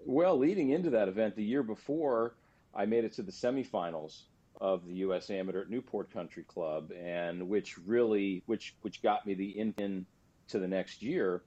Well, 0.09 0.39
leading 0.39 0.71
into 0.71 0.89
that 0.89 1.09
event, 1.09 1.37
the 1.37 1.45
year 1.45 1.63
before, 1.63 2.35
I 2.75 2.87
made 2.87 3.05
it 3.05 3.13
to 3.17 3.23
the 3.23 3.31
semifinals 3.31 4.23
of 4.59 4.87
the 4.87 4.95
U.S. 4.95 5.29
Amateur 5.29 5.61
at 5.61 5.71
Newport 5.71 6.11
Country 6.11 6.45
Club, 6.45 6.93
and 6.99 7.47
which 7.47 7.77
really, 7.77 8.43
which 8.47 8.75
which 8.81 9.03
got 9.03 9.27
me 9.27 9.35
the 9.35 9.51
in 9.51 10.07
to 10.49 10.59
the 10.59 10.67
next 10.67 11.03
year. 11.03 11.43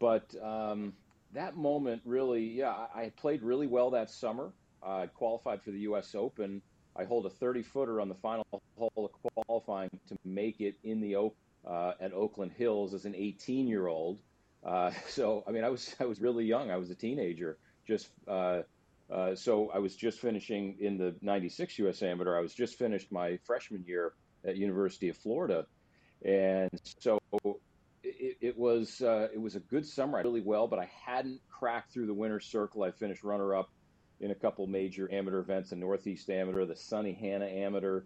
But 0.00 0.34
um, 0.42 0.92
that 1.34 1.56
moment 1.56 2.02
really, 2.04 2.42
yeah, 2.42 2.74
I, 2.92 3.02
I 3.02 3.12
played 3.16 3.44
really 3.44 3.68
well 3.68 3.90
that 3.90 4.10
summer. 4.10 4.50
I 4.82 5.06
qualified 5.06 5.62
for 5.62 5.70
the 5.70 5.78
U.S. 5.82 6.16
Open. 6.16 6.60
I 6.96 7.04
hold 7.04 7.26
a 7.26 7.30
30 7.30 7.62
footer 7.62 8.00
on 8.00 8.08
the 8.08 8.16
final 8.16 8.44
hole 8.76 8.90
of 9.14 9.44
qualifying 9.46 9.88
to 10.08 10.16
make 10.24 10.60
it 10.60 10.74
in 10.82 11.00
the 11.00 11.14
Open 11.14 11.36
uh, 11.64 11.92
at 12.00 12.12
Oakland 12.12 12.50
Hills 12.58 12.92
as 12.92 13.04
an 13.04 13.14
18 13.14 13.68
year 13.68 13.86
old. 13.86 14.18
Uh, 14.64 14.90
so 15.06 15.44
I 15.46 15.52
mean, 15.52 15.62
I 15.62 15.68
was 15.68 15.94
I 16.00 16.06
was 16.06 16.20
really 16.20 16.44
young. 16.44 16.72
I 16.72 16.76
was 16.76 16.90
a 16.90 16.96
teenager 16.96 17.56
just 17.90 18.08
uh, 18.28 18.62
uh, 19.12 19.34
so 19.34 19.70
I 19.74 19.80
was 19.80 19.96
just 19.96 20.20
finishing 20.20 20.76
in 20.78 20.96
the 20.96 21.14
'96 21.20 21.78
U.S. 21.80 22.02
Amateur. 22.02 22.36
I 22.36 22.40
was 22.40 22.54
just 22.54 22.78
finished 22.78 23.10
my 23.10 23.38
freshman 23.44 23.84
year 23.86 24.12
at 24.44 24.56
University 24.56 25.08
of 25.08 25.16
Florida, 25.16 25.66
and 26.24 26.70
so 27.00 27.18
it, 28.04 28.36
it 28.40 28.56
was 28.56 29.02
uh, 29.02 29.26
it 29.34 29.40
was 29.40 29.56
a 29.56 29.60
good 29.60 29.84
summer. 29.84 30.18
I 30.18 30.22
really 30.22 30.40
well, 30.40 30.68
but 30.68 30.78
I 30.78 30.88
hadn't 31.04 31.40
cracked 31.50 31.92
through 31.92 32.06
the 32.06 32.14
winner's 32.14 32.46
circle. 32.46 32.84
I 32.84 32.92
finished 32.92 33.24
runner 33.24 33.56
up 33.56 33.70
in 34.20 34.30
a 34.30 34.34
couple 34.34 34.66
major 34.68 35.12
amateur 35.12 35.40
events, 35.40 35.70
the 35.70 35.76
Northeast 35.76 36.30
Amateur, 36.30 36.64
the 36.64 36.74
Sunnehanna 36.74 37.52
Amateur. 37.52 38.02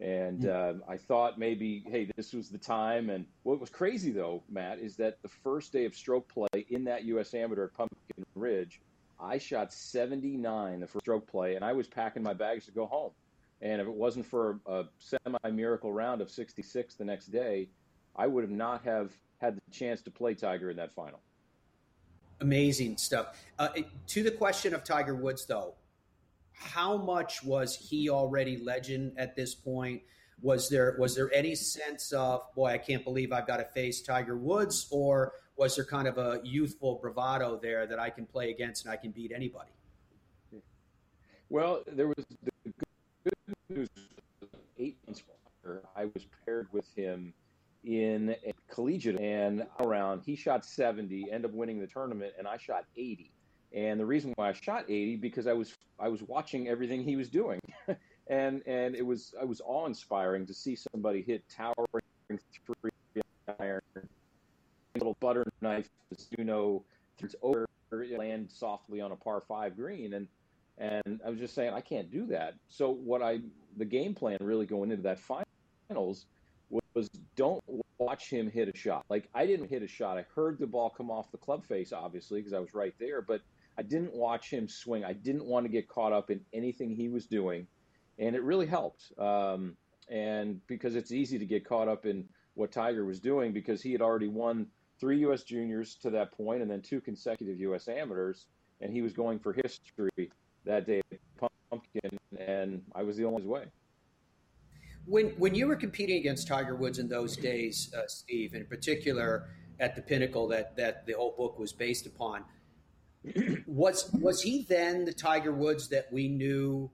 And 0.00 0.46
uh, 0.46 0.74
I 0.88 0.96
thought 0.96 1.38
maybe, 1.38 1.84
hey, 1.86 2.10
this 2.16 2.32
was 2.32 2.48
the 2.48 2.58
time. 2.58 3.10
And 3.10 3.26
what 3.44 3.60
was 3.60 3.70
crazy, 3.70 4.10
though, 4.10 4.42
Matt, 4.50 4.80
is 4.80 4.96
that 4.96 5.22
the 5.22 5.28
first 5.28 5.72
day 5.72 5.84
of 5.84 5.94
stroke 5.94 6.28
play 6.28 6.66
in 6.68 6.84
that 6.84 7.04
U.S. 7.04 7.32
Amateur 7.32 7.66
at 7.66 7.74
Pumpkin 7.74 8.26
Ridge, 8.34 8.80
I 9.20 9.38
shot 9.38 9.72
79 9.72 10.80
the 10.80 10.86
first 10.86 11.04
stroke 11.04 11.26
play, 11.26 11.56
and 11.56 11.64
I 11.64 11.72
was 11.72 11.86
packing 11.86 12.22
my 12.22 12.34
bags 12.34 12.66
to 12.66 12.72
go 12.72 12.86
home. 12.86 13.12
And 13.60 13.80
if 13.80 13.86
it 13.86 13.94
wasn't 13.94 14.26
for 14.26 14.60
a 14.66 14.84
semi 14.98 15.50
miracle 15.50 15.92
round 15.92 16.20
of 16.20 16.30
66 16.30 16.94
the 16.94 17.04
next 17.04 17.26
day, 17.26 17.68
I 18.16 18.26
would 18.26 18.44
have 18.44 18.50
not 18.50 18.84
have 18.84 19.12
had 19.38 19.56
the 19.56 19.70
chance 19.70 20.02
to 20.02 20.10
play 20.10 20.34
Tiger 20.34 20.70
in 20.70 20.76
that 20.76 20.92
final. 20.92 21.20
Amazing 22.40 22.96
stuff. 22.98 23.42
Uh, 23.58 23.68
to 24.08 24.22
the 24.22 24.30
question 24.30 24.74
of 24.74 24.84
Tiger 24.84 25.14
Woods, 25.14 25.46
though, 25.46 25.74
how 26.52 26.96
much 26.96 27.42
was 27.42 27.74
he 27.76 28.10
already 28.10 28.56
legend 28.56 29.12
at 29.16 29.34
this 29.36 29.54
point? 29.54 30.02
Was 30.42 30.68
there 30.68 30.96
was 30.98 31.14
there 31.14 31.32
any 31.32 31.54
sense 31.54 32.12
of 32.12 32.42
boy, 32.54 32.66
I 32.66 32.78
can't 32.78 33.04
believe 33.04 33.32
I've 33.32 33.46
got 33.46 33.58
to 33.58 33.64
face 33.64 34.02
Tiger 34.02 34.36
Woods, 34.36 34.86
or 34.90 35.32
was 35.56 35.76
there 35.76 35.84
kind 35.84 36.08
of 36.08 36.18
a 36.18 36.40
youthful 36.42 36.98
bravado 37.00 37.58
there 37.60 37.86
that 37.86 37.98
I 37.98 38.10
can 38.10 38.26
play 38.26 38.50
against 38.50 38.84
and 38.84 38.92
I 38.92 38.96
can 38.96 39.10
beat 39.10 39.32
anybody? 39.34 39.70
Well, 41.48 41.84
there 41.86 42.08
was 42.08 42.24
the 42.42 42.72
good 43.24 43.54
news. 43.68 43.88
Eight 44.78 44.96
months 45.06 45.22
later, 45.62 45.82
I 45.94 46.06
was 46.06 46.26
paired 46.44 46.68
with 46.72 46.86
him 46.96 47.32
in 47.84 48.34
a 48.44 48.52
collegiate 48.72 49.20
and 49.20 49.66
around. 49.80 50.22
He 50.24 50.34
shot 50.36 50.64
70, 50.64 51.30
ended 51.30 51.50
up 51.50 51.56
winning 51.56 51.80
the 51.80 51.86
tournament, 51.86 52.32
and 52.38 52.48
I 52.48 52.56
shot 52.56 52.86
80. 52.96 53.30
And 53.72 54.00
the 54.00 54.06
reason 54.06 54.32
why 54.36 54.48
I 54.48 54.52
shot 54.52 54.84
80 54.88 55.16
because 55.16 55.46
I 55.46 55.52
was 55.52 55.74
I 55.98 56.08
was 56.08 56.22
watching 56.22 56.68
everything 56.68 57.02
he 57.02 57.16
was 57.16 57.28
doing, 57.28 57.60
and 58.28 58.62
and 58.66 58.94
it 58.94 59.04
was 59.04 59.34
I 59.40 59.44
was 59.44 59.60
awe 59.64 59.86
inspiring 59.86 60.46
to 60.46 60.54
see 60.54 60.76
somebody 60.76 61.22
hit 61.22 61.42
towering 61.48 62.04
three 62.30 62.90
iron 63.58 63.80
little 64.96 65.16
butter 65.20 65.44
knife, 65.60 65.88
you 66.36 66.44
know, 66.44 66.84
it's 67.18 67.34
over, 67.42 67.66
land 67.90 68.50
softly 68.50 69.00
on 69.00 69.12
a 69.12 69.16
par 69.16 69.42
five 69.46 69.76
green, 69.76 70.14
and 70.14 70.28
and 70.78 71.20
I 71.24 71.30
was 71.30 71.38
just 71.38 71.54
saying 71.54 71.72
I 71.72 71.80
can't 71.80 72.10
do 72.10 72.26
that. 72.26 72.54
So 72.68 72.90
what 72.90 73.22
I 73.22 73.40
the 73.76 73.84
game 73.84 74.14
plan 74.14 74.38
really 74.40 74.66
going 74.66 74.90
into 74.90 75.02
that 75.02 75.18
finals 75.18 76.26
was, 76.70 76.82
was 76.94 77.08
don't 77.36 77.62
watch 77.98 78.30
him 78.30 78.50
hit 78.50 78.68
a 78.68 78.76
shot. 78.76 79.04
Like 79.08 79.28
I 79.34 79.46
didn't 79.46 79.68
hit 79.68 79.82
a 79.82 79.88
shot. 79.88 80.18
I 80.18 80.26
heard 80.34 80.58
the 80.58 80.66
ball 80.66 80.90
come 80.90 81.10
off 81.10 81.30
the 81.30 81.38
club 81.38 81.64
face, 81.64 81.92
obviously, 81.92 82.40
because 82.40 82.52
I 82.52 82.58
was 82.58 82.74
right 82.74 82.94
there, 82.98 83.22
but 83.22 83.40
I 83.78 83.82
didn't 83.82 84.14
watch 84.14 84.50
him 84.50 84.68
swing. 84.68 85.04
I 85.04 85.12
didn't 85.12 85.44
want 85.44 85.66
to 85.66 85.70
get 85.70 85.88
caught 85.88 86.12
up 86.12 86.30
in 86.30 86.40
anything 86.52 86.94
he 86.94 87.08
was 87.08 87.26
doing, 87.26 87.66
and 88.18 88.34
it 88.34 88.42
really 88.42 88.66
helped. 88.66 89.12
Um, 89.18 89.76
and 90.08 90.64
because 90.66 90.96
it's 90.96 91.12
easy 91.12 91.38
to 91.38 91.46
get 91.46 91.64
caught 91.66 91.88
up 91.88 92.06
in 92.06 92.28
what 92.54 92.72
Tiger 92.72 93.04
was 93.04 93.20
doing 93.20 93.52
because 93.52 93.82
he 93.82 93.92
had 93.92 94.00
already 94.00 94.28
won 94.28 94.66
three 95.00 95.18
U.S. 95.20 95.42
juniors 95.42 95.96
to 95.96 96.10
that 96.10 96.32
point, 96.32 96.62
and 96.62 96.70
then 96.70 96.80
two 96.80 97.00
consecutive 97.00 97.58
U.S. 97.60 97.88
amateurs. 97.88 98.46
And 98.80 98.92
he 98.92 99.02
was 99.02 99.12
going 99.12 99.38
for 99.38 99.52
history 99.52 100.30
that 100.64 100.86
day 100.86 101.00
at 101.12 101.18
Pumpkin, 101.70 102.18
and 102.38 102.82
I 102.94 103.02
was 103.02 103.16
the 103.16 103.24
only 103.24 103.46
way. 103.46 103.64
When 105.06 105.28
when 105.38 105.54
you 105.54 105.66
were 105.66 105.76
competing 105.76 106.18
against 106.18 106.48
Tiger 106.48 106.74
Woods 106.74 106.98
in 106.98 107.08
those 107.08 107.36
days, 107.36 107.92
uh, 107.96 108.02
Steve, 108.08 108.54
in 108.54 108.66
particular 108.66 109.48
at 109.80 109.96
the 109.96 110.02
pinnacle 110.02 110.48
that 110.48 110.76
that 110.76 111.06
the 111.06 111.12
whole 111.12 111.34
book 111.36 111.58
was 111.58 111.72
based 111.72 112.06
upon, 112.06 112.44
was 113.66 114.10
was 114.12 114.42
he 114.42 114.64
then 114.68 115.04
the 115.04 115.12
Tiger 115.12 115.52
Woods 115.52 115.88
that 115.88 116.12
we 116.12 116.28
knew 116.28 116.90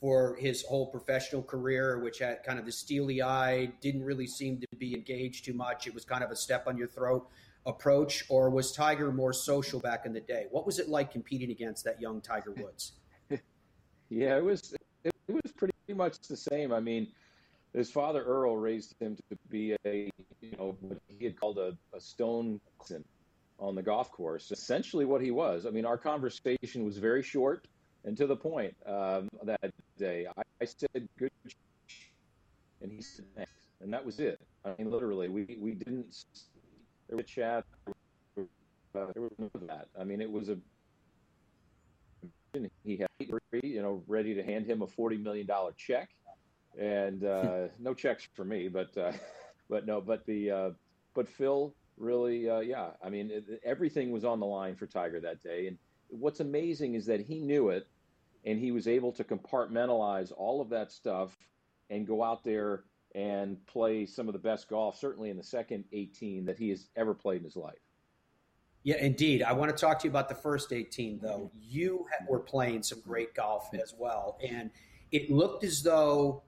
for 0.00 0.36
his 0.36 0.62
whole 0.62 0.86
professional 0.86 1.42
career, 1.42 1.98
which 1.98 2.18
had 2.18 2.42
kind 2.44 2.58
of 2.58 2.66
the 2.66 2.72
steely 2.72 3.22
eye, 3.22 3.66
didn't 3.80 4.04
really 4.04 4.26
seem 4.26 4.60
to 4.60 4.66
be 4.76 4.94
engaged 4.94 5.44
too 5.44 5.54
much. 5.54 5.86
It 5.86 5.94
was 5.94 6.04
kind 6.04 6.22
of 6.22 6.30
a 6.30 6.36
step 6.36 6.66
on 6.66 6.76
your 6.76 6.88
throat 6.88 7.28
approach, 7.64 8.24
or 8.28 8.50
was 8.50 8.72
Tiger 8.72 9.10
more 9.10 9.32
social 9.32 9.80
back 9.80 10.06
in 10.06 10.12
the 10.12 10.20
day? 10.20 10.46
What 10.50 10.66
was 10.66 10.78
it 10.78 10.88
like 10.88 11.10
competing 11.10 11.50
against 11.50 11.84
that 11.84 12.00
young 12.00 12.20
Tiger 12.20 12.52
Woods? 12.52 12.92
yeah, 14.10 14.36
it 14.36 14.44
was 14.44 14.74
it 15.04 15.12
was 15.28 15.52
pretty 15.56 15.72
much 15.94 16.20
the 16.28 16.36
same. 16.36 16.72
I 16.72 16.80
mean, 16.80 17.08
his 17.72 17.90
father 17.90 18.22
Earl 18.22 18.56
raised 18.56 18.94
him 19.00 19.16
to 19.30 19.38
be 19.48 19.76
a 19.84 20.10
you 20.40 20.56
know 20.58 20.76
what 20.80 20.98
he 21.08 21.24
had 21.24 21.38
called 21.38 21.58
a, 21.58 21.76
a 21.94 22.00
stone 22.00 22.60
on 23.58 23.74
the 23.74 23.82
golf 23.82 24.12
course. 24.12 24.52
Essentially, 24.52 25.04
what 25.04 25.20
he 25.20 25.30
was. 25.30 25.66
I 25.66 25.70
mean, 25.70 25.86
our 25.86 25.98
conversation 25.98 26.84
was 26.84 26.98
very 26.98 27.22
short 27.22 27.66
and 28.06 28.16
to 28.16 28.26
the 28.26 28.36
point 28.36 28.74
um, 28.86 29.28
that 29.42 29.70
day. 29.98 30.26
I, 30.36 30.42
I 30.62 30.64
said 30.64 31.08
good, 31.18 31.30
and 32.80 32.90
he 32.92 33.02
said 33.02 33.26
thanks, 33.36 33.50
and 33.82 33.92
that 33.92 34.04
was 34.04 34.20
it. 34.20 34.40
I 34.64 34.74
mean, 34.78 34.90
literally, 34.90 35.28
we 35.28 35.58
we 35.60 35.72
didn't 35.72 36.24
there 37.08 37.16
was 37.16 37.24
a 37.24 37.28
chat. 37.28 37.64
Uh, 38.38 38.42
there 38.94 39.22
was 39.22 39.32
none 39.38 39.50
of 39.54 39.66
that. 39.66 39.88
I 40.00 40.04
mean, 40.04 40.20
it 40.20 40.30
was 40.30 40.48
a 40.48 40.56
he 42.84 42.96
had 42.96 43.08
you 43.62 43.82
know 43.82 44.02
ready 44.06 44.34
to 44.34 44.42
hand 44.42 44.66
him 44.66 44.82
a 44.82 44.86
forty 44.86 45.18
million 45.18 45.46
dollar 45.46 45.72
check, 45.76 46.08
and 46.78 47.24
uh, 47.24 47.68
no 47.78 47.92
checks 47.92 48.28
for 48.34 48.44
me, 48.44 48.68
but 48.68 48.96
uh, 48.96 49.12
but 49.68 49.84
no, 49.84 50.00
but 50.00 50.24
the 50.26 50.50
uh, 50.50 50.70
but 51.14 51.28
Phil 51.28 51.74
really 51.98 52.48
uh, 52.48 52.60
yeah. 52.60 52.90
I 53.04 53.10
mean, 53.10 53.30
it, 53.30 53.60
everything 53.64 54.12
was 54.12 54.24
on 54.24 54.38
the 54.40 54.46
line 54.46 54.76
for 54.76 54.86
Tiger 54.86 55.20
that 55.20 55.42
day, 55.42 55.66
and 55.66 55.78
what's 56.08 56.40
amazing 56.40 56.94
is 56.94 57.06
that 57.06 57.20
he 57.20 57.40
knew 57.40 57.70
it, 57.70 57.86
and 58.46 58.58
he 58.58 58.70
was 58.70 58.86
able 58.86 59.12
to 59.12 59.24
compartmentalize 59.24 60.32
all 60.34 60.60
of 60.62 60.70
that 60.70 60.92
stuff 60.92 61.36
and 61.90 62.06
go 62.06 62.22
out 62.22 62.44
there 62.44 62.84
and 63.14 63.64
play 63.66 64.06
some 64.06 64.28
of 64.28 64.32
the 64.32 64.38
best 64.38 64.68
golf, 64.68 64.98
certainly 64.98 65.30
in 65.30 65.36
the 65.36 65.42
second 65.42 65.84
18 65.92 66.46
that 66.46 66.58
he 66.58 66.70
has 66.70 66.88
ever 66.96 67.12
played 67.12 67.38
in 67.38 67.44
his 67.44 67.56
life. 67.56 67.74
Yeah, 68.84 68.98
indeed. 68.98 69.42
I 69.42 69.52
want 69.52 69.76
to 69.76 69.76
talk 69.76 69.98
to 70.00 70.04
you 70.04 70.10
about 70.10 70.28
the 70.28 70.34
first 70.36 70.72
18, 70.72 71.18
though. 71.20 71.50
You 71.60 72.06
were 72.28 72.38
playing 72.38 72.84
some 72.84 73.00
great 73.00 73.34
golf 73.34 73.74
as 73.74 73.92
well. 73.98 74.38
And 74.48 74.70
it 75.10 75.28
looked 75.28 75.64
as 75.64 75.82
though, 75.82 76.44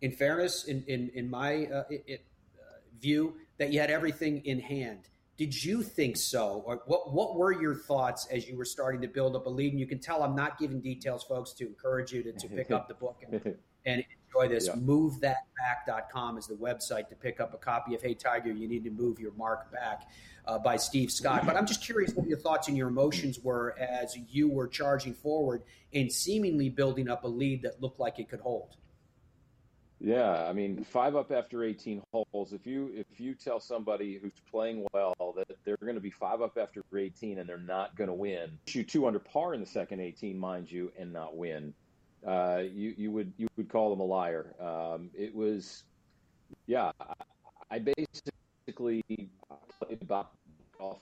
in 0.00 0.10
fairness, 0.10 0.64
in, 0.64 0.82
in, 0.88 1.10
in 1.14 1.30
my 1.30 1.66
uh, 1.66 1.84
it, 1.88 2.24
uh, 2.58 2.80
view, 3.00 3.36
that 3.58 3.72
you 3.72 3.78
had 3.78 3.90
everything 3.90 4.44
in 4.44 4.58
hand. 4.58 5.08
Did 5.36 5.64
you 5.64 5.82
think 5.82 6.16
so? 6.16 6.62
Or 6.64 6.82
what, 6.86 7.12
what 7.12 7.36
were 7.36 7.52
your 7.52 7.74
thoughts 7.74 8.26
as 8.30 8.48
you 8.48 8.56
were 8.56 8.64
starting 8.64 9.02
to 9.02 9.08
build 9.08 9.36
up 9.36 9.46
a 9.46 9.50
lead? 9.50 9.72
And 9.72 9.80
you 9.80 9.86
can 9.86 9.98
tell 9.98 10.22
I'm 10.22 10.34
not 10.34 10.58
giving 10.58 10.80
details, 10.80 11.24
folks, 11.24 11.52
to 11.54 11.66
encourage 11.66 12.12
you 12.12 12.22
to, 12.22 12.32
to 12.32 12.48
pick 12.48 12.70
up 12.70 12.88
the 12.88 12.94
book 12.94 13.22
and, 13.30 13.54
and 13.86 14.04
enjoy 14.26 14.48
this. 14.48 14.66
Yeah. 14.66 14.74
MoveThatBack.com 14.76 16.38
is 16.38 16.46
the 16.46 16.54
website 16.54 17.08
to 17.08 17.14
pick 17.14 17.38
up 17.38 17.52
a 17.52 17.58
copy 17.58 17.94
of 17.94 18.00
Hey 18.00 18.14
Tiger, 18.14 18.50
You 18.50 18.66
Need 18.66 18.84
to 18.84 18.90
Move 18.90 19.20
Your 19.20 19.32
Mark 19.32 19.70
Back 19.70 20.08
uh, 20.46 20.58
by 20.58 20.76
Steve 20.76 21.10
Scott. 21.10 21.44
But 21.44 21.56
I'm 21.56 21.66
just 21.66 21.82
curious 21.82 22.14
what 22.14 22.26
your 22.26 22.38
thoughts 22.38 22.68
and 22.68 22.76
your 22.76 22.88
emotions 22.88 23.38
were 23.38 23.76
as 23.78 24.16
you 24.30 24.48
were 24.48 24.68
charging 24.68 25.12
forward 25.12 25.62
and 25.92 26.10
seemingly 26.10 26.70
building 26.70 27.10
up 27.10 27.24
a 27.24 27.28
lead 27.28 27.62
that 27.62 27.82
looked 27.82 28.00
like 28.00 28.18
it 28.18 28.30
could 28.30 28.40
hold. 28.40 28.76
Yeah, 29.98 30.44
I 30.46 30.52
mean, 30.52 30.84
five 30.84 31.16
up 31.16 31.32
after 31.32 31.64
18 31.64 32.02
holes. 32.12 32.52
If 32.52 32.66
you 32.66 32.90
if 32.94 33.18
you 33.18 33.34
tell 33.34 33.58
somebody 33.58 34.18
who's 34.18 34.40
playing 34.50 34.86
well 34.92 35.34
that 35.36 35.56
they're 35.64 35.78
going 35.78 35.94
to 35.94 36.00
be 36.00 36.10
five 36.10 36.42
up 36.42 36.58
after 36.58 36.82
18 36.94 37.38
and 37.38 37.48
they're 37.48 37.56
not 37.56 37.96
going 37.96 38.08
to 38.08 38.14
win, 38.14 38.58
shoot 38.66 38.88
two 38.88 39.06
under 39.06 39.18
par 39.18 39.54
in 39.54 39.60
the 39.60 39.66
second 39.66 40.00
18, 40.00 40.38
mind 40.38 40.70
you, 40.70 40.92
and 40.98 41.12
not 41.12 41.36
win, 41.36 41.72
uh, 42.26 42.62
you 42.70 42.94
you 42.96 43.10
would 43.10 43.32
you 43.38 43.48
would 43.56 43.70
call 43.70 43.88
them 43.88 44.00
a 44.00 44.04
liar. 44.04 44.54
Um, 44.60 45.10
it 45.14 45.34
was, 45.34 45.84
yeah. 46.66 46.92
I 47.70 47.78
basically 47.78 49.02
played 49.80 50.02
about 50.02 50.32
golf. 50.78 50.98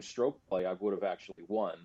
Stroke 0.00 0.40
play, 0.48 0.66
I 0.66 0.72
would 0.72 0.92
have 0.92 1.04
actually 1.04 1.44
won, 1.46 1.76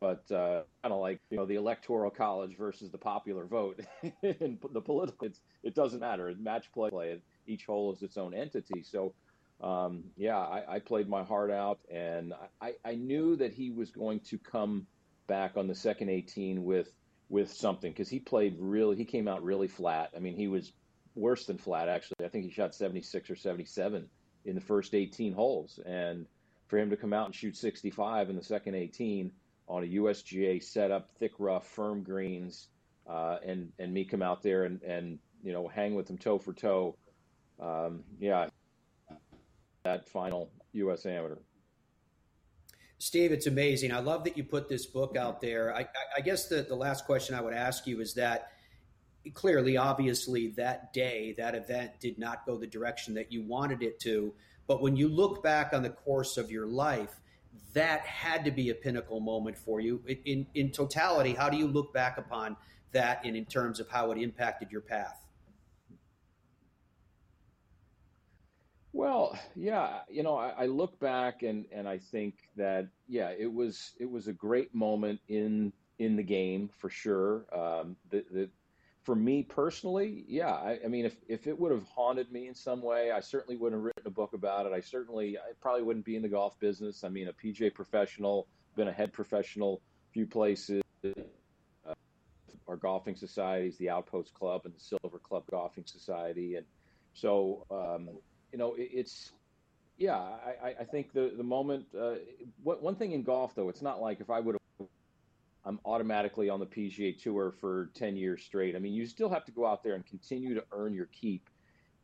but 0.00 0.30
uh, 0.32 0.62
kind 0.82 0.94
of 0.94 1.00
like 1.00 1.20
you 1.30 1.36
know 1.36 1.46
the 1.46 1.56
electoral 1.56 2.10
college 2.10 2.56
versus 2.56 2.90
the 2.90 2.98
popular 2.98 3.44
vote 3.44 3.80
and 4.22 4.58
the 4.72 4.80
political. 4.80 5.28
It 5.62 5.74
doesn't 5.74 6.00
matter. 6.00 6.34
Match 6.38 6.72
play, 6.72 6.90
play. 6.90 7.20
Each 7.46 7.66
hole 7.66 7.92
is 7.92 8.02
its 8.02 8.16
own 8.16 8.34
entity. 8.34 8.82
So. 8.82 9.14
Um, 9.62 10.04
yeah, 10.16 10.38
I, 10.38 10.76
I, 10.76 10.78
played 10.78 11.06
my 11.06 11.22
heart 11.22 11.50
out, 11.50 11.80
and 11.90 12.32
I, 12.62 12.76
I 12.82 12.94
knew 12.94 13.36
that 13.36 13.52
he 13.52 13.70
was 13.70 13.90
going 13.90 14.20
to 14.30 14.38
come 14.38 14.86
back 15.26 15.58
on 15.58 15.66
the 15.68 15.74
second 15.74 16.08
18 16.08 16.64
with 16.64 16.90
with 17.28 17.52
something 17.52 17.92
because 17.92 18.08
he 18.08 18.20
played 18.20 18.56
really. 18.58 18.96
He 18.96 19.04
came 19.04 19.28
out 19.28 19.44
really 19.44 19.68
flat. 19.68 20.12
I 20.16 20.18
mean, 20.18 20.34
he 20.34 20.48
was 20.48 20.72
worse 21.14 21.44
than 21.44 21.58
flat 21.58 21.90
actually. 21.90 22.24
I 22.24 22.28
think 22.28 22.46
he 22.46 22.50
shot 22.50 22.74
76 22.74 23.28
or 23.28 23.36
77 23.36 24.08
in 24.46 24.54
the 24.54 24.60
first 24.62 24.94
18 24.94 25.34
holes, 25.34 25.78
and 25.84 26.24
for 26.68 26.78
him 26.78 26.88
to 26.90 26.96
come 26.96 27.12
out 27.12 27.26
and 27.26 27.34
shoot 27.34 27.56
65 27.56 28.30
in 28.30 28.36
the 28.36 28.42
second 28.42 28.76
18 28.76 29.30
on 29.70 29.84
a 29.84 29.86
USGA 29.86 30.62
setup, 30.62 31.08
thick 31.18 31.32
rough, 31.38 31.66
firm 31.66 32.02
greens, 32.02 32.68
uh, 33.08 33.38
and 33.46 33.72
and 33.78 33.94
me 33.94 34.04
come 34.04 34.20
out 34.20 34.42
there 34.42 34.64
and 34.64 34.82
and 34.82 35.18
you 35.42 35.52
know 35.52 35.68
hang 35.68 35.94
with 35.94 36.06
them 36.06 36.18
toe 36.18 36.38
for 36.38 36.52
toe. 36.52 36.96
Um, 37.60 38.02
yeah, 38.18 38.48
that 39.84 40.08
final 40.08 40.50
U.S. 40.72 41.06
Amateur. 41.06 41.36
Steve, 42.98 43.32
it's 43.32 43.46
amazing. 43.46 43.92
I 43.92 44.00
love 44.00 44.24
that 44.24 44.36
you 44.36 44.44
put 44.44 44.68
this 44.68 44.84
book 44.84 45.16
out 45.16 45.40
there. 45.40 45.74
I, 45.74 45.86
I 46.14 46.20
guess 46.20 46.48
the, 46.48 46.62
the 46.62 46.74
last 46.74 47.06
question 47.06 47.34
I 47.34 47.40
would 47.40 47.54
ask 47.54 47.86
you 47.86 48.00
is 48.00 48.12
that 48.14 48.50
clearly, 49.32 49.78
obviously, 49.78 50.48
that 50.56 50.92
day, 50.92 51.34
that 51.38 51.54
event 51.54 51.92
did 51.98 52.18
not 52.18 52.44
go 52.44 52.58
the 52.58 52.66
direction 52.66 53.14
that 53.14 53.32
you 53.32 53.42
wanted 53.42 53.82
it 53.82 54.00
to. 54.00 54.34
But 54.66 54.82
when 54.82 54.96
you 54.96 55.08
look 55.08 55.42
back 55.42 55.72
on 55.72 55.82
the 55.82 55.90
course 55.90 56.36
of 56.36 56.50
your 56.50 56.66
life, 56.66 57.20
that 57.72 58.00
had 58.00 58.44
to 58.44 58.50
be 58.50 58.70
a 58.70 58.74
pinnacle 58.74 59.20
moment 59.20 59.56
for 59.56 59.80
you. 59.80 60.02
In, 60.24 60.46
in 60.54 60.70
totality, 60.70 61.34
how 61.34 61.48
do 61.48 61.56
you 61.56 61.66
look 61.66 61.92
back 61.92 62.18
upon 62.18 62.56
that 62.92 63.20
and 63.24 63.36
in 63.36 63.44
terms 63.44 63.80
of 63.80 63.88
how 63.88 64.10
it 64.10 64.18
impacted 64.18 64.70
your 64.70 64.80
path? 64.80 65.20
Well, 68.92 69.38
yeah, 69.54 70.00
you 70.08 70.24
know, 70.24 70.36
I, 70.36 70.48
I, 70.48 70.66
look 70.66 70.98
back 70.98 71.44
and 71.44 71.64
and 71.70 71.88
I 71.88 71.98
think 71.98 72.34
that 72.56 72.88
yeah, 73.06 73.30
it 73.38 73.52
was 73.52 73.92
it 74.00 74.10
was 74.10 74.26
a 74.26 74.32
great 74.32 74.74
moment 74.74 75.20
in 75.28 75.72
in 76.00 76.16
the 76.16 76.24
game 76.24 76.70
for 76.76 76.90
sure. 76.90 77.46
Um, 77.56 77.94
the, 78.10 78.24
the 78.32 78.50
for 79.02 79.14
me 79.14 79.42
personally, 79.42 80.24
yeah, 80.28 80.52
I, 80.52 80.78
I, 80.84 80.88
mean, 80.88 81.06
if 81.06 81.16
if 81.26 81.46
it 81.46 81.58
would 81.58 81.72
have 81.72 81.86
haunted 81.88 82.30
me 82.30 82.48
in 82.48 82.54
some 82.54 82.82
way, 82.82 83.10
I 83.10 83.20
certainly 83.20 83.56
wouldn't 83.56 83.80
have 83.80 83.84
written 83.84 84.06
a 84.06 84.10
book 84.10 84.34
about 84.34 84.66
it. 84.66 84.72
I 84.72 84.80
certainly, 84.80 85.38
I 85.38 85.52
probably 85.60 85.82
wouldn't 85.82 86.04
be 86.04 86.16
in 86.16 86.22
the 86.22 86.28
golf 86.28 86.58
business. 86.60 87.02
I 87.02 87.08
mean, 87.08 87.28
a 87.28 87.32
PGA 87.32 87.72
professional, 87.72 88.46
been 88.76 88.88
a 88.88 88.92
head 88.92 89.12
professional, 89.12 89.80
few 90.12 90.26
places. 90.26 90.82
Uh, 91.04 91.94
our 92.68 92.76
golfing 92.76 93.16
societies, 93.16 93.78
the 93.78 93.88
Outpost 93.88 94.34
Club 94.34 94.62
and 94.64 94.74
the 94.74 94.80
Silver 94.80 95.18
Club 95.18 95.44
Golfing 95.50 95.84
Society, 95.86 96.56
and 96.56 96.66
so 97.14 97.66
um, 97.70 98.10
you 98.52 98.58
know, 98.58 98.74
it, 98.74 98.90
it's 98.92 99.32
yeah. 99.96 100.18
I, 100.18 100.74
I 100.80 100.84
think 100.84 101.12
the 101.12 101.32
the 101.36 101.42
moment. 101.42 101.86
Uh, 101.98 102.16
one 102.62 102.96
thing 102.96 103.12
in 103.12 103.22
golf 103.22 103.54
though, 103.54 103.70
it's 103.70 103.82
not 103.82 104.00
like 104.00 104.20
if 104.20 104.28
I 104.28 104.40
would 104.40 104.54
have. 104.56 104.59
I'm 105.64 105.78
automatically 105.84 106.48
on 106.48 106.60
the 106.60 106.66
PGA 106.66 107.18
Tour 107.20 107.52
for 107.52 107.90
10 107.94 108.16
years 108.16 108.42
straight. 108.42 108.74
I 108.74 108.78
mean, 108.78 108.94
you 108.94 109.06
still 109.06 109.28
have 109.28 109.44
to 109.44 109.52
go 109.52 109.66
out 109.66 109.82
there 109.82 109.94
and 109.94 110.06
continue 110.06 110.54
to 110.54 110.64
earn 110.72 110.94
your 110.94 111.06
keep 111.06 111.50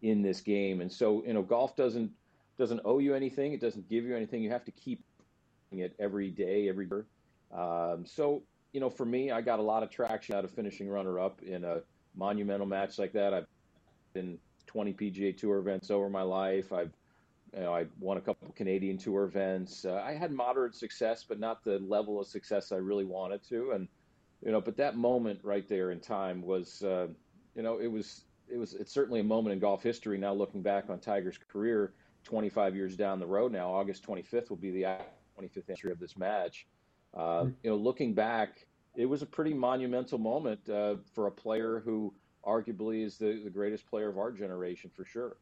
in 0.02 0.22
this 0.22 0.40
game. 0.40 0.80
And 0.80 0.92
so, 0.92 1.24
you 1.26 1.32
know, 1.32 1.42
golf 1.42 1.76
doesn't 1.76 2.10
doesn't 2.58 2.80
owe 2.84 2.98
you 2.98 3.14
anything. 3.14 3.52
It 3.52 3.60
doesn't 3.60 3.88
give 3.88 4.04
you 4.04 4.16
anything. 4.16 4.42
You 4.42 4.50
have 4.50 4.64
to 4.64 4.70
keep 4.70 5.04
it 5.72 5.94
every 5.98 6.30
day, 6.30 6.68
every 6.68 6.86
year. 6.86 7.06
Um, 7.52 8.06
so, 8.06 8.42
you 8.72 8.80
know, 8.80 8.88
for 8.88 9.04
me, 9.04 9.30
I 9.30 9.42
got 9.42 9.58
a 9.58 9.62
lot 9.62 9.82
of 9.82 9.90
traction 9.90 10.34
out 10.34 10.44
of 10.44 10.50
finishing 10.50 10.88
runner 10.88 11.18
up 11.18 11.42
in 11.42 11.64
a 11.64 11.82
monumental 12.14 12.66
match 12.66 12.98
like 12.98 13.12
that. 13.12 13.34
I've 13.34 13.46
been 14.14 14.38
20 14.66 14.94
PGA 14.94 15.36
Tour 15.36 15.58
events 15.58 15.90
over 15.90 16.08
my 16.08 16.22
life. 16.22 16.72
I've 16.72 16.92
you 17.54 17.60
know, 17.60 17.74
I 17.74 17.86
won 18.00 18.16
a 18.16 18.20
couple 18.20 18.50
Canadian 18.52 18.98
Tour 18.98 19.24
events. 19.24 19.84
Uh, 19.84 20.02
I 20.04 20.12
had 20.12 20.32
moderate 20.32 20.74
success, 20.74 21.24
but 21.24 21.38
not 21.38 21.64
the 21.64 21.78
level 21.80 22.20
of 22.20 22.26
success 22.26 22.72
I 22.72 22.76
really 22.76 23.04
wanted 23.04 23.42
to. 23.48 23.72
And 23.72 23.88
you 24.44 24.52
know, 24.52 24.60
but 24.60 24.76
that 24.76 24.96
moment 24.96 25.40
right 25.42 25.66
there 25.68 25.90
in 25.90 26.00
time 26.00 26.42
was, 26.42 26.82
uh, 26.82 27.08
you 27.54 27.62
know, 27.62 27.78
it 27.78 27.86
was 27.86 28.24
it 28.48 28.58
was 28.58 28.74
it's 28.74 28.92
certainly 28.92 29.20
a 29.20 29.24
moment 29.24 29.52
in 29.52 29.58
golf 29.58 29.82
history. 29.82 30.18
Now 30.18 30.34
looking 30.34 30.62
back 30.62 30.90
on 30.90 30.98
Tiger's 30.98 31.38
career, 31.38 31.92
25 32.24 32.76
years 32.76 32.96
down 32.96 33.18
the 33.18 33.26
road 33.26 33.52
now, 33.52 33.72
August 33.72 34.06
25th 34.06 34.50
will 34.50 34.56
be 34.56 34.70
the 34.70 34.82
25th 34.82 35.68
anniversary 35.68 35.92
of 35.92 35.98
this 35.98 36.16
match. 36.16 36.66
Uh, 37.14 37.20
mm-hmm. 37.20 37.50
You 37.62 37.70
know, 37.70 37.76
looking 37.76 38.14
back, 38.14 38.66
it 38.94 39.06
was 39.06 39.22
a 39.22 39.26
pretty 39.26 39.54
monumental 39.54 40.18
moment 40.18 40.68
uh, 40.68 40.96
for 41.14 41.26
a 41.26 41.30
player 41.30 41.80
who 41.84 42.12
arguably 42.44 43.04
is 43.04 43.18
the, 43.18 43.40
the 43.42 43.50
greatest 43.50 43.86
player 43.88 44.08
of 44.08 44.18
our 44.18 44.30
generation 44.30 44.90
for 44.94 45.04
sure. 45.04 45.36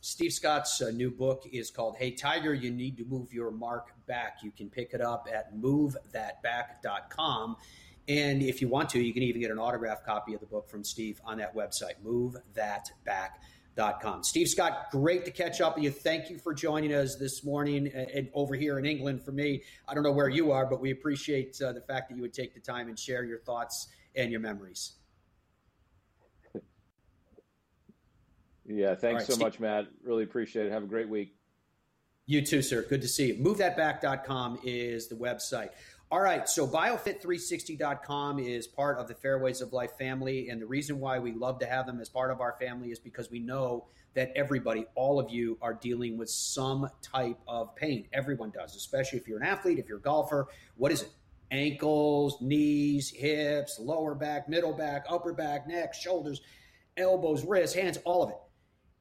Steve 0.00 0.32
Scott's 0.32 0.80
uh, 0.80 0.90
new 0.90 1.10
book 1.10 1.46
is 1.52 1.70
called 1.70 1.96
Hey 1.98 2.12
Tiger, 2.12 2.54
You 2.54 2.70
Need 2.70 2.96
to 2.98 3.04
Move 3.04 3.32
Your 3.32 3.50
Mark 3.50 3.92
Back. 4.06 4.38
You 4.42 4.50
can 4.50 4.70
pick 4.70 4.94
it 4.94 5.00
up 5.00 5.28
at 5.32 5.54
movethatback.com. 5.54 7.56
And 8.08 8.42
if 8.42 8.60
you 8.60 8.68
want 8.68 8.90
to, 8.90 9.00
you 9.00 9.12
can 9.12 9.22
even 9.22 9.40
get 9.40 9.50
an 9.50 9.58
autographed 9.58 10.06
copy 10.06 10.34
of 10.34 10.40
the 10.40 10.46
book 10.46 10.68
from 10.68 10.84
Steve 10.84 11.20
on 11.24 11.38
that 11.38 11.54
website, 11.54 11.94
movethatback.com 12.04 13.30
Steve 14.22 14.48
Scott, 14.48 14.90
great 14.90 15.24
to 15.24 15.30
catch 15.30 15.60
up 15.60 15.76
with 15.76 15.84
you. 15.84 15.90
Thank 15.90 16.28
you 16.28 16.38
for 16.38 16.52
joining 16.52 16.92
us 16.92 17.16
this 17.16 17.44
morning 17.44 17.88
and 17.88 18.28
over 18.34 18.54
here 18.54 18.78
in 18.78 18.84
England 18.84 19.24
for 19.24 19.32
me. 19.32 19.62
I 19.88 19.94
don't 19.94 20.02
know 20.02 20.12
where 20.12 20.28
you 20.28 20.52
are, 20.52 20.66
but 20.66 20.80
we 20.80 20.90
appreciate 20.90 21.56
uh, 21.62 21.72
the 21.72 21.80
fact 21.80 22.10
that 22.10 22.16
you 22.16 22.22
would 22.22 22.34
take 22.34 22.52
the 22.52 22.60
time 22.60 22.88
and 22.88 22.98
share 22.98 23.24
your 23.24 23.38
thoughts 23.38 23.88
and 24.14 24.30
your 24.30 24.40
memories. 24.40 24.99
Yeah, 28.66 28.94
thanks 28.94 29.22
right, 29.22 29.26
so 29.26 29.32
Steve. 29.34 29.44
much, 29.44 29.60
Matt. 29.60 29.86
Really 30.02 30.24
appreciate 30.24 30.66
it. 30.66 30.72
Have 30.72 30.82
a 30.82 30.86
great 30.86 31.08
week. 31.08 31.34
You 32.26 32.42
too, 32.46 32.62
sir. 32.62 32.82
Good 32.88 33.02
to 33.02 33.08
see 33.08 33.32
you. 33.32 33.34
MoveThatBack.com 33.42 34.60
is 34.62 35.08
the 35.08 35.16
website. 35.16 35.70
All 36.12 36.20
right, 36.20 36.48
so 36.48 36.66
biofit360.com 36.66 38.40
is 38.40 38.66
part 38.66 38.98
of 38.98 39.06
the 39.06 39.14
Fairways 39.14 39.60
of 39.60 39.72
Life 39.72 39.92
family. 39.96 40.48
And 40.48 40.60
the 40.60 40.66
reason 40.66 40.98
why 40.98 41.20
we 41.20 41.32
love 41.32 41.60
to 41.60 41.66
have 41.66 41.86
them 41.86 42.00
as 42.00 42.08
part 42.08 42.30
of 42.30 42.40
our 42.40 42.56
family 42.60 42.90
is 42.90 42.98
because 42.98 43.30
we 43.30 43.38
know 43.38 43.86
that 44.14 44.32
everybody, 44.34 44.86
all 44.96 45.20
of 45.20 45.30
you, 45.30 45.56
are 45.62 45.74
dealing 45.74 46.18
with 46.18 46.28
some 46.28 46.88
type 47.00 47.38
of 47.46 47.74
pain. 47.76 48.08
Everyone 48.12 48.50
does, 48.50 48.74
especially 48.74 49.20
if 49.20 49.28
you're 49.28 49.38
an 49.38 49.46
athlete, 49.46 49.78
if 49.78 49.88
you're 49.88 49.98
a 49.98 50.02
golfer. 50.02 50.48
What 50.76 50.90
is 50.90 51.02
it? 51.02 51.10
Ankles, 51.52 52.40
knees, 52.40 53.10
hips, 53.10 53.78
lower 53.80 54.14
back, 54.14 54.48
middle 54.48 54.72
back, 54.72 55.04
upper 55.08 55.32
back, 55.32 55.66
neck, 55.68 55.94
shoulders, 55.94 56.40
elbows, 56.96 57.44
wrists, 57.44 57.74
hands, 57.74 57.98
all 58.04 58.22
of 58.22 58.30
it 58.30 58.36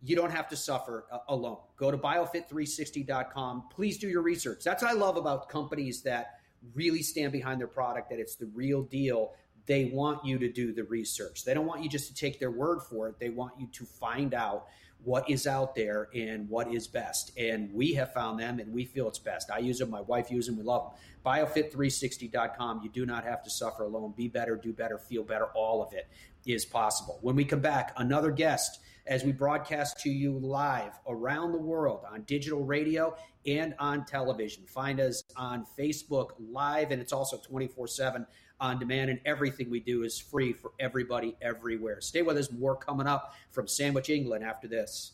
you 0.02 0.16
don't 0.16 0.32
have 0.32 0.48
to 0.50 0.56
suffer 0.56 1.06
uh, 1.12 1.20
alone. 1.28 1.58
Go 1.78 1.92
to 1.92 1.98
biofit360.com. 1.98 3.64
Please 3.70 3.98
do 3.98 4.08
your 4.08 4.22
research. 4.22 4.64
That's 4.64 4.84
what 4.84 4.92
I 4.92 4.96
love 4.96 5.18
about 5.18 5.50
companies 5.50 6.02
that 6.04 6.40
really 6.74 7.02
stand 7.02 7.32
behind 7.32 7.60
their 7.60 7.68
product, 7.68 8.10
that 8.10 8.20
it's 8.20 8.36
the 8.36 8.48
real 8.48 8.84
deal, 8.84 9.34
they 9.66 9.86
want 9.86 10.26
you 10.26 10.40
to 10.40 10.52
do 10.52 10.74
the 10.74 10.84
research. 10.84 11.46
They 11.46 11.54
don't 11.54 11.68
want 11.68 11.84
you 11.84 11.90
just 11.90 12.08
to 12.08 12.14
take 12.16 12.40
their 12.40 12.50
word 12.52 12.82
for 12.82 13.08
it. 13.08 13.20
They 13.20 13.30
want 13.30 13.54
you 13.60 13.68
to 13.74 13.86
find 13.86 14.34
out 14.34 14.66
what 15.04 15.30
is 15.30 15.48
out 15.48 15.76
there 15.76 16.10
and 16.14 16.50
what 16.50 16.74
is 16.74 16.88
best. 16.88 17.32
And 17.38 17.72
we 17.74 17.94
have 17.94 18.14
found 18.14 18.40
them 18.40 18.60
and 18.60 18.74
we 18.74 18.86
feel 18.86 19.08
it's 19.08 19.20
best. 19.20 19.50
I 19.52 19.60
use 19.60 19.80
them, 19.80 19.90
my 19.90 20.02
wife 20.02 20.30
uses 20.32 20.48
them, 20.48 20.58
we 20.58 20.64
love 20.64 20.92
them. 20.92 21.00
Biofit360.com. 21.26 22.82
You 22.84 22.90
do 22.90 23.06
not 23.06 23.24
have 23.24 23.44
to 23.44 23.50
suffer 23.50 23.84
alone. 23.84 24.14
Be 24.18 24.28
better, 24.28 24.56
do 24.56 24.74
better, 24.74 24.98
feel 24.98 25.24
better. 25.24 25.46
All 25.54 25.82
of 25.84 25.94
it 25.94 26.10
is 26.46 26.66
possible. 26.66 27.20
When 27.22 27.36
we 27.36 27.46
come 27.46 27.62
back, 27.62 27.94
another 27.98 28.32
guest 28.32 28.80
as 29.10 29.24
we 29.24 29.32
broadcast 29.32 30.00
to 30.00 30.10
you 30.10 30.38
live 30.38 31.00
around 31.08 31.52
the 31.52 31.58
world 31.58 32.02
on 32.10 32.22
digital 32.24 32.64
radio 32.64 33.16
and 33.48 33.74
on 33.80 34.06
television. 34.06 34.64
Find 34.68 35.00
us 35.00 35.24
on 35.36 35.66
Facebook 35.78 36.34
Live, 36.40 36.92
and 36.92 37.02
it's 37.02 37.12
also 37.12 37.38
24 37.38 37.88
7 37.88 38.26
on 38.62 38.78
demand, 38.78 39.10
and 39.10 39.20
everything 39.26 39.70
we 39.72 39.80
do 39.80 40.04
is 40.04 40.20
free 40.20 40.54
for 40.54 40.74
everybody 40.80 41.36
everywhere. 41.42 42.02
Stay 42.02 42.22
with 42.22 42.38
us, 42.38 42.52
more 42.52 42.76
coming 42.76 43.08
up 43.08 43.34
from 43.50 43.68
Sandwich, 43.68 44.10
England 44.10 44.44
after 44.44 44.68
this. 44.68 45.14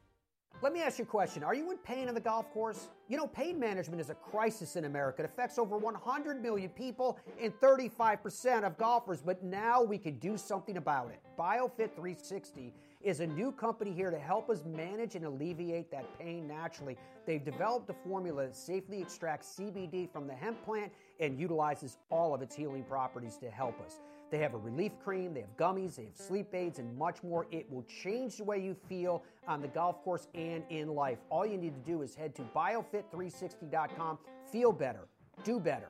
Let 0.61 0.73
me 0.73 0.81
ask 0.83 0.99
you 0.99 1.05
a 1.05 1.07
question. 1.07 1.43
Are 1.43 1.55
you 1.55 1.71
in 1.71 1.77
pain 1.77 2.07
on 2.07 2.13
the 2.13 2.21
golf 2.21 2.53
course? 2.53 2.89
You 3.07 3.17
know, 3.17 3.25
pain 3.25 3.59
management 3.59 3.99
is 3.99 4.11
a 4.11 4.13
crisis 4.13 4.75
in 4.75 4.85
America. 4.85 5.23
It 5.23 5.25
affects 5.25 5.57
over 5.57 5.75
100 5.75 6.39
million 6.39 6.69
people 6.69 7.17
and 7.41 7.51
35% 7.59 8.63
of 8.63 8.77
golfers, 8.77 9.23
but 9.23 9.43
now 9.43 9.81
we 9.81 9.97
can 9.97 10.19
do 10.19 10.37
something 10.37 10.77
about 10.77 11.09
it. 11.09 11.19
BioFit 11.35 11.95
360 11.95 12.75
is 13.01 13.21
a 13.21 13.25
new 13.25 13.51
company 13.51 13.91
here 13.91 14.11
to 14.11 14.19
help 14.19 14.51
us 14.51 14.63
manage 14.63 15.15
and 15.15 15.25
alleviate 15.25 15.89
that 15.89 16.05
pain 16.19 16.47
naturally. 16.47 16.95
They've 17.25 17.43
developed 17.43 17.89
a 17.89 17.95
formula 18.07 18.45
that 18.45 18.55
safely 18.55 19.01
extracts 19.01 19.55
CBD 19.59 20.11
from 20.13 20.27
the 20.27 20.35
hemp 20.35 20.63
plant 20.63 20.91
and 21.19 21.39
utilizes 21.39 21.97
all 22.11 22.35
of 22.35 22.43
its 22.43 22.55
healing 22.55 22.83
properties 22.83 23.37
to 23.37 23.49
help 23.49 23.81
us. 23.83 23.99
They 24.29 24.37
have 24.37 24.53
a 24.53 24.57
relief 24.57 24.93
cream, 25.03 25.33
they 25.33 25.41
have 25.41 25.57
gummies, 25.57 25.95
they 25.97 26.05
have 26.05 26.15
sleep 26.15 26.53
aids, 26.53 26.79
and 26.79 26.97
much 26.97 27.21
more. 27.21 27.47
It 27.51 27.69
will 27.69 27.83
change 27.83 28.37
the 28.37 28.45
way 28.45 28.61
you 28.61 28.77
feel 28.87 29.23
on 29.47 29.61
the 29.61 29.67
golf 29.67 30.03
course 30.03 30.27
and 30.33 30.63
in 30.69 30.89
life. 30.89 31.19
All 31.29 31.45
you 31.45 31.57
need 31.57 31.73
to 31.73 31.91
do 31.91 32.01
is 32.01 32.15
head 32.15 32.35
to 32.35 32.43
biofit360.com. 32.55 34.17
Feel 34.51 34.71
better, 34.71 35.07
do 35.43 35.59
better, 35.59 35.89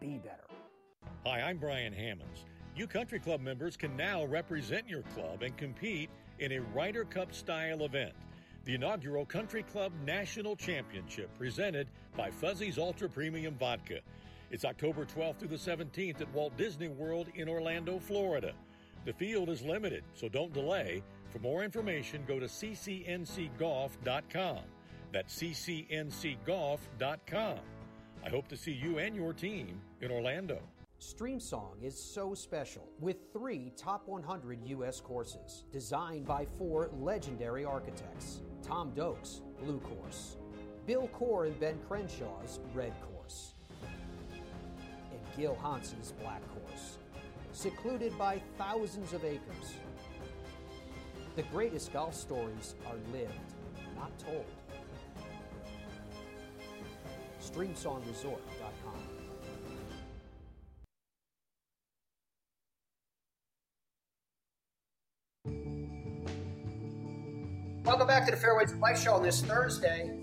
be 0.00 0.18
better. 0.18 0.44
Hi, 1.26 1.40
I'm 1.40 1.58
Brian 1.58 1.92
Hammonds. 1.92 2.44
You 2.74 2.86
country 2.86 3.18
club 3.18 3.40
members 3.40 3.76
can 3.76 3.96
now 3.96 4.24
represent 4.24 4.88
your 4.88 5.02
club 5.14 5.42
and 5.42 5.56
compete 5.56 6.10
in 6.38 6.52
a 6.52 6.60
Ryder 6.60 7.04
Cup 7.04 7.34
style 7.34 7.84
event. 7.84 8.14
The 8.64 8.74
inaugural 8.74 9.26
Country 9.26 9.64
Club 9.64 9.92
National 10.06 10.54
Championship 10.54 11.36
presented 11.36 11.88
by 12.16 12.30
Fuzzy's 12.30 12.78
Ultra 12.78 13.08
Premium 13.08 13.56
Vodka. 13.58 13.98
It's 14.52 14.64
October 14.64 15.04
12th 15.04 15.38
through 15.38 15.48
the 15.48 15.56
17th 15.56 16.20
at 16.20 16.32
Walt 16.32 16.56
Disney 16.56 16.88
World 16.88 17.26
in 17.34 17.48
Orlando, 17.48 17.98
Florida. 17.98 18.52
The 19.04 19.12
field 19.12 19.48
is 19.48 19.62
limited, 19.62 20.04
so 20.14 20.28
don't 20.28 20.52
delay. 20.52 21.02
For 21.32 21.38
more 21.38 21.64
information, 21.64 22.22
go 22.28 22.38
to 22.38 22.44
ccncgolf.com. 22.46 24.58
That's 25.12 25.34
ccncgolf.com. 25.34 27.58
I 28.24 28.28
hope 28.28 28.46
to 28.48 28.56
see 28.56 28.72
you 28.72 28.98
and 28.98 29.16
your 29.16 29.32
team 29.32 29.80
in 30.00 30.10
Orlando. 30.10 30.60
StreamSong 31.00 31.82
is 31.82 32.00
so 32.00 32.34
special 32.34 32.88
with 33.00 33.32
three 33.32 33.72
top 33.76 34.06
100 34.06 34.60
U.S. 34.66 35.00
courses 35.00 35.64
designed 35.72 36.26
by 36.26 36.46
four 36.58 36.90
legendary 37.00 37.64
architects 37.64 38.42
Tom 38.62 38.92
Doak's 38.92 39.40
Blue 39.60 39.80
Course, 39.80 40.36
Bill 40.86 41.08
Coore 41.08 41.48
and 41.48 41.58
Ben 41.58 41.80
Crenshaw's 41.90 42.60
Red 42.72 42.94
Course 43.00 43.54
and 43.82 45.20
Gil 45.36 45.58
Hanse's 45.60 46.12
Black 46.22 46.42
Course, 46.54 46.98
secluded 47.50 48.16
by 48.16 48.40
thousands 48.56 49.12
of 49.12 49.24
acres. 49.24 49.74
The 51.34 51.42
greatest 51.44 51.94
golf 51.94 52.14
stories 52.14 52.74
are 52.86 52.96
lived, 53.10 53.32
not 53.96 54.10
told. 54.18 54.44
StreamSongResort.com. 57.40 58.92
Welcome 67.86 68.06
back 68.06 68.26
to 68.26 68.30
the 68.30 68.36
Fairways 68.36 68.72
of 68.72 68.80
Life 68.80 69.02
show 69.02 69.14
on 69.14 69.22
this 69.22 69.40
Thursday. 69.40 70.14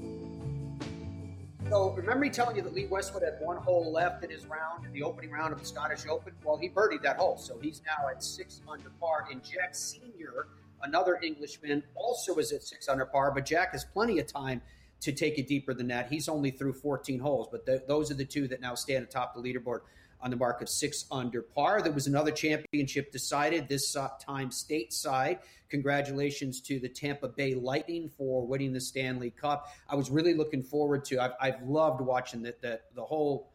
So, 1.72 1.90
remember 1.92 2.20
me 2.20 2.30
telling 2.30 2.56
you 2.56 2.62
that 2.62 2.74
Lee 2.76 2.86
Westwood 2.86 3.24
had 3.24 3.38
one 3.40 3.58
hole 3.58 3.92
left 3.92 4.24
in 4.24 4.30
his 4.30 4.46
round, 4.46 4.86
in 4.86 4.92
the 4.92 5.02
opening 5.02 5.32
round 5.32 5.54
of 5.54 5.60
the 5.60 5.66
Scottish 5.66 6.06
Open? 6.08 6.34
Well, 6.44 6.58
he 6.58 6.70
birdied 6.70 7.02
that 7.02 7.18
hole, 7.18 7.38
so 7.38 7.58
he's 7.60 7.82
now 7.84 8.10
at 8.10 8.24
six 8.24 8.62
under 8.68 8.90
par. 9.00 9.28
And 9.32 9.44
Jack 9.44 9.74
Senior, 9.74 10.48
another 10.84 11.20
Englishman, 11.22 11.84
also 11.96 12.36
is 12.36 12.52
at 12.52 12.64
six 12.64 12.88
under 12.88 13.06
par, 13.06 13.32
but 13.34 13.46
Jack 13.46 13.74
has 13.74 13.84
plenty 13.86 14.20
of 14.20 14.28
time 14.28 14.62
to 15.02 15.12
take 15.12 15.38
it 15.38 15.48
deeper 15.48 15.74
than 15.74 15.88
that. 15.88 16.12
He's 16.12 16.28
only 16.28 16.52
through 16.52 16.74
14 16.74 17.20
holes, 17.20 17.48
but 17.52 17.66
the, 17.66 17.84
those 17.88 18.12
are 18.12 18.16
the 18.16 18.26
two 18.26 18.48
that 18.50 18.62
now 18.62 18.76
stand 18.76 19.04
atop 19.04 19.34
the 19.34 19.42
leaderboard 19.42 19.80
on 20.22 20.30
the 20.30 20.36
mark 20.36 20.62
of 20.62 20.70
six 20.70 21.06
under 21.12 21.42
par. 21.42 21.82
There 21.82 21.94
was 21.94 22.08
another 22.08 22.32
championship 22.32 23.12
decided 23.12 23.70
this 23.70 23.94
time 23.94 24.50
stateside. 24.50 25.40
Congratulations 25.70 26.62
to 26.62 26.80
the 26.80 26.90
Tampa 26.90 27.30
Bay 27.30 27.54
Lightning 27.54 28.10
for 28.10 28.46
winning 28.46 28.74
the 28.74 28.82
Stanley 28.82 29.30
Cup. 29.30 29.68
I 29.88 29.96
was 29.96 30.10
really 30.10 30.34
looking 30.34 30.64
forward 30.64 31.06
to. 31.06 31.22
I've, 31.22 31.34
I've 31.40 31.62
loved 31.64 32.02
watching 32.02 32.42
the, 32.42 32.56
the, 32.62 32.82
the 32.96 33.04
whole 33.04 33.54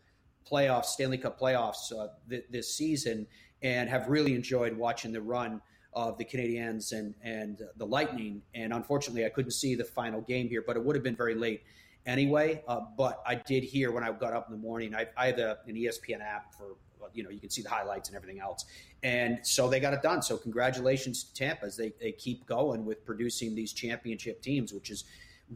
playoffs, 0.50 0.86
Stanley 0.86 1.18
Cup 1.18 1.38
playoffs 1.38 1.92
uh, 1.92 2.08
th- 2.28 2.44
this 2.50 2.74
season, 2.74 3.26
and 3.62 3.88
have 3.88 4.08
really 4.08 4.34
enjoyed 4.34 4.76
watching 4.76 5.12
the 5.12 5.20
run 5.20 5.60
of 5.94 6.18
the 6.18 6.24
Canadiens 6.24 6.92
and 6.92 7.14
and 7.22 7.62
the 7.76 7.86
Lightning. 7.86 8.42
And 8.54 8.72
unfortunately, 8.72 9.24
I 9.24 9.28
couldn't 9.28 9.52
see 9.52 9.74
the 9.74 9.84
final 9.84 10.20
game 10.20 10.48
here, 10.48 10.62
but 10.66 10.76
it 10.76 10.84
would 10.84 10.96
have 10.96 11.02
been 11.02 11.16
very 11.16 11.34
late 11.34 11.62
anyway. 12.06 12.62
Uh, 12.66 12.80
but 12.96 13.22
I 13.26 13.36
did 13.36 13.64
hear 13.64 13.92
when 13.92 14.02
I 14.02 14.12
got 14.12 14.32
up 14.32 14.48
in 14.48 14.52
the 14.52 14.60
morning. 14.60 14.94
I, 14.94 15.06
I 15.16 15.26
have 15.28 15.38
a, 15.38 15.58
an 15.66 15.74
ESPN 15.74 16.20
app 16.20 16.54
for 16.54 16.76
you 17.12 17.22
know 17.22 17.30
you 17.30 17.38
can 17.38 17.50
see 17.50 17.62
the 17.62 17.68
highlights 17.68 18.08
and 18.08 18.16
everything 18.16 18.40
else, 18.40 18.64
and 19.02 19.38
so 19.42 19.68
they 19.68 19.80
got 19.80 19.92
it 19.92 20.02
done. 20.02 20.22
So 20.22 20.36
congratulations 20.36 21.24
to 21.24 21.34
Tampa 21.34 21.66
as 21.66 21.76
they 21.76 21.92
they 22.00 22.12
keep 22.12 22.46
going 22.46 22.84
with 22.84 23.04
producing 23.04 23.54
these 23.54 23.72
championship 23.72 24.42
teams, 24.42 24.72
which 24.72 24.90
is 24.90 25.04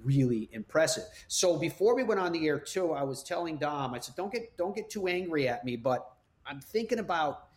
really 0.05 0.49
impressive. 0.53 1.05
So 1.29 1.59
before 1.59 1.95
we 1.95 2.03
went 2.03 2.21
on 2.21 2.33
the 2.33 2.47
air 2.47 2.59
too, 2.59 2.93
I 2.93 3.03
was 3.03 3.23
telling 3.23 3.57
Dom, 3.57 3.95
I 3.95 4.01
said, 4.01 4.15
don't 4.17 4.33
get 4.33 4.57
don't 4.57 4.77
get 4.77 4.91
too 4.91 5.09
angry 5.09 5.49
at 5.49 5.65
me, 5.65 5.77
but 5.77 6.13
I'm 6.47 6.61
thinking 6.61 6.99
about 6.99 7.48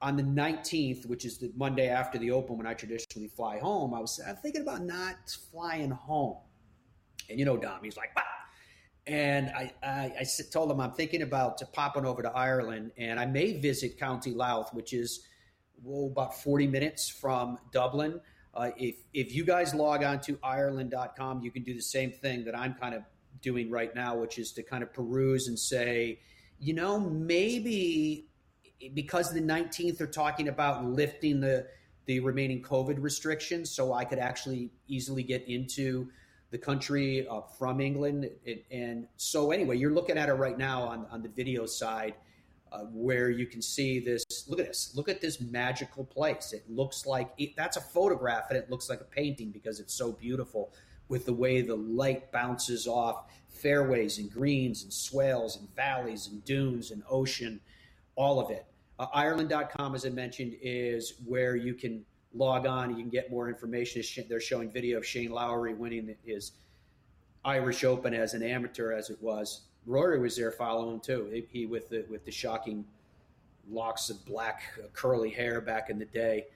on 0.00 0.16
the 0.16 0.22
19th, 0.22 1.06
which 1.06 1.24
is 1.24 1.38
the 1.38 1.52
Monday 1.56 1.88
after 1.88 2.18
the 2.18 2.30
Open 2.30 2.58
when 2.58 2.66
I 2.66 2.74
traditionally 2.74 3.28
fly 3.28 3.58
home. 3.58 3.94
I 3.94 4.00
was 4.00 4.20
I'm 4.26 4.36
thinking 4.36 4.62
about 4.62 4.82
not 4.82 5.16
flying 5.50 5.90
home 5.90 6.36
and 7.28 7.38
you 7.38 7.44
know, 7.44 7.56
Dom, 7.56 7.80
he's 7.82 7.96
like, 7.96 8.10
And 9.06 9.50
I, 9.50 9.72
I, 9.82 10.12
I, 10.20 10.24
told 10.52 10.70
him 10.70 10.80
I'm 10.80 10.92
thinking 10.92 11.22
about 11.22 11.60
popping 11.72 12.04
over 12.04 12.22
to 12.22 12.30
Ireland, 12.30 12.92
and 12.96 13.20
I 13.20 13.26
may 13.26 13.58
visit 13.58 13.98
County 13.98 14.32
Louth, 14.32 14.72
which 14.72 14.92
is 14.92 15.26
well, 15.82 16.06
about 16.06 16.40
40 16.42 16.66
minutes 16.66 17.08
from 17.08 17.58
Dublin. 17.72 18.20
Uh, 18.54 18.70
if 18.76 18.96
if 19.12 19.34
you 19.34 19.44
guys 19.44 19.74
log 19.74 20.02
on 20.02 20.20
to 20.22 20.38
Ireland.com, 20.42 21.42
you 21.42 21.50
can 21.50 21.62
do 21.62 21.74
the 21.74 21.82
same 21.82 22.10
thing 22.10 22.44
that 22.44 22.56
I'm 22.56 22.74
kind 22.74 22.94
of 22.94 23.02
doing 23.42 23.70
right 23.70 23.94
now, 23.94 24.16
which 24.16 24.38
is 24.38 24.52
to 24.52 24.62
kind 24.62 24.82
of 24.82 24.92
peruse 24.94 25.48
and 25.48 25.58
say, 25.58 26.20
you 26.58 26.72
know, 26.72 26.98
maybe 26.98 28.28
because 28.94 29.32
the 29.32 29.40
19th 29.40 30.00
are 30.00 30.06
talking 30.06 30.48
about 30.48 30.84
lifting 30.84 31.40
the 31.40 31.66
the 32.06 32.20
remaining 32.20 32.62
COVID 32.62 33.02
restrictions, 33.02 33.68
so 33.70 33.92
I 33.92 34.04
could 34.04 34.20
actually 34.20 34.70
easily 34.86 35.24
get 35.24 35.46
into 35.48 36.08
the 36.50 36.58
country 36.58 37.26
uh, 37.28 37.40
from 37.58 37.80
England. 37.80 38.30
It, 38.44 38.64
and 38.70 39.08
so, 39.16 39.50
anyway, 39.50 39.76
you're 39.76 39.92
looking 39.92 40.16
at 40.16 40.28
it 40.28 40.34
right 40.34 40.56
now 40.56 40.82
on, 40.84 41.06
on 41.10 41.22
the 41.22 41.28
video 41.28 41.66
side 41.66 42.14
uh, 42.72 42.80
where 42.92 43.30
you 43.30 43.46
can 43.46 43.60
see 43.60 43.98
this. 43.98 44.24
Look 44.48 44.60
at 44.60 44.66
this. 44.66 44.92
Look 44.94 45.08
at 45.08 45.20
this 45.20 45.40
magical 45.40 46.04
place. 46.04 46.52
It 46.52 46.64
looks 46.68 47.06
like 47.06 47.30
it, 47.38 47.56
that's 47.56 47.76
a 47.76 47.80
photograph 47.80 48.50
and 48.50 48.58
it 48.58 48.70
looks 48.70 48.88
like 48.88 49.00
a 49.00 49.04
painting 49.04 49.50
because 49.50 49.80
it's 49.80 49.94
so 49.94 50.12
beautiful 50.12 50.72
with 51.08 51.26
the 51.26 51.32
way 51.32 51.60
the 51.60 51.76
light 51.76 52.32
bounces 52.32 52.86
off 52.86 53.26
fairways 53.48 54.18
and 54.18 54.30
greens 54.30 54.82
and 54.82 54.92
swales 54.92 55.56
and 55.56 55.74
valleys 55.74 56.26
and 56.26 56.44
dunes 56.44 56.90
and 56.90 57.02
ocean, 57.08 57.60
all 58.16 58.40
of 58.40 58.50
it. 58.50 58.66
Uh, 58.98 59.06
Ireland.com, 59.12 59.94
as 59.94 60.06
I 60.06 60.08
mentioned, 60.08 60.56
is 60.60 61.14
where 61.26 61.54
you 61.54 61.74
can 61.74 62.04
log 62.34 62.66
on. 62.66 62.90
You 62.90 62.96
can 62.96 63.10
get 63.10 63.30
more 63.30 63.48
information. 63.48 64.02
They're 64.28 64.40
showing 64.40 64.70
video 64.70 64.98
of 64.98 65.06
Shane 65.06 65.30
Lowry 65.30 65.74
winning 65.74 66.14
his 66.24 66.52
Irish 67.44 67.84
Open 67.84 68.14
as 68.14 68.34
an 68.34 68.42
amateur, 68.42 68.92
as 68.92 69.10
it 69.10 69.22
was. 69.22 69.62
Rory 69.86 70.18
was 70.18 70.36
there 70.36 70.50
following 70.50 71.00
too. 71.00 71.44
He, 71.50 71.66
with 71.66 71.88
the 71.88 72.04
with 72.10 72.24
the 72.24 72.32
shocking 72.32 72.84
locks 73.70 74.10
of 74.10 74.24
black 74.24 74.62
uh, 74.82 74.86
curly 74.92 75.30
hair 75.30 75.60
back 75.60 75.90
in 75.90 75.98
the 75.98 76.04
day. 76.06 76.46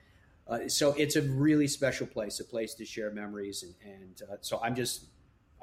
Uh, 0.47 0.67
so 0.67 0.93
it's 0.97 1.15
a 1.15 1.21
really 1.21 1.67
special 1.67 2.07
place, 2.07 2.39
a 2.39 2.43
place 2.43 2.73
to 2.75 2.85
share 2.85 3.11
memories. 3.11 3.63
And, 3.63 3.73
and 3.85 4.21
uh, 4.29 4.35
so 4.41 4.59
I'm 4.61 4.75
just, 4.75 5.05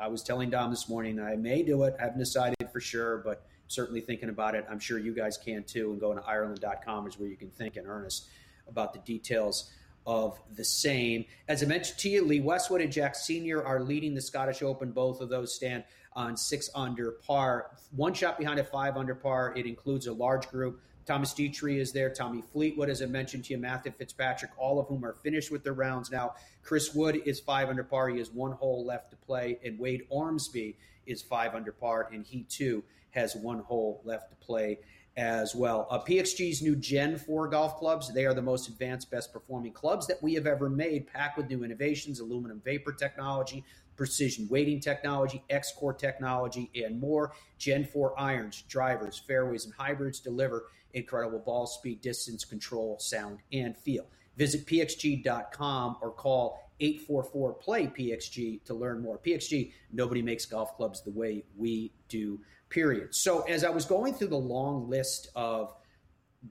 I 0.00 0.08
was 0.08 0.22
telling 0.22 0.50
Dom 0.50 0.70
this 0.70 0.88
morning 0.88 1.20
I 1.20 1.37
may 1.37 1.62
do 1.62 1.82
it. 1.84 1.94
I 1.98 2.04
haven't 2.04 2.18
decided 2.18 2.56
for 2.72 2.80
sure, 2.80 3.18
but 3.18 3.46
certainly 3.68 4.00
thinking 4.00 4.31
about 4.31 4.54
it. 4.54 4.66
I'm 4.68 4.81
sure 4.81 4.98
you 4.98 5.14
guys 5.14 5.38
can 5.38 5.62
too. 5.62 5.92
And 5.92 6.00
going 6.00 6.18
to 6.18 6.24
Ireland.com 6.24 7.07
is 7.07 7.18
where 7.18 7.28
you 7.28 7.37
can 7.37 7.50
think 7.50 7.76
in 7.76 7.87
earnest 7.87 8.28
about 8.66 8.92
the 8.92 8.98
details 9.00 9.70
of 10.07 10.40
the 10.57 10.64
same. 10.64 11.24
As 11.48 11.62
I 11.62 11.66
mentioned 11.66 11.98
to 11.98 12.09
you, 12.09 12.24
Lee 12.24 12.40
Westwood 12.40 12.81
and 12.81 12.90
Jack 12.90 13.14
Senior 13.14 13.62
are 13.62 13.81
leading 13.81 14.14
the 14.14 14.22
Scottish 14.22 14.62
Open. 14.62 14.90
Both 14.90 15.20
of 15.20 15.28
those 15.28 15.54
stand 15.54 15.85
on 16.14 16.37
six 16.37 16.70
under 16.74 17.12
par. 17.12 17.70
One 17.94 18.14
shot 18.14 18.38
behind 18.38 18.59
at 18.59 18.70
five 18.70 18.96
under 18.96 19.14
par. 19.14 19.52
It 19.54 19.66
includes 19.66 20.07
a 20.07 20.12
large 20.12 20.48
group. 20.48 20.81
Thomas 21.04 21.33
Detry 21.33 21.78
is 21.78 21.92
there. 21.92 22.11
Tommy 22.11 22.42
Fleetwood, 22.42 22.90
as 22.90 23.00
I 23.00 23.07
mentioned 23.07 23.44
to 23.44 23.54
you, 23.54 23.59
Matthew 23.59 23.92
Fitzpatrick, 23.92 24.50
all 24.59 24.78
of 24.78 24.88
whom 24.88 25.04
are 25.04 25.14
finished 25.14 25.50
with 25.50 25.64
their 25.64 25.72
rounds 25.72 26.11
now. 26.11 26.35
Chris 26.62 26.94
Wood 26.94 27.22
is 27.24 27.40
five 27.40 27.68
under 27.68 27.85
par. 27.85 28.09
He 28.09 28.18
has 28.18 28.31
one 28.31 28.52
hole 28.52 28.85
left 28.85 29.11
to 29.11 29.16
play. 29.16 29.59
And 29.64 29.78
Wade 29.78 30.07
Ormsby 30.11 30.76
is 31.07 31.22
five 31.22 31.54
under 31.54 31.72
par, 31.72 32.11
and 32.12 32.26
he 32.26 32.42
too 32.44 32.85
has 33.10 33.34
one 33.36 33.60
hole 33.60 34.00
left 34.04 34.30
to 34.30 34.36
play 34.36 34.78
as 35.16 35.54
well. 35.54 35.88
Uh, 35.90 35.98
PXG's 35.98 36.62
new 36.62 36.76
Gen 36.76 37.18
4 37.18 37.48
golf 37.48 37.78
clubs, 37.78 38.12
they 38.14 38.24
are 38.24 38.34
the 38.34 38.40
most 38.40 38.68
advanced, 38.68 39.10
best 39.10 39.32
performing 39.32 39.72
clubs 39.72 40.06
that 40.06 40.22
we 40.22 40.32
have 40.34 40.46
ever 40.46 40.70
made, 40.70 41.08
packed 41.08 41.36
with 41.36 41.48
new 41.48 41.64
innovations, 41.64 42.20
aluminum 42.20 42.62
vapor 42.64 42.92
technology, 42.92 43.64
precision 43.96 44.46
weighting 44.48 44.78
technology, 44.78 45.42
X 45.50 45.72
Core 45.76 45.92
technology, 45.92 46.70
and 46.74 47.00
more. 47.00 47.32
Gen 47.58 47.84
4 47.84 48.18
irons, 48.18 48.62
drivers, 48.68 49.18
fairways, 49.18 49.64
and 49.64 49.74
hybrids 49.74 50.20
deliver 50.20 50.66
incredible 50.94 51.40
ball 51.40 51.66
speed, 51.66 52.00
distance 52.00 52.44
control, 52.44 52.96
sound, 53.00 53.38
and 53.52 53.76
feel. 53.76 54.06
Visit 54.36 54.66
pxg.com 54.66 55.96
or 56.00 56.12
call 56.12 56.70
844 56.80 57.54
play 57.54 57.86
PXG 57.88 58.62
to 58.64 58.74
learn 58.74 59.02
more. 59.02 59.18
PXG, 59.18 59.72
nobody 59.92 60.22
makes 60.22 60.46
golf 60.46 60.76
clubs 60.76 61.02
the 61.02 61.10
way 61.10 61.42
we 61.56 61.92
do 62.08 62.38
period. 62.70 63.14
So 63.14 63.42
as 63.42 63.64
I 63.64 63.70
was 63.70 63.85
going 63.85 64.14
through 64.14 64.28
the 64.28 64.37
long 64.37 64.88
list 64.88 65.28
of 65.35 65.74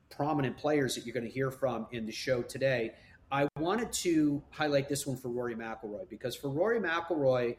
prominent 0.10 0.58
players 0.58 0.96
that 0.96 1.06
you're 1.06 1.14
going 1.14 1.26
to 1.26 1.32
hear 1.32 1.52
from 1.52 1.88
in 1.92 2.06
the 2.06 2.12
show 2.12 2.42
today, 2.42 2.94
I 3.32 3.48
wanted 3.58 3.92
to 3.94 4.42
highlight 4.50 4.88
this 4.90 5.06
one 5.06 5.18
for 5.18 5.30
Rory 5.30 5.56
McIlroy 5.56 6.10
because 6.10 6.36
for 6.36 6.50
Rory 6.50 6.80
McIlroy, 6.80 7.58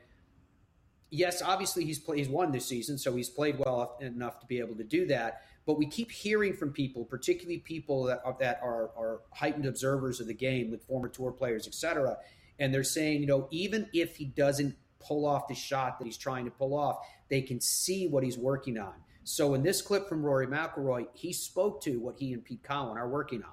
yes, 1.10 1.42
obviously 1.42 1.84
he's 1.84 1.98
played, 1.98 2.18
he's 2.18 2.28
won 2.28 2.52
this 2.52 2.66
season, 2.66 2.98
so 2.98 3.14
he's 3.14 3.28
played 3.28 3.58
well 3.58 3.98
enough 4.00 4.40
to 4.40 4.46
be 4.46 4.58
able 4.58 4.76
to 4.76 4.84
do 4.84 5.06
that. 5.06 5.42
But 5.66 5.76
we 5.76 5.86
keep 5.86 6.10
hearing 6.10 6.54
from 6.54 6.72
people, 6.72 7.04
particularly 7.04 7.58
people 7.58 8.04
that 8.04 8.22
are, 8.24 8.36
that 8.40 8.60
are, 8.62 8.90
are 8.96 9.20
heightened 9.32 9.66
observers 9.66 10.20
of 10.20 10.26
the 10.26 10.34
game, 10.34 10.70
like 10.70 10.82
former 10.82 11.08
tour 11.08 11.30
players, 11.30 11.66
etc., 11.66 12.16
and 12.58 12.74
they're 12.74 12.82
saying, 12.82 13.20
you 13.20 13.26
know, 13.26 13.46
even 13.50 13.88
if 13.92 14.16
he 14.16 14.24
doesn't 14.24 14.74
pull 15.00 15.26
off 15.26 15.48
the 15.48 15.54
shot 15.54 15.98
that 15.98 16.04
he's 16.04 16.16
trying 16.16 16.44
to 16.44 16.50
pull 16.50 16.74
off, 16.74 16.98
they 17.30 17.42
can 17.42 17.60
see 17.60 18.08
what 18.08 18.22
he's 18.22 18.38
working 18.38 18.78
on. 18.78 18.94
So 19.24 19.54
in 19.54 19.62
this 19.62 19.82
clip 19.82 20.08
from 20.08 20.24
Rory 20.24 20.46
McIlroy, 20.46 21.06
he 21.12 21.32
spoke 21.32 21.82
to 21.82 22.00
what 22.00 22.16
he 22.18 22.32
and 22.32 22.44
Pete 22.44 22.62
Cowan 22.62 22.96
are 22.96 23.08
working 23.08 23.42
on. 23.42 23.52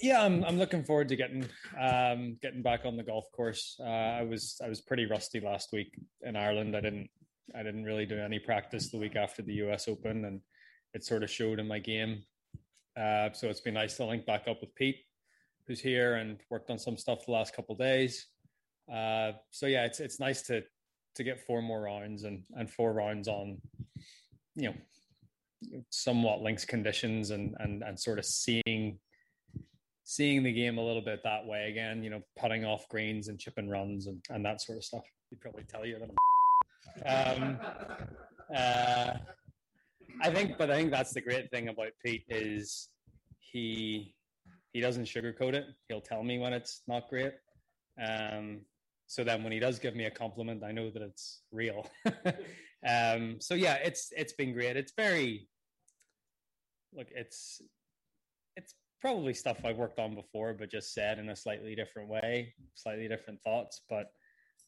Yeah, 0.00 0.22
I'm, 0.22 0.44
I'm 0.44 0.58
looking 0.58 0.84
forward 0.84 1.08
to 1.08 1.16
getting 1.16 1.46
um, 1.80 2.36
getting 2.42 2.62
back 2.62 2.80
on 2.84 2.96
the 2.96 3.02
golf 3.02 3.30
course. 3.32 3.80
Uh, 3.80 3.84
I 3.84 4.22
was 4.24 4.60
I 4.62 4.68
was 4.68 4.80
pretty 4.80 5.06
rusty 5.06 5.40
last 5.40 5.72
week 5.72 5.98
in 6.22 6.36
Ireland. 6.36 6.76
I 6.76 6.80
didn't 6.80 7.08
I 7.54 7.62
didn't 7.62 7.84
really 7.84 8.04
do 8.04 8.18
any 8.18 8.38
practice 8.38 8.90
the 8.90 8.98
week 8.98 9.16
after 9.16 9.40
the 9.40 9.54
U.S. 9.54 9.88
Open, 9.88 10.26
and 10.26 10.40
it 10.92 11.04
sort 11.04 11.22
of 11.22 11.30
showed 11.30 11.60
in 11.60 11.68
my 11.68 11.78
game. 11.78 12.24
Uh, 12.96 13.30
so 13.32 13.48
it's 13.48 13.60
been 13.60 13.74
nice 13.74 13.96
to 13.96 14.04
link 14.04 14.26
back 14.26 14.48
up 14.48 14.60
with 14.60 14.74
Pete, 14.74 15.04
who's 15.66 15.80
here 15.80 16.16
and 16.16 16.38
worked 16.50 16.70
on 16.70 16.78
some 16.78 16.96
stuff 16.96 17.24
the 17.24 17.32
last 17.32 17.54
couple 17.54 17.74
days. 17.74 18.26
Uh, 18.92 19.32
so 19.50 19.66
yeah, 19.66 19.84
it's 19.84 20.00
it's 20.00 20.20
nice 20.20 20.42
to 20.42 20.62
to 21.16 21.24
get 21.24 21.40
four 21.40 21.62
more 21.62 21.80
rounds 21.80 22.24
and 22.24 22.44
and 22.56 22.70
four 22.70 22.92
rounds 22.92 23.28
on 23.28 23.58
you 24.54 24.68
know 24.68 24.74
somewhat 25.90 26.42
links 26.42 26.64
conditions 26.64 27.30
and 27.30 27.56
and 27.60 27.82
and 27.82 27.98
sort 27.98 28.18
of 28.18 28.24
seeing 28.24 28.98
seeing 30.04 30.42
the 30.42 30.52
game 30.52 30.78
a 30.78 30.84
little 30.84 31.02
bit 31.02 31.20
that 31.24 31.44
way 31.44 31.68
again 31.70 32.02
you 32.02 32.10
know 32.10 32.20
putting 32.38 32.64
off 32.64 32.88
greens 32.88 33.28
and 33.28 33.38
chipping 33.40 33.68
runs 33.68 34.06
and 34.06 34.22
and 34.30 34.44
that 34.44 34.60
sort 34.60 34.78
of 34.78 34.84
stuff 34.84 35.02
he'd 35.30 35.40
probably 35.40 35.64
tell 35.64 35.84
you 35.84 35.98
that 35.98 37.34
um 37.36 37.58
Uh, 38.54 39.14
I 40.22 40.30
think, 40.30 40.56
but 40.56 40.70
I 40.70 40.76
think 40.76 40.90
that's 40.90 41.12
the 41.12 41.20
great 41.20 41.50
thing 41.50 41.68
about 41.68 41.88
Pete 42.04 42.24
is 42.28 42.88
he 43.40 44.14
he 44.72 44.80
doesn't 44.80 45.04
sugarcoat 45.04 45.54
it. 45.54 45.64
He'll 45.88 46.00
tell 46.00 46.22
me 46.22 46.38
when 46.38 46.52
it's 46.52 46.82
not 46.86 47.08
great. 47.08 47.32
Um, 48.00 48.60
so 49.06 49.22
then 49.22 49.42
when 49.42 49.52
he 49.52 49.60
does 49.60 49.78
give 49.78 49.94
me 49.94 50.04
a 50.04 50.10
compliment, 50.10 50.64
I 50.64 50.72
know 50.72 50.90
that 50.90 51.02
it's 51.02 51.42
real. 51.52 51.88
um, 52.86 53.36
so 53.40 53.54
yeah, 53.54 53.74
it's 53.74 54.12
it's 54.16 54.32
been 54.32 54.52
great. 54.52 54.76
It's 54.76 54.92
very 54.96 55.48
look, 56.92 57.08
it's 57.14 57.60
it's 58.56 58.74
probably 59.00 59.34
stuff 59.34 59.64
I've 59.64 59.76
worked 59.76 60.00
on 60.00 60.14
before, 60.14 60.54
but 60.54 60.70
just 60.70 60.92
said 60.92 61.18
in 61.18 61.28
a 61.28 61.36
slightly 61.36 61.74
different 61.76 62.08
way, 62.08 62.54
slightly 62.74 63.06
different 63.06 63.40
thoughts. 63.42 63.82
But 63.88 64.10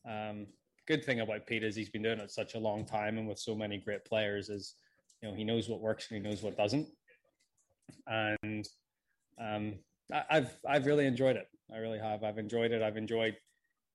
um, 0.09 0.47
good 0.87 1.05
thing 1.05 1.21
about 1.21 1.47
Pete 1.47 1.65
is 1.65 1.75
he's 1.75 1.91
been 1.91 2.03
doing 2.03 2.21
it 2.21 2.31
such 2.31 2.55
a 2.55 2.59
long 2.59 2.85
time 2.85 3.19
and 3.19 3.27
with 3.27 3.39
so 3.39 3.55
many 3.55 3.79
great 3.79 4.05
players 4.05 4.49
is 4.49 4.75
you 5.21 5.29
know 5.29 5.35
he 5.35 5.45
knows 5.45 5.69
what 5.69 5.81
works 5.81 6.09
and 6.11 6.23
he 6.23 6.29
knows 6.29 6.43
what 6.43 6.57
doesn't. 6.57 6.87
And 8.07 8.69
um, 9.41 9.75
I, 10.13 10.23
I've 10.31 10.57
I've 10.69 10.87
really 10.87 11.07
enjoyed 11.07 11.35
it. 11.35 11.49
I 11.75 11.79
really 11.79 11.99
have. 11.99 12.23
I've 12.23 12.39
enjoyed 12.39 12.71
it. 12.71 12.83
I've 12.83 12.97
enjoyed 12.97 13.37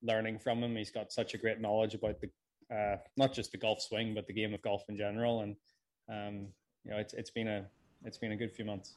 learning 0.04 0.40
from 0.40 0.62
him. 0.62 0.76
He's 0.76 0.92
got 0.92 1.12
such 1.12 1.34
a 1.34 1.38
great 1.38 1.60
knowledge 1.60 1.96
about 1.96 2.20
the 2.20 2.30
uh, 2.74 2.98
not 3.18 3.34
just 3.34 3.52
the 3.52 3.58
golf 3.58 3.82
swing, 3.82 4.14
but 4.14 4.28
the 4.28 4.34
game 4.34 4.54
of 4.54 4.62
golf 4.62 4.84
in 4.90 4.98
general. 4.98 5.42
And 5.42 5.56
um, 6.10 6.48
you 6.84 6.92
know, 6.92 6.98
it's 6.98 7.14
it's 7.14 7.32
been 7.32 7.48
a 7.48 7.66
it's 8.04 8.18
been 8.18 8.32
a 8.32 8.38
good 8.38 8.52
few 8.52 8.66
months. 8.66 8.96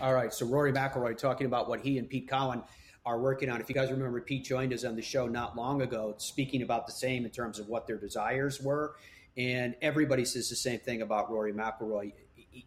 All 0.00 0.14
right, 0.14 0.32
so 0.32 0.46
Rory 0.46 0.72
McIlroy 0.72 1.18
talking 1.18 1.46
about 1.46 1.68
what 1.68 1.80
he 1.80 1.98
and 1.98 2.08
Pete 2.08 2.28
Cowan 2.28 2.62
are 3.04 3.18
working 3.18 3.50
on. 3.50 3.60
If 3.60 3.68
you 3.68 3.74
guys 3.74 3.90
remember, 3.90 4.20
Pete 4.20 4.44
joined 4.44 4.72
us 4.72 4.84
on 4.84 4.94
the 4.94 5.02
show 5.02 5.26
not 5.26 5.56
long 5.56 5.82
ago, 5.82 6.14
speaking 6.18 6.62
about 6.62 6.86
the 6.86 6.92
same 6.92 7.24
in 7.24 7.30
terms 7.30 7.58
of 7.58 7.68
what 7.68 7.86
their 7.86 7.98
desires 7.98 8.60
were, 8.60 8.94
and 9.36 9.74
everybody 9.82 10.24
says 10.24 10.48
the 10.48 10.56
same 10.56 10.78
thing 10.78 11.02
about 11.02 11.30
Rory 11.30 11.52
McIlroy. 11.52 12.12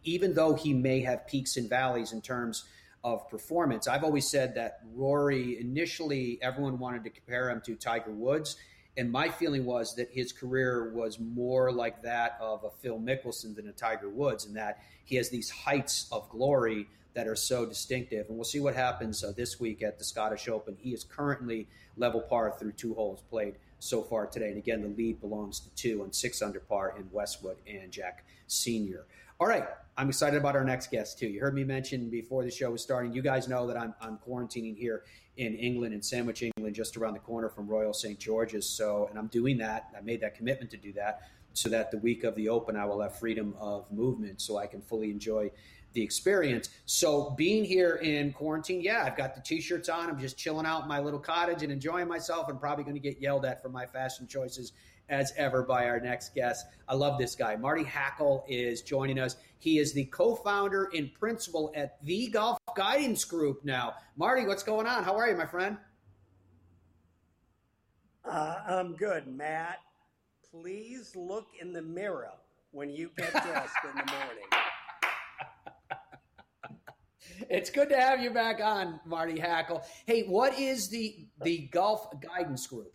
Even 0.02 0.34
though 0.34 0.54
he 0.54 0.72
may 0.72 1.00
have 1.00 1.26
peaks 1.26 1.56
and 1.56 1.68
valleys 1.68 2.12
in 2.12 2.20
terms 2.20 2.64
of 3.04 3.28
performance. 3.28 3.86
I've 3.86 4.02
always 4.02 4.26
said 4.26 4.54
that 4.54 4.80
Rory, 4.94 5.60
initially, 5.60 6.38
everyone 6.42 6.78
wanted 6.78 7.04
to 7.04 7.10
compare 7.10 7.50
him 7.50 7.60
to 7.66 7.76
Tiger 7.76 8.10
Woods. 8.10 8.56
And 8.96 9.12
my 9.12 9.28
feeling 9.28 9.66
was 9.66 9.94
that 9.96 10.10
his 10.10 10.32
career 10.32 10.92
was 10.94 11.18
more 11.20 11.70
like 11.70 12.02
that 12.02 12.38
of 12.40 12.64
a 12.64 12.70
Phil 12.70 12.98
Mickelson 12.98 13.54
than 13.54 13.68
a 13.68 13.72
Tiger 13.72 14.08
Woods, 14.08 14.46
in 14.46 14.54
that 14.54 14.82
he 15.04 15.16
has 15.16 15.28
these 15.28 15.50
heights 15.50 16.06
of 16.10 16.28
glory 16.30 16.86
that 17.12 17.28
are 17.28 17.36
so 17.36 17.66
distinctive. 17.66 18.26
And 18.28 18.36
we'll 18.36 18.44
see 18.44 18.60
what 18.60 18.74
happens 18.74 19.22
uh, 19.22 19.32
this 19.36 19.60
week 19.60 19.82
at 19.82 19.98
the 19.98 20.04
Scottish 20.04 20.48
Open. 20.48 20.76
He 20.78 20.90
is 20.94 21.04
currently 21.04 21.68
level 21.96 22.20
par 22.20 22.54
through 22.58 22.72
two 22.72 22.94
holes 22.94 23.22
played 23.30 23.56
so 23.84 24.02
far 24.02 24.26
today. 24.26 24.48
And 24.48 24.56
again, 24.56 24.80
the 24.80 24.88
lead 24.88 25.20
belongs 25.20 25.60
to 25.60 25.70
two 25.74 26.02
and 26.02 26.14
six 26.14 26.40
under 26.40 26.58
par 26.58 26.94
in 26.98 27.06
Westwood 27.12 27.56
and 27.66 27.92
Jack 27.92 28.24
Senior 28.46 29.04
All 29.40 29.46
right, 29.46 29.66
I'm 29.96 30.08
excited 30.08 30.38
about 30.38 30.56
our 30.56 30.64
next 30.64 30.90
guest 30.90 31.18
too. 31.18 31.26
You 31.26 31.40
heard 31.40 31.54
me 31.54 31.64
mention 31.64 32.08
before 32.08 32.44
the 32.44 32.50
show 32.50 32.70
was 32.70 32.82
starting. 32.82 33.12
You 33.12 33.20
guys 33.20 33.46
know 33.46 33.66
that 33.66 33.76
I'm, 33.76 33.94
I'm 34.00 34.18
quarantining 34.26 34.76
here 34.76 35.02
in 35.36 35.54
England, 35.54 35.92
in 35.92 36.02
Sandwich, 36.02 36.42
England, 36.42 36.74
just 36.74 36.96
around 36.96 37.14
the 37.14 37.20
corner 37.20 37.48
from 37.48 37.66
Royal 37.66 37.92
St 37.92 38.18
George's. 38.18 38.66
So, 38.68 39.06
and 39.10 39.18
I'm 39.18 39.26
doing 39.26 39.58
that. 39.58 39.88
I 39.96 40.00
made 40.00 40.20
that 40.22 40.34
commitment 40.34 40.70
to 40.70 40.76
do 40.76 40.92
that 40.94 41.22
so 41.52 41.68
that 41.68 41.90
the 41.90 41.98
week 41.98 42.24
of 42.24 42.34
the 42.36 42.48
Open, 42.48 42.76
I 42.76 42.84
will 42.84 43.00
have 43.00 43.18
freedom 43.18 43.54
of 43.58 43.90
movement, 43.92 44.40
so 44.40 44.56
I 44.56 44.66
can 44.66 44.80
fully 44.82 45.10
enjoy 45.10 45.50
the 45.94 46.02
experience. 46.02 46.68
So, 46.84 47.30
being 47.30 47.64
here 47.64 47.96
in 47.96 48.32
quarantine, 48.32 48.80
yeah, 48.82 49.04
I've 49.04 49.16
got 49.16 49.34
the 49.34 49.40
t-shirts 49.40 49.88
on. 49.88 50.10
I'm 50.10 50.18
just 50.18 50.36
chilling 50.36 50.66
out 50.66 50.82
in 50.82 50.88
my 50.88 51.00
little 51.00 51.20
cottage 51.20 51.62
and 51.62 51.72
enjoying 51.72 52.08
myself. 52.08 52.46
I'm 52.48 52.58
probably 52.58 52.84
going 52.84 52.96
to 52.96 53.00
get 53.00 53.20
yelled 53.20 53.44
at 53.46 53.62
for 53.62 53.68
my 53.68 53.86
fashion 53.86 54.26
choices 54.26 54.72
as 55.08 55.32
ever 55.36 55.62
by 55.62 55.86
our 55.88 56.00
next 56.00 56.34
guest. 56.34 56.66
I 56.88 56.94
love 56.94 57.18
this 57.18 57.34
guy. 57.34 57.56
Marty 57.56 57.84
Hackel 57.84 58.44
is 58.48 58.82
joining 58.82 59.18
us. 59.18 59.36
He 59.58 59.78
is 59.78 59.92
the 59.92 60.04
co 60.06 60.34
founder 60.34 60.90
and 60.94 61.12
principal 61.14 61.72
at 61.74 62.02
the 62.04 62.28
Golf 62.28 62.58
Guidance 62.76 63.24
Group 63.24 63.64
now. 63.64 63.94
Marty, 64.16 64.46
what's 64.46 64.62
going 64.62 64.86
on? 64.86 65.04
How 65.04 65.16
are 65.16 65.28
you, 65.28 65.36
my 65.36 65.46
friend? 65.46 65.76
Uh, 68.24 68.56
I'm 68.66 68.96
good, 68.96 69.26
Matt. 69.26 69.78
Please 70.50 71.14
look 71.14 71.46
in 71.60 71.72
the 71.72 71.82
mirror 71.82 72.32
when 72.70 72.90
you 72.90 73.10
get 73.16 73.32
dressed 73.32 73.76
in 73.84 73.90
the 73.90 74.12
morning. 74.12 74.73
It's 77.50 77.70
good 77.70 77.88
to 77.90 77.96
have 77.96 78.20
you 78.20 78.30
back 78.30 78.60
on, 78.62 79.00
Marty 79.04 79.34
Hackel. 79.34 79.84
Hey, 80.06 80.22
what 80.22 80.58
is 80.58 80.88
the 80.88 81.26
the 81.42 81.68
Golf 81.72 82.08
Guidance 82.20 82.66
Group? 82.66 82.94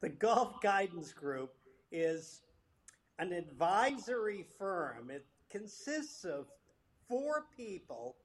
The 0.00 0.08
Golf 0.08 0.60
Guidance 0.60 1.12
Group 1.12 1.54
is 1.90 2.42
an 3.18 3.32
advisory 3.32 4.46
firm. 4.58 5.10
It 5.10 5.26
consists 5.50 6.24
of 6.24 6.46
four 7.08 7.46
people. 7.56 8.16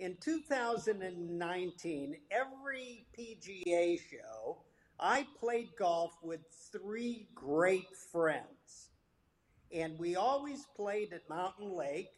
In 0.00 0.16
2019, 0.20 2.16
every 2.30 3.06
PGA 3.16 3.98
show, 4.10 4.58
I 4.98 5.26
played 5.38 5.70
golf 5.78 6.12
with 6.22 6.40
three 6.72 7.28
great 7.34 7.94
friends. 8.10 8.90
And 9.72 9.98
we 9.98 10.16
always 10.16 10.66
played 10.76 11.12
at 11.12 11.28
Mountain 11.28 11.72
Lake, 11.72 12.10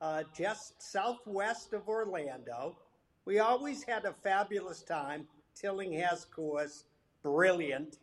uh, 0.00 0.22
just 0.36 0.82
southwest 0.82 1.72
of 1.72 1.88
Orlando. 1.88 2.76
We 3.24 3.38
always 3.38 3.82
had 3.82 4.04
a 4.04 4.12
fabulous 4.12 4.82
time. 4.82 5.26
Tilling 5.54 5.90
Tillinghast 5.90 6.30
course, 6.30 6.84
brilliant. 7.22 7.98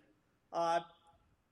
Uh, 0.51 0.79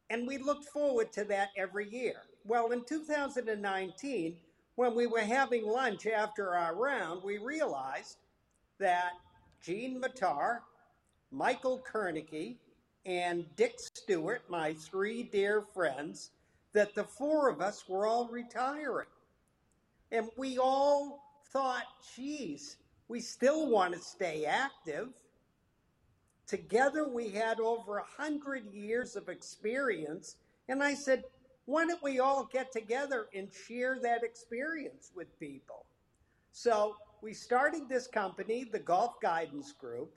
and 0.09 0.27
we 0.27 0.37
looked 0.37 0.65
forward 0.65 1.11
to 1.13 1.23
that 1.25 1.49
every 1.55 1.87
year. 1.89 2.15
Well, 2.43 2.71
in 2.71 2.83
2019, 2.83 4.35
when 4.75 4.95
we 4.95 5.05
were 5.05 5.19
having 5.19 5.65
lunch 5.65 6.07
after 6.07 6.55
our 6.55 6.75
round, 6.75 7.21
we 7.23 7.37
realized 7.37 8.17
that 8.79 9.11
Gene 9.61 10.01
Mattar, 10.01 10.59
Michael 11.31 11.83
Koernke, 11.89 12.57
and 13.05 13.45
Dick 13.55 13.75
Stewart, 13.77 14.41
my 14.49 14.73
three 14.73 15.23
dear 15.23 15.61
friends, 15.61 16.31
that 16.73 16.95
the 16.95 17.03
four 17.03 17.49
of 17.49 17.61
us 17.61 17.87
were 17.87 18.07
all 18.07 18.27
retiring. 18.27 19.07
And 20.12 20.28
we 20.38 20.57
all 20.57 21.24
thought, 21.51 21.84
geez, 22.16 22.78
we 23.07 23.20
still 23.20 23.70
want 23.70 23.93
to 23.93 23.99
stay 23.99 24.45
active. 24.45 25.09
Together, 26.47 27.07
we 27.07 27.30
had 27.30 27.59
over 27.59 27.97
a 27.97 28.22
hundred 28.22 28.74
years 28.74 29.16
of 29.16 29.30
experience. 29.30 30.36
And 30.68 30.84
I 30.84 30.93
said, 30.93 31.24
why 31.66 31.86
don't 31.86 32.03
we 32.03 32.20
all 32.20 32.49
get 32.51 32.72
together 32.72 33.28
and 33.34 33.47
share 33.68 33.99
that 34.01 34.24
experience 34.24 35.12
with 35.16 35.39
people? 35.39 35.86
So 36.51 36.95
we 37.22 37.34
started 37.34 37.88
this 37.88 38.07
company, 38.07 38.66
the 38.70 38.80
Golf 38.80 39.22
Guidance 39.22 39.72
Group, 39.72 40.14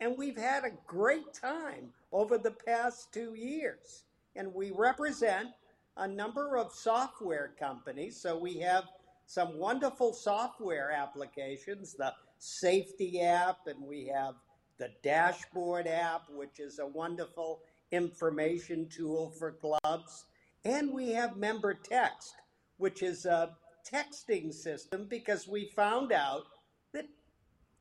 and 0.00 0.16
we've 0.16 0.36
had 0.36 0.64
a 0.64 0.70
great 0.86 1.32
time 1.32 1.90
over 2.12 2.38
the 2.38 2.50
past 2.50 3.12
two 3.12 3.34
years. 3.34 4.04
And 4.36 4.52
we 4.52 4.70
represent 4.70 5.48
a 5.96 6.06
number 6.06 6.56
of 6.56 6.72
software 6.72 7.54
companies. 7.58 8.20
So 8.20 8.36
we 8.36 8.58
have 8.58 8.84
some 9.26 9.58
wonderful 9.58 10.12
software 10.12 10.90
applications, 10.90 11.94
the 11.94 12.12
safety 12.38 13.20
app, 13.22 13.66
and 13.66 13.80
we 13.82 14.06
have 14.06 14.34
the 14.78 14.90
dashboard 15.02 15.86
app, 15.86 16.22
which 16.30 16.60
is 16.60 16.78
a 16.78 16.86
wonderful 16.86 17.62
information 17.90 18.88
tool 18.88 19.30
for 19.38 19.52
clubs. 19.52 20.26
And 20.64 20.92
we 20.92 21.10
have 21.10 21.36
member 21.36 21.74
text, 21.74 22.34
which 22.78 23.02
is 23.02 23.24
a 23.24 23.56
texting 23.90 24.52
system 24.52 25.06
because 25.08 25.46
we 25.46 25.70
found 25.76 26.12
out 26.12 26.44
that 26.92 27.06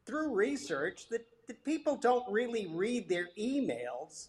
through 0.06 0.34
research 0.34 1.08
that, 1.10 1.26
that 1.48 1.64
people 1.64 1.96
don't 1.96 2.30
really 2.32 2.68
read 2.68 3.08
their 3.10 3.30
emails, 3.39 4.28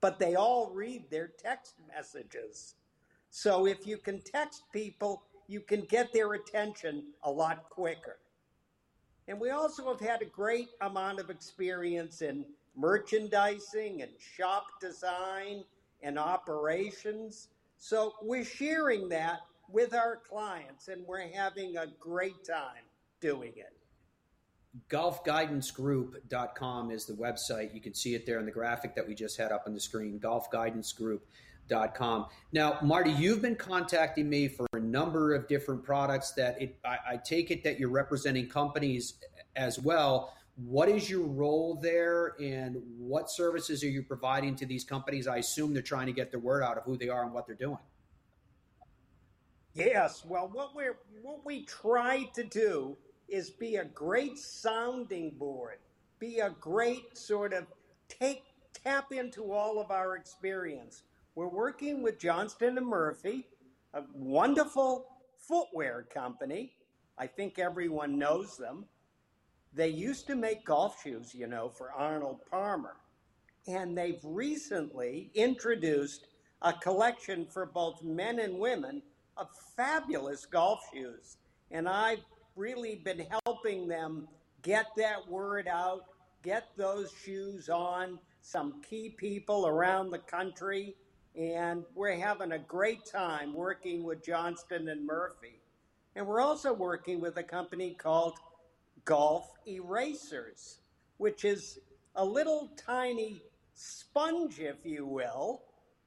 but 0.00 0.18
they 0.18 0.34
all 0.34 0.72
read 0.74 1.04
their 1.10 1.28
text 1.42 1.74
messages. 1.94 2.74
So 3.30 3.66
if 3.66 3.86
you 3.86 3.96
can 3.96 4.20
text 4.20 4.64
people, 4.72 5.22
you 5.52 5.60
can 5.60 5.82
get 5.82 6.12
their 6.12 6.32
attention 6.32 7.04
a 7.22 7.30
lot 7.30 7.68
quicker. 7.68 8.16
And 9.28 9.38
we 9.38 9.50
also 9.50 9.86
have 9.88 10.00
had 10.00 10.22
a 10.22 10.24
great 10.24 10.70
amount 10.80 11.20
of 11.20 11.28
experience 11.28 12.22
in 12.22 12.46
merchandising 12.74 14.00
and 14.02 14.10
shop 14.18 14.64
design 14.80 15.62
and 16.02 16.18
operations. 16.18 17.48
So 17.76 18.14
we're 18.22 18.44
sharing 18.44 19.10
that 19.10 19.40
with 19.68 19.94
our 19.94 20.16
clients 20.16 20.88
and 20.88 21.06
we're 21.06 21.28
having 21.28 21.76
a 21.76 21.86
great 22.00 22.44
time 22.44 22.82
doing 23.20 23.52
it. 23.56 23.74
Golfguidancegroup.com 24.88 26.90
is 26.90 27.04
the 27.04 27.12
website. 27.12 27.74
You 27.74 27.82
can 27.82 27.92
see 27.94 28.14
it 28.14 28.24
there 28.24 28.38
in 28.38 28.46
the 28.46 28.52
graphic 28.52 28.94
that 28.94 29.06
we 29.06 29.14
just 29.14 29.36
had 29.36 29.52
up 29.52 29.64
on 29.66 29.74
the 29.74 29.80
screen. 29.80 30.18
Golfguidancegroup.com. 30.18 32.26
Now, 32.52 32.78
Marty, 32.82 33.12
you've 33.12 33.42
been 33.42 33.56
contacting 33.56 34.30
me 34.30 34.48
for 34.48 34.66
a 34.72 34.80
number 34.92 35.34
of 35.34 35.48
different 35.48 35.82
products 35.82 36.32
that 36.32 36.60
it, 36.62 36.76
I, 36.84 36.98
I 37.12 37.16
take 37.16 37.50
it 37.50 37.64
that 37.64 37.80
you're 37.80 37.88
representing 38.02 38.48
companies 38.48 39.14
as 39.56 39.78
well 39.80 40.34
What 40.56 40.88
is 40.90 41.08
your 41.08 41.26
role 41.26 41.78
there, 41.80 42.34
and 42.38 42.76
what 42.98 43.30
services 43.30 43.82
are 43.82 43.88
you 43.88 44.02
providing 44.02 44.54
to 44.56 44.66
these 44.66 44.84
companies? 44.84 45.26
I 45.26 45.38
assume 45.38 45.72
they're 45.72 45.82
trying 45.82 46.06
to 46.06 46.12
get 46.12 46.30
the 46.30 46.38
word 46.38 46.62
out 46.62 46.76
of 46.76 46.84
who 46.84 46.96
they 46.98 47.08
are 47.08 47.22
and 47.24 47.32
what 47.32 47.46
they're 47.46 47.56
doing. 47.56 47.78
Yes, 49.74 50.24
well, 50.26 50.50
what 50.52 50.76
we 50.76 50.84
what 51.22 51.46
we 51.46 51.64
try 51.64 52.24
to 52.34 52.44
do 52.44 52.98
is 53.28 53.48
be 53.48 53.76
a 53.76 53.84
great 53.86 54.38
sounding 54.38 55.30
board, 55.30 55.78
be 56.18 56.40
a 56.40 56.50
great 56.60 57.16
sort 57.16 57.54
of 57.54 57.66
take 58.10 58.44
tap 58.84 59.10
into 59.10 59.52
all 59.52 59.80
of 59.80 59.90
our 59.90 60.16
experience. 60.16 61.02
We're 61.34 61.48
working 61.48 62.02
with 62.02 62.18
Johnston 62.18 62.76
and 62.76 62.86
Murphy, 62.86 63.46
a 63.94 64.02
wonderful 64.14 65.06
footwear 65.36 66.06
company. 66.12 66.72
I 67.18 67.26
think 67.26 67.58
everyone 67.58 68.18
knows 68.18 68.56
them. 68.56 68.86
They 69.74 69.88
used 69.88 70.26
to 70.26 70.34
make 70.34 70.64
golf 70.64 71.02
shoes, 71.02 71.34
you 71.34 71.46
know, 71.46 71.68
for 71.68 71.92
Arnold 71.92 72.40
Palmer. 72.50 72.96
And 73.66 73.96
they've 73.96 74.20
recently 74.22 75.30
introduced 75.34 76.26
a 76.62 76.72
collection 76.72 77.46
for 77.46 77.66
both 77.66 78.02
men 78.02 78.38
and 78.38 78.58
women 78.58 79.02
of 79.36 79.48
fabulous 79.76 80.46
golf 80.46 80.80
shoes. 80.92 81.36
And 81.70 81.88
I've 81.88 82.24
really 82.56 82.96
been 82.96 83.26
helping 83.44 83.88
them 83.88 84.28
get 84.62 84.86
that 84.96 85.26
word 85.28 85.68
out, 85.68 86.04
get 86.42 86.68
those 86.76 87.12
shoes 87.24 87.68
on 87.68 88.18
some 88.42 88.82
key 88.82 89.14
people 89.16 89.66
around 89.66 90.10
the 90.10 90.18
country. 90.18 90.94
And 91.36 91.84
we're 91.94 92.18
having 92.18 92.52
a 92.52 92.58
great 92.58 93.06
time 93.06 93.54
working 93.54 94.04
with 94.04 94.24
Johnston 94.24 94.88
and 94.88 95.06
Murphy. 95.06 95.60
And 96.14 96.26
we're 96.26 96.42
also 96.42 96.74
working 96.74 97.20
with 97.20 97.38
a 97.38 97.42
company 97.42 97.94
called 97.94 98.34
Golf 99.04 99.50
Erasers, 99.66 100.78
which 101.16 101.44
is 101.44 101.78
a 102.14 102.24
little 102.24 102.70
tiny 102.76 103.42
sponge, 103.74 104.60
if 104.60 104.84
you 104.84 105.06
will, 105.06 105.62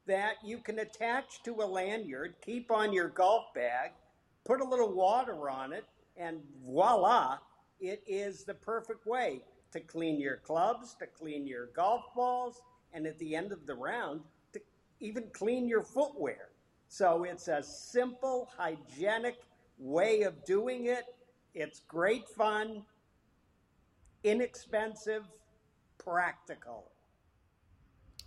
that 0.06 0.36
you 0.44 0.60
can 0.60 0.80
attach 0.80 1.42
to 1.44 1.56
a 1.62 1.66
lanyard, 1.66 2.36
keep 2.46 2.70
on 2.70 2.94
your 2.94 3.10
golf 3.10 3.46
bag, 3.56 3.92
put 4.44 4.62
a 4.62 4.64
little 4.64 4.94
water 4.94 5.50
on 5.50 5.74
it, 5.74 5.86
and 6.18 6.40
voila, 6.64 7.40
it 7.80 8.04
is 8.08 8.44
the 8.44 8.54
perfect 8.54 9.08
way 9.08 9.42
to 9.72 9.80
clean 9.80 10.20
your 10.20 10.38
clubs, 10.38 10.96
to 11.00 11.08
clean 11.08 11.48
your 11.48 11.68
golf 11.76 12.04
balls, 12.16 12.62
and 12.94 13.08
at 13.08 13.18
the 13.18 13.36
end 13.36 13.52
of 13.52 13.66
the 13.66 13.74
round, 13.74 14.22
even 15.00 15.26
clean 15.34 15.68
your 15.68 15.84
footwear. 15.84 16.50
So 16.88 17.24
it's 17.24 17.48
a 17.48 17.62
simple, 17.64 18.50
hygienic 18.58 19.40
way 19.78 20.22
of 20.22 20.44
doing 20.46 20.86
it. 20.86 21.06
It's 21.54 21.82
great 21.82 22.28
fun, 22.28 22.84
inexpensive, 24.24 25.24
practical. 25.98 26.92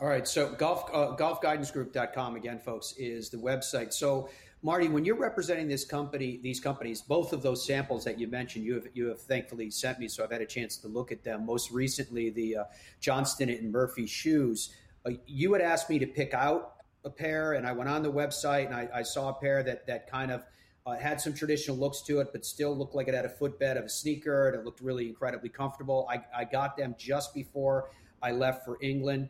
All 0.00 0.06
right. 0.08 0.26
So 0.28 0.52
golf 0.52 0.88
uh, 0.92 1.16
golfguidancegroup.com 1.16 2.36
again, 2.36 2.58
folks, 2.58 2.94
is 2.98 3.30
the 3.30 3.36
website. 3.36 3.92
So 3.92 4.28
Marty, 4.62 4.88
when 4.88 5.04
you're 5.04 5.16
representing 5.16 5.68
this 5.68 5.84
company, 5.84 6.40
these 6.42 6.58
companies, 6.58 7.00
both 7.00 7.32
of 7.32 7.42
those 7.42 7.64
samples 7.64 8.04
that 8.04 8.18
you 8.18 8.26
mentioned, 8.26 8.64
you 8.64 8.74
have 8.74 8.88
you 8.92 9.06
have 9.06 9.20
thankfully 9.20 9.70
sent 9.70 9.98
me, 10.00 10.08
so 10.08 10.24
I've 10.24 10.32
had 10.32 10.40
a 10.40 10.46
chance 10.46 10.76
to 10.78 10.88
look 10.88 11.12
at 11.12 11.22
them. 11.22 11.46
Most 11.46 11.70
recently, 11.70 12.30
the 12.30 12.56
uh, 12.58 12.64
Johnston 13.00 13.48
and 13.50 13.70
Murphy 13.70 14.06
shoes. 14.06 14.74
Uh, 15.08 15.12
you 15.26 15.52
had 15.52 15.62
asked 15.62 15.88
me 15.90 15.98
to 15.98 16.06
pick 16.06 16.34
out 16.34 16.74
a 17.04 17.10
pair, 17.10 17.54
and 17.54 17.66
I 17.66 17.72
went 17.72 17.88
on 17.88 18.02
the 18.02 18.12
website 18.12 18.66
and 18.66 18.74
I, 18.74 18.88
I 18.94 19.02
saw 19.02 19.30
a 19.30 19.34
pair 19.34 19.62
that 19.62 19.86
that 19.86 20.10
kind 20.10 20.30
of 20.30 20.44
uh, 20.86 20.96
had 20.96 21.20
some 21.20 21.34
traditional 21.34 21.76
looks 21.76 22.02
to 22.02 22.20
it, 22.20 22.28
but 22.32 22.44
still 22.44 22.76
looked 22.76 22.94
like 22.94 23.08
it 23.08 23.14
had 23.14 23.24
a 23.24 23.30
footbed 23.30 23.76
of 23.76 23.84
a 23.84 23.88
sneaker, 23.88 24.48
and 24.48 24.56
it 24.56 24.64
looked 24.64 24.80
really 24.80 25.08
incredibly 25.08 25.48
comfortable. 25.48 26.08
I, 26.10 26.24
I 26.36 26.44
got 26.44 26.76
them 26.76 26.94
just 26.98 27.34
before 27.34 27.90
I 28.22 28.32
left 28.32 28.64
for 28.64 28.78
England 28.80 29.28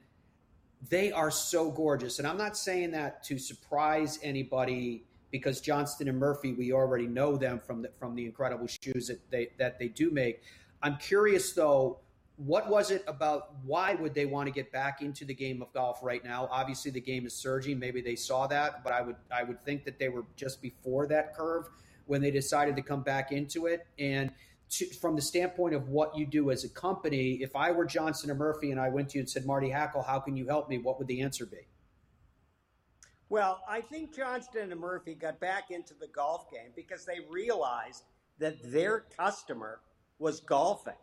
they 0.88 1.10
are 1.12 1.30
so 1.30 1.70
gorgeous. 1.70 2.18
And 2.18 2.28
I'm 2.28 2.38
not 2.38 2.56
saying 2.56 2.92
that 2.92 3.22
to 3.24 3.38
surprise 3.38 4.18
anybody 4.22 5.04
because 5.30 5.60
Johnston 5.60 6.08
and 6.08 6.18
Murphy, 6.18 6.52
we 6.52 6.72
already 6.72 7.06
know 7.06 7.36
them 7.36 7.58
from 7.58 7.82
the, 7.82 7.90
from 7.98 8.14
the 8.14 8.24
incredible 8.24 8.66
shoes 8.66 9.08
that 9.08 9.30
they 9.30 9.48
that 9.58 9.78
they 9.78 9.88
do 9.88 10.10
make. 10.10 10.42
I'm 10.82 10.96
curious 10.96 11.52
though, 11.52 12.00
what 12.38 12.70
was 12.70 12.92
it 12.92 13.02
about? 13.08 13.56
Why 13.64 13.94
would 13.94 14.14
they 14.14 14.24
want 14.24 14.46
to 14.46 14.52
get 14.52 14.70
back 14.70 15.02
into 15.02 15.24
the 15.24 15.34
game 15.34 15.60
of 15.60 15.72
golf 15.72 15.98
right 16.02 16.24
now? 16.24 16.48
Obviously, 16.50 16.92
the 16.92 17.00
game 17.00 17.26
is 17.26 17.34
surging. 17.34 17.78
Maybe 17.78 18.00
they 18.00 18.14
saw 18.14 18.46
that, 18.46 18.84
but 18.84 18.92
I 18.92 19.02
would 19.02 19.16
I 19.30 19.42
would 19.42 19.60
think 19.60 19.84
that 19.84 19.98
they 19.98 20.08
were 20.08 20.24
just 20.36 20.62
before 20.62 21.06
that 21.08 21.34
curve 21.34 21.68
when 22.06 22.22
they 22.22 22.30
decided 22.30 22.76
to 22.76 22.82
come 22.82 23.02
back 23.02 23.32
into 23.32 23.66
it. 23.66 23.86
And 23.98 24.30
to, 24.70 24.86
from 24.86 25.16
the 25.16 25.22
standpoint 25.22 25.74
of 25.74 25.88
what 25.88 26.16
you 26.16 26.26
do 26.26 26.50
as 26.50 26.62
a 26.62 26.68
company, 26.68 27.34
if 27.42 27.56
I 27.56 27.72
were 27.72 27.84
Johnston 27.84 28.30
or 28.30 28.34
Murphy 28.34 28.70
and 28.70 28.80
I 28.80 28.88
went 28.88 29.10
to 29.10 29.18
you 29.18 29.22
and 29.22 29.28
said, 29.28 29.44
Marty 29.44 29.68
Hackel, 29.68 30.06
how 30.06 30.20
can 30.20 30.36
you 30.36 30.46
help 30.46 30.68
me? 30.68 30.78
What 30.78 30.98
would 30.98 31.08
the 31.08 31.20
answer 31.20 31.44
be? 31.44 31.66
Well, 33.30 33.60
I 33.68 33.80
think 33.80 34.14
Johnston 34.14 34.70
and 34.72 34.80
Murphy 34.80 35.14
got 35.14 35.38
back 35.40 35.70
into 35.70 35.92
the 35.94 36.08
golf 36.08 36.50
game 36.50 36.70
because 36.74 37.04
they 37.04 37.18
realized 37.28 38.04
that 38.38 38.56
their 38.72 39.00
customer 39.16 39.80
was 40.18 40.40
golfing. 40.40 40.94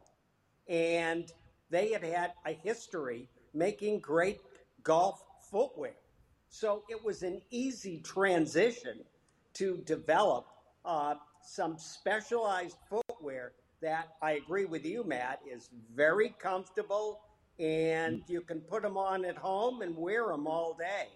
And 0.67 1.31
they 1.69 1.91
had 1.91 2.03
had 2.03 2.33
a 2.45 2.53
history 2.53 3.29
making 3.53 3.99
great 3.99 4.39
golf 4.83 5.23
footwear. 5.51 5.95
So 6.49 6.83
it 6.89 7.03
was 7.03 7.23
an 7.23 7.41
easy 7.49 7.99
transition 7.99 8.99
to 9.53 9.77
develop 9.85 10.45
uh, 10.83 11.15
some 11.41 11.77
specialized 11.77 12.77
footwear 12.89 13.53
that 13.81 14.09
I 14.21 14.33
agree 14.33 14.65
with 14.65 14.85
you, 14.85 15.03
Matt, 15.03 15.39
is 15.51 15.69
very 15.93 16.35
comfortable 16.39 17.21
and 17.59 18.21
you 18.27 18.41
can 18.41 18.59
put 18.61 18.81
them 18.81 18.97
on 18.97 19.25
at 19.25 19.37
home 19.37 19.81
and 19.81 19.95
wear 19.95 20.27
them 20.27 20.47
all 20.47 20.75
day. 20.77 21.07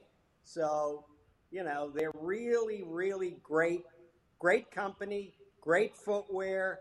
So, 0.44 1.06
you 1.52 1.64
know, 1.64 1.92
they're 1.94 2.12
really, 2.22 2.84
really 2.86 3.38
great, 3.44 3.84
great 4.40 4.72
company, 4.72 5.34
great 5.62 5.96
footwear, 5.96 6.80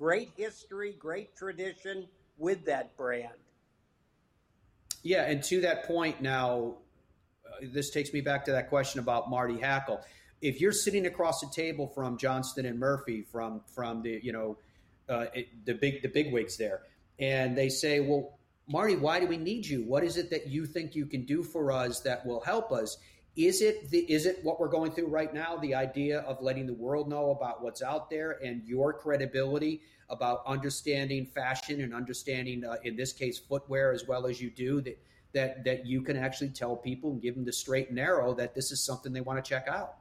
great 0.00 0.30
history, 0.36 0.96
great 0.98 1.36
tradition 1.36 2.08
with 2.38 2.64
that 2.64 2.96
brand. 2.96 3.28
Yeah, 5.02 5.24
and 5.24 5.42
to 5.44 5.60
that 5.60 5.84
point 5.84 6.22
now, 6.22 6.76
uh, 7.46 7.66
this 7.72 7.90
takes 7.90 8.12
me 8.12 8.20
back 8.20 8.46
to 8.46 8.52
that 8.52 8.70
question 8.70 8.98
about 8.98 9.30
Marty 9.30 9.56
Hackel 9.56 10.00
if 10.40 10.60
you're 10.60 10.72
sitting 10.72 11.06
across 11.06 11.40
the 11.40 11.48
table 11.54 11.86
from 11.86 12.16
Johnston 12.16 12.66
and 12.66 12.78
Murphy, 12.78 13.22
from 13.22 13.60
from 13.74 14.02
the 14.02 14.20
you 14.22 14.32
know 14.32 14.56
uh, 15.08 15.26
it, 15.34 15.48
the 15.64 15.74
big 15.74 16.02
the 16.02 16.08
big 16.08 16.32
wigs 16.32 16.56
there, 16.56 16.82
and 17.18 17.56
they 17.56 17.68
say, 17.68 18.00
well, 18.00 18.38
Marty, 18.66 18.96
why 18.96 19.20
do 19.20 19.26
we 19.26 19.36
need 19.36 19.66
you? 19.66 19.82
What 19.82 20.04
is 20.04 20.16
it 20.16 20.30
that 20.30 20.46
you 20.46 20.66
think 20.66 20.94
you 20.94 21.06
can 21.06 21.24
do 21.24 21.42
for 21.42 21.72
us 21.72 22.00
that 22.00 22.24
will 22.24 22.40
help 22.40 22.72
us? 22.72 22.96
Is 23.36 23.62
it 23.62 23.90
the, 23.90 23.98
is 24.12 24.26
it 24.26 24.40
what 24.42 24.58
we're 24.58 24.68
going 24.68 24.90
through 24.90 25.06
right 25.06 25.32
now? 25.32 25.56
The 25.56 25.74
idea 25.74 26.20
of 26.20 26.42
letting 26.42 26.66
the 26.66 26.74
world 26.74 27.08
know 27.08 27.30
about 27.30 27.62
what's 27.62 27.80
out 27.80 28.10
there 28.10 28.38
and 28.44 28.62
your 28.64 28.92
credibility 28.92 29.82
about 30.08 30.42
understanding 30.46 31.26
fashion 31.26 31.80
and 31.82 31.94
understanding, 31.94 32.64
uh, 32.64 32.76
in 32.82 32.96
this 32.96 33.12
case, 33.12 33.38
footwear 33.38 33.92
as 33.92 34.06
well 34.06 34.26
as 34.26 34.40
you 34.40 34.50
do 34.50 34.80
that 34.80 34.98
that 35.32 35.64
that 35.64 35.86
you 35.86 36.02
can 36.02 36.16
actually 36.16 36.48
tell 36.48 36.74
people 36.74 37.12
and 37.12 37.22
give 37.22 37.36
them 37.36 37.44
the 37.44 37.52
straight 37.52 37.86
and 37.86 37.96
narrow 37.96 38.34
that 38.34 38.52
this 38.54 38.72
is 38.72 38.82
something 38.82 39.12
they 39.12 39.20
want 39.20 39.42
to 39.42 39.48
check 39.48 39.68
out. 39.68 39.94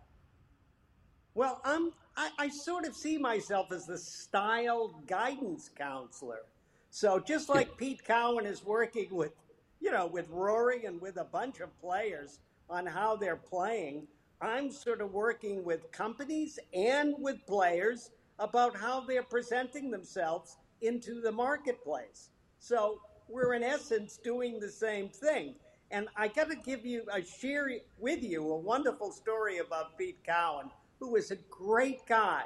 Well, 1.36 1.62
I'm, 1.64 1.94
I, 2.18 2.32
I 2.40 2.50
sort 2.50 2.86
of 2.86 2.96
see 2.96 3.18
myself 3.18 3.72
as 3.72 3.86
the 3.86 3.98
style 3.98 5.02
guidance 5.08 5.70
counselor. 5.78 6.42
So 6.90 7.20
just 7.20 7.48
like 7.48 7.78
Pete 7.78 8.04
Cowan 8.04 8.46
is 8.46 8.66
working 8.66 9.08
with, 9.12 9.32
you 9.80 9.92
know, 9.92 10.08
with 10.08 10.28
Rory 10.30 10.86
and 10.86 11.00
with 11.00 11.18
a 11.18 11.24
bunch 11.24 11.60
of 11.60 11.70
players 11.80 12.40
on 12.70 12.86
how 12.86 13.16
they're 13.16 13.36
playing, 13.36 14.08
I'm 14.42 14.72
sort 14.72 15.02
of 15.02 15.12
working 15.12 15.64
with 15.64 15.92
companies 15.92 16.60
and 16.74 17.16
with 17.18 17.46
players 17.46 18.12
about 18.38 18.76
how 18.76 19.02
they're 19.02 19.24
presenting 19.24 19.92
themselves 19.92 20.58
into 20.82 21.22
the 21.22 21.32
marketplace. 21.32 22.30
So 22.60 23.02
we're 23.28 23.54
in 23.54 23.64
essence 23.64 24.18
doing 24.24 24.60
the 24.60 24.70
same 24.70 25.10
thing. 25.10 25.56
And 25.92 26.08
I 26.16 26.28
got 26.28 26.50
to 26.50 26.56
give 26.56 26.86
you, 26.86 27.04
I 27.12 27.22
share 27.22 27.70
with 27.98 28.24
you 28.24 28.52
a 28.52 28.58
wonderful 28.58 29.12
story 29.12 29.58
about 29.58 29.98
Pete 29.98 30.24
Cowan 30.26 30.70
who 31.00 31.16
is 31.16 31.32
a 31.32 31.38
great 31.50 32.06
guy. 32.08 32.44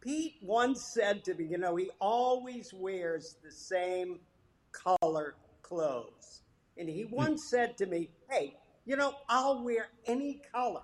Pete 0.00 0.36
once 0.42 0.82
said 0.82 1.24
to 1.24 1.34
me, 1.34 1.44
you 1.44 1.58
know, 1.58 1.76
he 1.76 1.90
always 2.00 2.72
wears 2.74 3.36
the 3.44 3.50
same 3.50 4.18
color 4.72 5.34
clothes. 5.62 6.42
And 6.76 6.88
he 6.88 7.02
hmm. 7.02 7.14
once 7.14 7.48
said 7.48 7.76
to 7.78 7.86
me, 7.86 8.10
hey, 8.30 8.56
you 8.84 8.96
know, 8.96 9.14
I'll 9.28 9.64
wear 9.64 9.88
any 10.06 10.40
color 10.52 10.82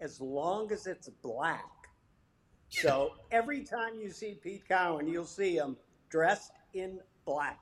as 0.00 0.20
long 0.20 0.72
as 0.72 0.86
it's 0.86 1.08
black. 1.08 1.64
So 2.68 3.12
every 3.30 3.62
time 3.64 3.94
you 4.00 4.10
see 4.10 4.38
Pete 4.42 4.66
Cowan, 4.66 5.06
you'll 5.06 5.24
see 5.26 5.56
him 5.56 5.76
dressed 6.08 6.52
in 6.74 7.00
black. 7.24 7.60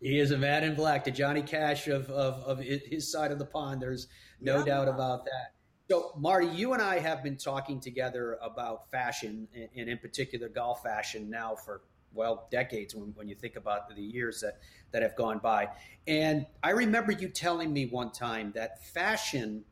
He 0.00 0.18
is 0.18 0.30
a 0.30 0.38
man 0.38 0.64
in 0.64 0.74
black, 0.74 1.04
the 1.04 1.10
Johnny 1.10 1.42
Cash 1.42 1.86
of, 1.86 2.10
of, 2.10 2.42
of 2.44 2.58
his 2.58 3.10
side 3.10 3.32
of 3.32 3.38
the 3.38 3.44
pond. 3.44 3.82
There's 3.82 4.08
no 4.40 4.58
yeah. 4.58 4.64
doubt 4.64 4.88
about 4.88 5.24
that. 5.26 5.52
So, 5.90 6.12
Marty, 6.16 6.46
you 6.46 6.72
and 6.72 6.82
I 6.82 6.98
have 6.98 7.22
been 7.22 7.36
talking 7.36 7.80
together 7.80 8.38
about 8.42 8.90
fashion, 8.90 9.48
and 9.54 9.88
in 9.88 9.98
particular 9.98 10.48
golf 10.48 10.82
fashion, 10.82 11.28
now 11.28 11.54
for 11.54 11.82
well 12.12 12.48
decades 12.50 12.94
when, 12.94 13.12
when 13.14 13.28
you 13.28 13.34
think 13.34 13.56
about 13.56 13.94
the 13.94 14.02
years 14.02 14.40
that 14.40 14.58
that 14.92 15.02
have 15.02 15.16
gone 15.16 15.38
by. 15.38 15.68
And 16.06 16.46
I 16.62 16.70
remember 16.70 17.12
you 17.12 17.28
telling 17.28 17.72
me 17.72 17.86
one 17.86 18.10
time 18.10 18.52
that 18.54 18.84
fashion 18.84 19.64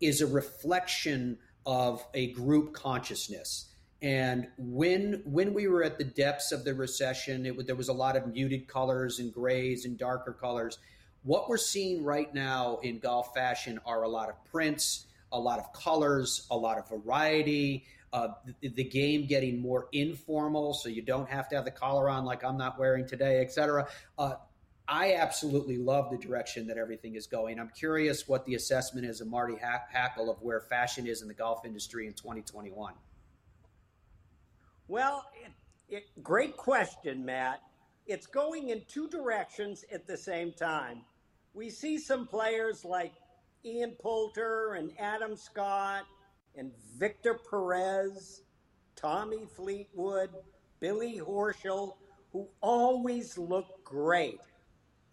is 0.00 0.20
a 0.20 0.26
reflection 0.26 1.38
of 1.66 2.04
a 2.14 2.32
group 2.32 2.72
consciousness. 2.72 3.66
And 4.02 4.48
when 4.56 5.22
when 5.24 5.52
we 5.52 5.68
were 5.68 5.82
at 5.82 5.98
the 5.98 6.04
depths 6.04 6.52
of 6.52 6.64
the 6.64 6.74
recession, 6.74 7.44
it, 7.44 7.66
there 7.66 7.76
was 7.76 7.88
a 7.88 7.92
lot 7.92 8.16
of 8.16 8.26
muted 8.26 8.66
colors 8.66 9.18
and 9.18 9.32
grays 9.32 9.84
and 9.84 9.98
darker 9.98 10.32
colors. 10.32 10.78
What 11.22 11.50
we're 11.50 11.58
seeing 11.58 12.02
right 12.02 12.32
now 12.32 12.78
in 12.82 12.98
golf 12.98 13.34
fashion 13.34 13.78
are 13.84 14.04
a 14.04 14.08
lot 14.08 14.30
of 14.30 14.42
prints, 14.46 15.06
a 15.32 15.38
lot 15.38 15.58
of 15.58 15.70
colors, 15.74 16.46
a 16.50 16.56
lot 16.56 16.78
of 16.78 16.88
variety. 16.88 17.84
Uh, 18.12 18.28
the, 18.60 18.68
the, 18.70 18.82
game 18.82 19.24
getting 19.24 19.60
more 19.60 19.86
informal, 19.92 20.74
so 20.74 20.88
you 20.88 21.00
don't 21.00 21.28
have 21.28 21.48
to 21.48 21.54
have 21.54 21.64
the 21.64 21.70
collar 21.70 22.10
on 22.10 22.24
like 22.24 22.42
I'm 22.42 22.56
not 22.56 22.76
wearing 22.76 23.06
today, 23.06 23.40
etc. 23.40 23.86
Uh, 24.18 24.34
I 24.88 25.14
absolutely 25.14 25.76
love 25.76 26.10
the 26.10 26.18
direction 26.18 26.66
that 26.66 26.76
everything 26.76 27.14
is 27.14 27.28
going. 27.28 27.60
I'm 27.60 27.68
curious 27.68 28.26
what 28.26 28.44
the 28.44 28.56
assessment 28.56 29.06
is 29.06 29.20
of 29.20 29.28
Marty 29.28 29.54
Hackel 29.54 30.28
of 30.28 30.42
where 30.42 30.60
fashion 30.60 31.06
is 31.06 31.22
in 31.22 31.28
the 31.28 31.34
golf 31.34 31.64
industry 31.64 32.08
in 32.08 32.14
2021. 32.14 32.94
Well, 34.88 35.24
it, 35.44 35.52
it, 35.94 36.22
great 36.24 36.56
question, 36.56 37.24
Matt. 37.24 37.60
It's 38.08 38.26
going 38.26 38.70
in 38.70 38.82
two 38.88 39.08
directions 39.08 39.84
at 39.92 40.08
the 40.08 40.16
same 40.16 40.52
time. 40.52 41.02
We 41.54 41.70
see 41.70 41.96
some 41.96 42.26
players 42.26 42.84
like 42.84 43.12
Ian 43.64 43.92
Poulter 44.02 44.74
and 44.74 44.90
Adam 44.98 45.36
Scott 45.36 46.02
and 46.56 46.72
Victor 46.98 47.38
Perez, 47.48 48.42
Tommy 48.96 49.46
Fleetwood, 49.56 50.30
Billy 50.80 51.20
Horschel, 51.20 51.94
who 52.32 52.48
always 52.60 53.36
look 53.38 53.82
great. 53.84 54.40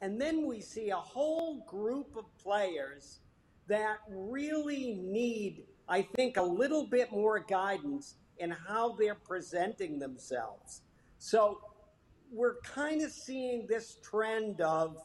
And 0.02 0.20
then 0.22 0.46
we 0.46 0.62
see 0.62 0.90
a 0.90 0.96
whole 0.96 1.66
group 1.68 2.16
of 2.16 2.26
players 2.38 3.20
that 3.68 3.98
really 4.10 4.96
need, 5.02 5.64
I 5.90 6.02
think, 6.02 6.38
a 6.38 6.42
little 6.42 6.86
bit 6.86 7.12
more 7.12 7.40
guidance 7.40 8.16
in 8.38 8.52
how 8.52 8.96
they're 8.96 9.16
presenting 9.16 10.00
themselves. 10.00 10.82
So 11.18 11.60
we're 12.32 12.60
kind 12.62 13.02
of 13.02 13.12
seeing 13.12 13.66
this 13.68 13.98
trend 14.04 14.62
of 14.62 14.98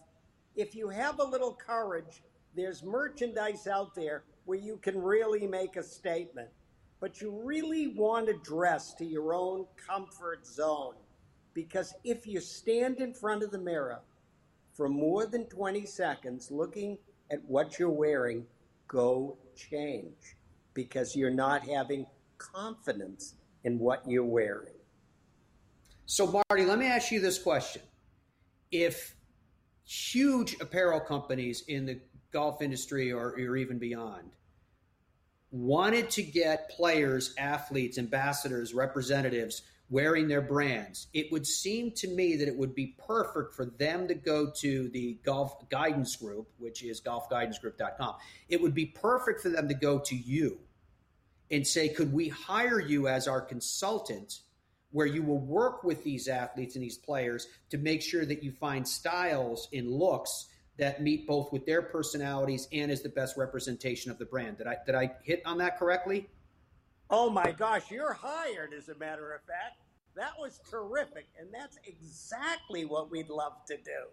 if 0.55 0.75
you 0.75 0.89
have 0.91 1.19
a 1.19 1.25
little 1.25 1.55
courage, 1.55 2.23
there's 2.55 2.83
merchandise 2.83 3.67
out 3.67 3.95
there 3.95 4.25
where 4.45 4.59
you 4.59 4.77
can 4.77 5.01
really 5.01 5.47
make 5.47 5.77
a 5.77 5.83
statement. 5.83 6.49
But 7.01 7.21
you 7.21 7.41
really 7.45 7.89
want 7.89 8.27
to 8.27 8.35
dress 8.35 8.95
to 8.95 9.05
your 9.05 9.35
own 9.35 9.67
comfort 9.89 10.47
zone. 10.47 10.95
Because 11.55 11.95
if 12.05 12.27
you 12.27 12.41
stand 12.41 12.99
in 12.99 13.13
front 13.13 13.43
of 13.43 13.51
the 13.51 13.59
mirror 13.59 14.01
for 14.73 14.89
more 14.89 15.27
than 15.27 15.47
20 15.47 15.85
seconds 15.87 16.51
looking 16.51 16.97
at 17.31 17.45
what 17.47 17.79
you're 17.79 17.91
wearing, 17.91 18.47
go 18.89 19.37
change 19.57 20.37
because 20.75 21.15
you're 21.17 21.31
not 21.31 21.67
having 21.67 22.07
confidence 22.39 23.35
in 23.65 23.79
what 23.79 24.03
you're 24.09 24.25
wearing. 24.25 24.75
So, 26.07 26.27
Marty, 26.27 26.65
let 26.65 26.79
me 26.79 26.87
ask 26.87 27.11
you 27.11 27.21
this 27.21 27.39
question. 27.39 27.83
If 28.71 29.15
huge 29.85 30.57
apparel 30.61 31.01
companies 31.01 31.65
in 31.69 31.87
the 31.87 32.01
golf 32.33 32.63
industry 32.63 33.13
or, 33.13 33.31
or 33.31 33.57
even 33.57 33.79
beyond 33.79 34.31
wanted 35.53 36.09
to 36.09 36.23
get 36.23 36.71
players, 36.71 37.35
athletes, 37.37 37.99
ambassadors, 37.99 38.73
representatives 38.75 39.63
wearing 39.91 40.27
their 40.27 40.41
brands, 40.41 41.09
it 41.13 41.31
would 41.31 41.47
seem 41.47 41.91
to 41.91 42.09
me 42.09 42.37
that 42.37 42.49
it 42.49 42.57
would 42.57 42.75
be 42.75 42.97
perfect 43.07 43.55
for 43.55 43.67
them 43.67 44.09
to 44.09 44.15
go 44.15 44.51
to 44.51 44.89
the 44.89 45.19
Golf 45.23 45.69
Guidance 45.69 46.17
Group, 46.17 46.49
which 46.57 46.83
is 46.83 47.03
golfguidancegroup.com. 47.03 48.15
It 48.49 48.63
would 48.63 48.75
be 48.75 48.87
perfect 48.87 49.43
for 49.43 49.51
them 49.51 49.69
to 49.69 49.75
go 49.75 49.99
to 49.99 50.17
you 50.17 50.59
and 51.51 51.67
say, 51.67 51.91
could 51.91 52.15
we 52.15 52.31
hire 52.31 52.81
you 52.81 53.07
as 53.07 53.29
our 53.29 53.43
consultant 53.43 54.41
where 54.93 55.07
you 55.07 55.23
will 55.23 55.39
work 55.39 55.85
with 55.85 56.03
these 56.03 56.29
athletes 56.29 56.75
and 56.75 56.83
these 56.83 56.99
players 56.99 57.47
to 57.69 57.77
make 57.77 58.01
sure 58.01 58.25
that 58.25 58.43
you 58.43 58.53
find 58.53 58.89
styles 58.89 59.69
and 59.75 59.91
looks 59.91 60.47
that 60.79 61.03
meet 61.03 61.27
both 61.27 61.53
with 61.53 61.67
their 61.67 61.83
personalities 61.83 62.69
and 62.73 62.91
is 62.91 63.03
the 63.03 63.09
best 63.09 63.37
representation 63.37 64.11
of 64.11 64.19
the 64.19 64.25
brand. 64.25 64.59
Did 64.59 64.67
I 64.67 64.77
did 64.87 64.95
I 64.95 65.13
hit 65.23 65.43
on 65.45 65.59
that 65.59 65.79
correctly? 65.79 66.29
Oh 67.11 67.29
my 67.29 67.53
gosh, 67.53 67.91
you're 67.91 68.15
hired 68.15 68.73
as 68.73 68.89
a 68.89 68.97
matter 68.97 69.35
of 69.35 69.43
fact. 69.43 69.79
That 70.17 70.33
was 70.39 70.61
terrific 70.71 71.27
and 71.39 71.49
that's 71.53 71.79
exactly 71.85 72.85
what 72.85 73.11
we'd 73.11 73.29
love 73.29 73.65
to 73.67 73.77
do. 73.77 74.09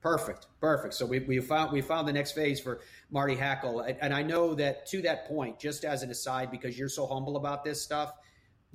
Perfect, 0.00 0.48
perfect. 0.60 0.92
So 0.92 1.06
we, 1.06 1.20
we 1.20 1.40
found 1.40 1.72
we 1.72 1.80
found 1.80 2.06
the 2.06 2.12
next 2.12 2.32
phase 2.32 2.60
for 2.60 2.80
Marty 3.10 3.34
Hackel, 3.34 3.96
and 4.02 4.12
I 4.12 4.22
know 4.22 4.54
that 4.54 4.86
to 4.88 5.00
that 5.00 5.26
point, 5.26 5.58
just 5.58 5.82
as 5.82 6.02
an 6.02 6.10
aside, 6.10 6.50
because 6.50 6.78
you're 6.78 6.90
so 6.90 7.06
humble 7.06 7.38
about 7.38 7.64
this 7.64 7.80
stuff, 7.80 8.12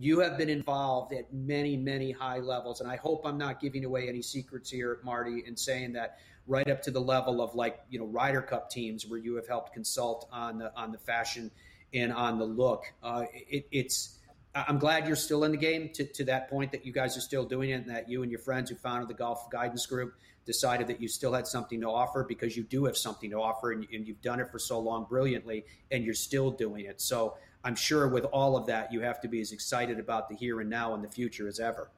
you 0.01 0.21
have 0.21 0.37
been 0.37 0.49
involved 0.49 1.11
at 1.11 1.31
many, 1.33 1.75
many 1.75 2.11
high 2.13 2.39
levels, 2.39 2.79
and 2.79 2.89
I 2.89 2.95
hope 2.95 3.23
I'm 3.25 3.37
not 3.37 3.59
giving 3.59 3.83
away 3.83 4.07
any 4.07 4.21
secrets 4.21 4.69
here, 4.69 4.99
Marty, 5.03 5.43
in 5.45 5.57
saying 5.57 5.91
that 5.93 6.19
right 6.47 6.69
up 6.69 6.81
to 6.83 6.91
the 6.91 7.01
level 7.01 7.41
of 7.41 7.53
like 7.53 7.81
you 7.89 7.99
know 7.99 8.05
Ryder 8.05 8.41
Cup 8.41 8.69
teams 8.69 9.05
where 9.05 9.19
you 9.19 9.35
have 9.35 9.45
helped 9.45 9.73
consult 9.73 10.29
on 10.31 10.57
the 10.57 10.73
on 10.73 10.93
the 10.93 10.97
fashion 10.97 11.51
and 11.93 12.13
on 12.13 12.39
the 12.39 12.45
look. 12.45 12.85
Uh, 13.03 13.25
it, 13.33 13.67
it's 13.73 14.17
I'm 14.55 14.79
glad 14.79 15.05
you're 15.05 15.17
still 15.17 15.43
in 15.43 15.51
the 15.51 15.57
game 15.57 15.89
to, 15.95 16.05
to 16.05 16.23
that 16.25 16.49
point 16.49 16.71
that 16.71 16.85
you 16.85 16.93
guys 16.93 17.17
are 17.17 17.21
still 17.21 17.43
doing 17.43 17.71
it, 17.71 17.73
and 17.73 17.89
that 17.89 18.09
you 18.09 18.23
and 18.23 18.31
your 18.31 18.39
friends 18.39 18.69
who 18.69 18.77
founded 18.77 19.09
the 19.09 19.15
Golf 19.15 19.49
Guidance 19.49 19.85
Group 19.85 20.13
decided 20.45 20.87
that 20.87 21.01
you 21.01 21.09
still 21.09 21.33
had 21.33 21.45
something 21.45 21.81
to 21.81 21.87
offer 21.87 22.23
because 22.23 22.55
you 22.55 22.63
do 22.63 22.85
have 22.85 22.95
something 22.97 23.29
to 23.31 23.35
offer 23.35 23.71
and, 23.71 23.85
and 23.93 24.07
you've 24.07 24.21
done 24.21 24.39
it 24.39 24.49
for 24.49 24.57
so 24.57 24.79
long 24.79 25.05
brilliantly 25.07 25.65
and 25.91 26.03
you're 26.05 26.15
still 26.15 26.49
doing 26.49 26.85
it. 26.85 26.99
So 27.01 27.35
I'm 27.63 27.75
sure 27.75 28.07
with 28.07 28.25
all 28.25 28.55
of 28.55 28.65
that, 28.67 28.91
you 28.91 29.01
have 29.01 29.19
to 29.21 29.27
be 29.27 29.41
as 29.41 29.51
excited 29.51 29.99
about 29.99 30.29
the 30.29 30.35
here 30.35 30.61
and 30.61 30.69
now 30.69 30.93
and 30.93 31.03
the 31.03 31.09
future 31.09 31.47
as 31.47 31.59
ever. 31.59 31.91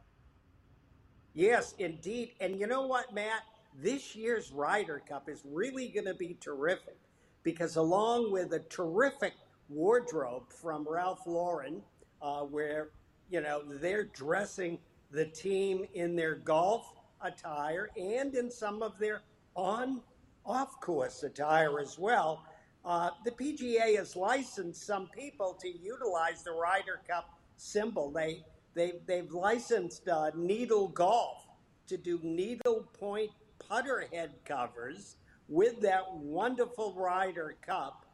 Yes, 1.33 1.75
indeed. 1.77 2.31
And 2.39 2.59
you 2.59 2.67
know 2.67 2.85
what, 2.87 3.13
Matt? 3.13 3.43
This 3.79 4.15
year's 4.15 4.51
Ryder 4.51 5.01
Cup 5.07 5.29
is 5.29 5.43
really 5.45 5.87
going 5.87 6.05
to 6.05 6.13
be 6.13 6.35
terrific 6.41 6.97
because, 7.43 7.77
along 7.77 8.31
with 8.31 8.53
a 8.53 8.59
terrific 8.59 9.33
wardrobe 9.69 10.51
from 10.51 10.85
Ralph 10.89 11.25
Lauren, 11.25 11.81
uh, 12.21 12.41
where 12.41 12.89
you 13.29 13.39
know 13.39 13.61
they're 13.65 14.03
dressing 14.03 14.77
the 15.11 15.25
team 15.25 15.85
in 15.93 16.15
their 16.15 16.35
golf 16.35 16.93
attire 17.21 17.89
and 17.95 18.35
in 18.35 18.51
some 18.51 18.81
of 18.81 18.97
their 18.99 19.21
on 19.55 20.01
off 20.45 20.79
course 20.81 21.23
attire 21.23 21.79
as 21.79 21.97
well. 21.97 22.45
Uh, 22.83 23.11
the 23.23 23.31
PGA 23.31 23.97
has 23.97 24.15
licensed 24.15 24.85
some 24.85 25.07
people 25.07 25.57
to 25.61 25.69
utilize 25.69 26.43
the 26.43 26.51
Ryder 26.51 27.01
Cup 27.07 27.29
symbol. 27.57 28.11
They, 28.11 28.43
they, 28.73 28.93
they've 29.05 29.31
licensed 29.31 30.07
uh, 30.07 30.31
Needle 30.35 30.87
Golf 30.87 31.45
to 31.87 31.97
do 31.97 32.19
needle 32.23 32.87
point 32.97 33.29
putter 33.59 34.07
head 34.11 34.31
covers 34.45 35.17
with 35.47 35.81
that 35.81 36.11
wonderful 36.13 36.95
Ryder 36.95 37.57
Cup. 37.65 38.05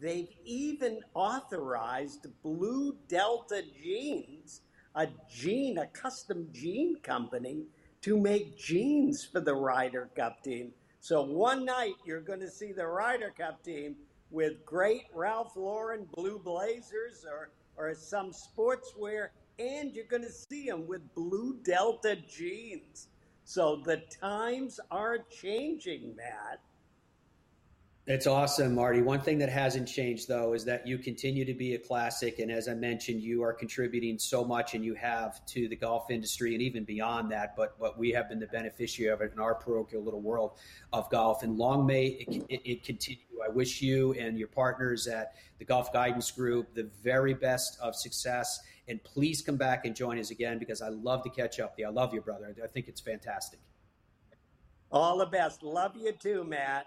They've 0.00 0.28
even 0.44 1.00
authorized 1.14 2.26
Blue 2.42 2.96
Delta 3.08 3.62
Jeans, 3.82 4.60
a 4.94 5.08
jean, 5.30 5.78
a 5.78 5.86
custom 5.86 6.48
jean 6.52 6.96
company 7.02 7.64
to 8.02 8.18
make 8.18 8.58
jeans 8.58 9.24
for 9.24 9.40
the 9.40 9.54
Ryder 9.54 10.10
Cup 10.14 10.42
team. 10.44 10.72
So 11.00 11.22
one 11.22 11.64
night 11.64 11.94
you're 12.04 12.20
going 12.20 12.40
to 12.40 12.50
see 12.50 12.72
the 12.72 12.86
Ryder 12.86 13.32
Cup 13.36 13.64
team 13.64 13.96
with 14.32 14.64
great 14.64 15.04
Ralph 15.14 15.56
Lauren 15.56 16.06
blue 16.14 16.38
blazers 16.38 17.24
or, 17.30 17.50
or 17.76 17.94
some 17.94 18.32
sportswear, 18.32 19.28
and 19.58 19.92
you're 19.94 20.06
going 20.06 20.22
to 20.22 20.32
see 20.32 20.66
them 20.66 20.86
with 20.86 21.14
blue 21.14 21.58
Delta 21.62 22.16
jeans. 22.16 23.08
So 23.44 23.82
the 23.84 24.02
times 24.20 24.80
are 24.90 25.18
changing, 25.18 26.16
Matt. 26.16 26.60
It's 28.08 28.26
awesome, 28.26 28.74
Marty. 28.74 29.00
One 29.00 29.20
thing 29.20 29.38
that 29.38 29.48
hasn't 29.48 29.86
changed, 29.86 30.26
though, 30.26 30.54
is 30.54 30.64
that 30.64 30.84
you 30.84 30.98
continue 30.98 31.44
to 31.44 31.54
be 31.54 31.74
a 31.74 31.78
classic. 31.78 32.40
And 32.40 32.50
as 32.50 32.66
I 32.66 32.74
mentioned, 32.74 33.22
you 33.22 33.44
are 33.44 33.52
contributing 33.52 34.18
so 34.18 34.44
much 34.44 34.74
and 34.74 34.84
you 34.84 34.94
have 34.94 35.46
to 35.46 35.68
the 35.68 35.76
golf 35.76 36.10
industry 36.10 36.54
and 36.54 36.60
even 36.60 36.82
beyond 36.82 37.30
that. 37.30 37.54
But, 37.56 37.78
but 37.78 37.96
we 37.96 38.10
have 38.10 38.28
been 38.28 38.40
the 38.40 38.48
beneficiary 38.48 39.12
of 39.12 39.20
it 39.20 39.30
in 39.32 39.38
our 39.38 39.54
parochial 39.54 40.02
little 40.02 40.20
world 40.20 40.58
of 40.92 41.08
golf. 41.10 41.44
And 41.44 41.56
long 41.56 41.86
may 41.86 42.06
it, 42.06 42.44
it, 42.48 42.60
it 42.68 42.84
continue. 42.84 43.22
I 43.44 43.48
wish 43.48 43.80
you 43.80 44.14
and 44.14 44.36
your 44.36 44.48
partners 44.48 45.06
at 45.06 45.34
the 45.60 45.64
Golf 45.64 45.92
Guidance 45.92 46.28
Group 46.32 46.74
the 46.74 46.90
very 47.04 47.34
best 47.34 47.78
of 47.80 47.94
success. 47.94 48.58
And 48.88 49.02
please 49.04 49.42
come 49.42 49.56
back 49.56 49.84
and 49.84 49.94
join 49.94 50.18
us 50.18 50.32
again 50.32 50.58
because 50.58 50.82
I 50.82 50.88
love 50.88 51.22
to 51.22 51.30
catch 51.30 51.60
up. 51.60 51.78
I 51.84 51.88
love 51.88 52.12
you, 52.12 52.20
brother. 52.20 52.52
I 52.62 52.66
think 52.66 52.88
it's 52.88 53.00
fantastic. 53.00 53.60
All 54.90 55.18
the 55.18 55.26
best. 55.26 55.62
Love 55.62 55.96
you 55.96 56.10
too, 56.10 56.42
Matt. 56.42 56.86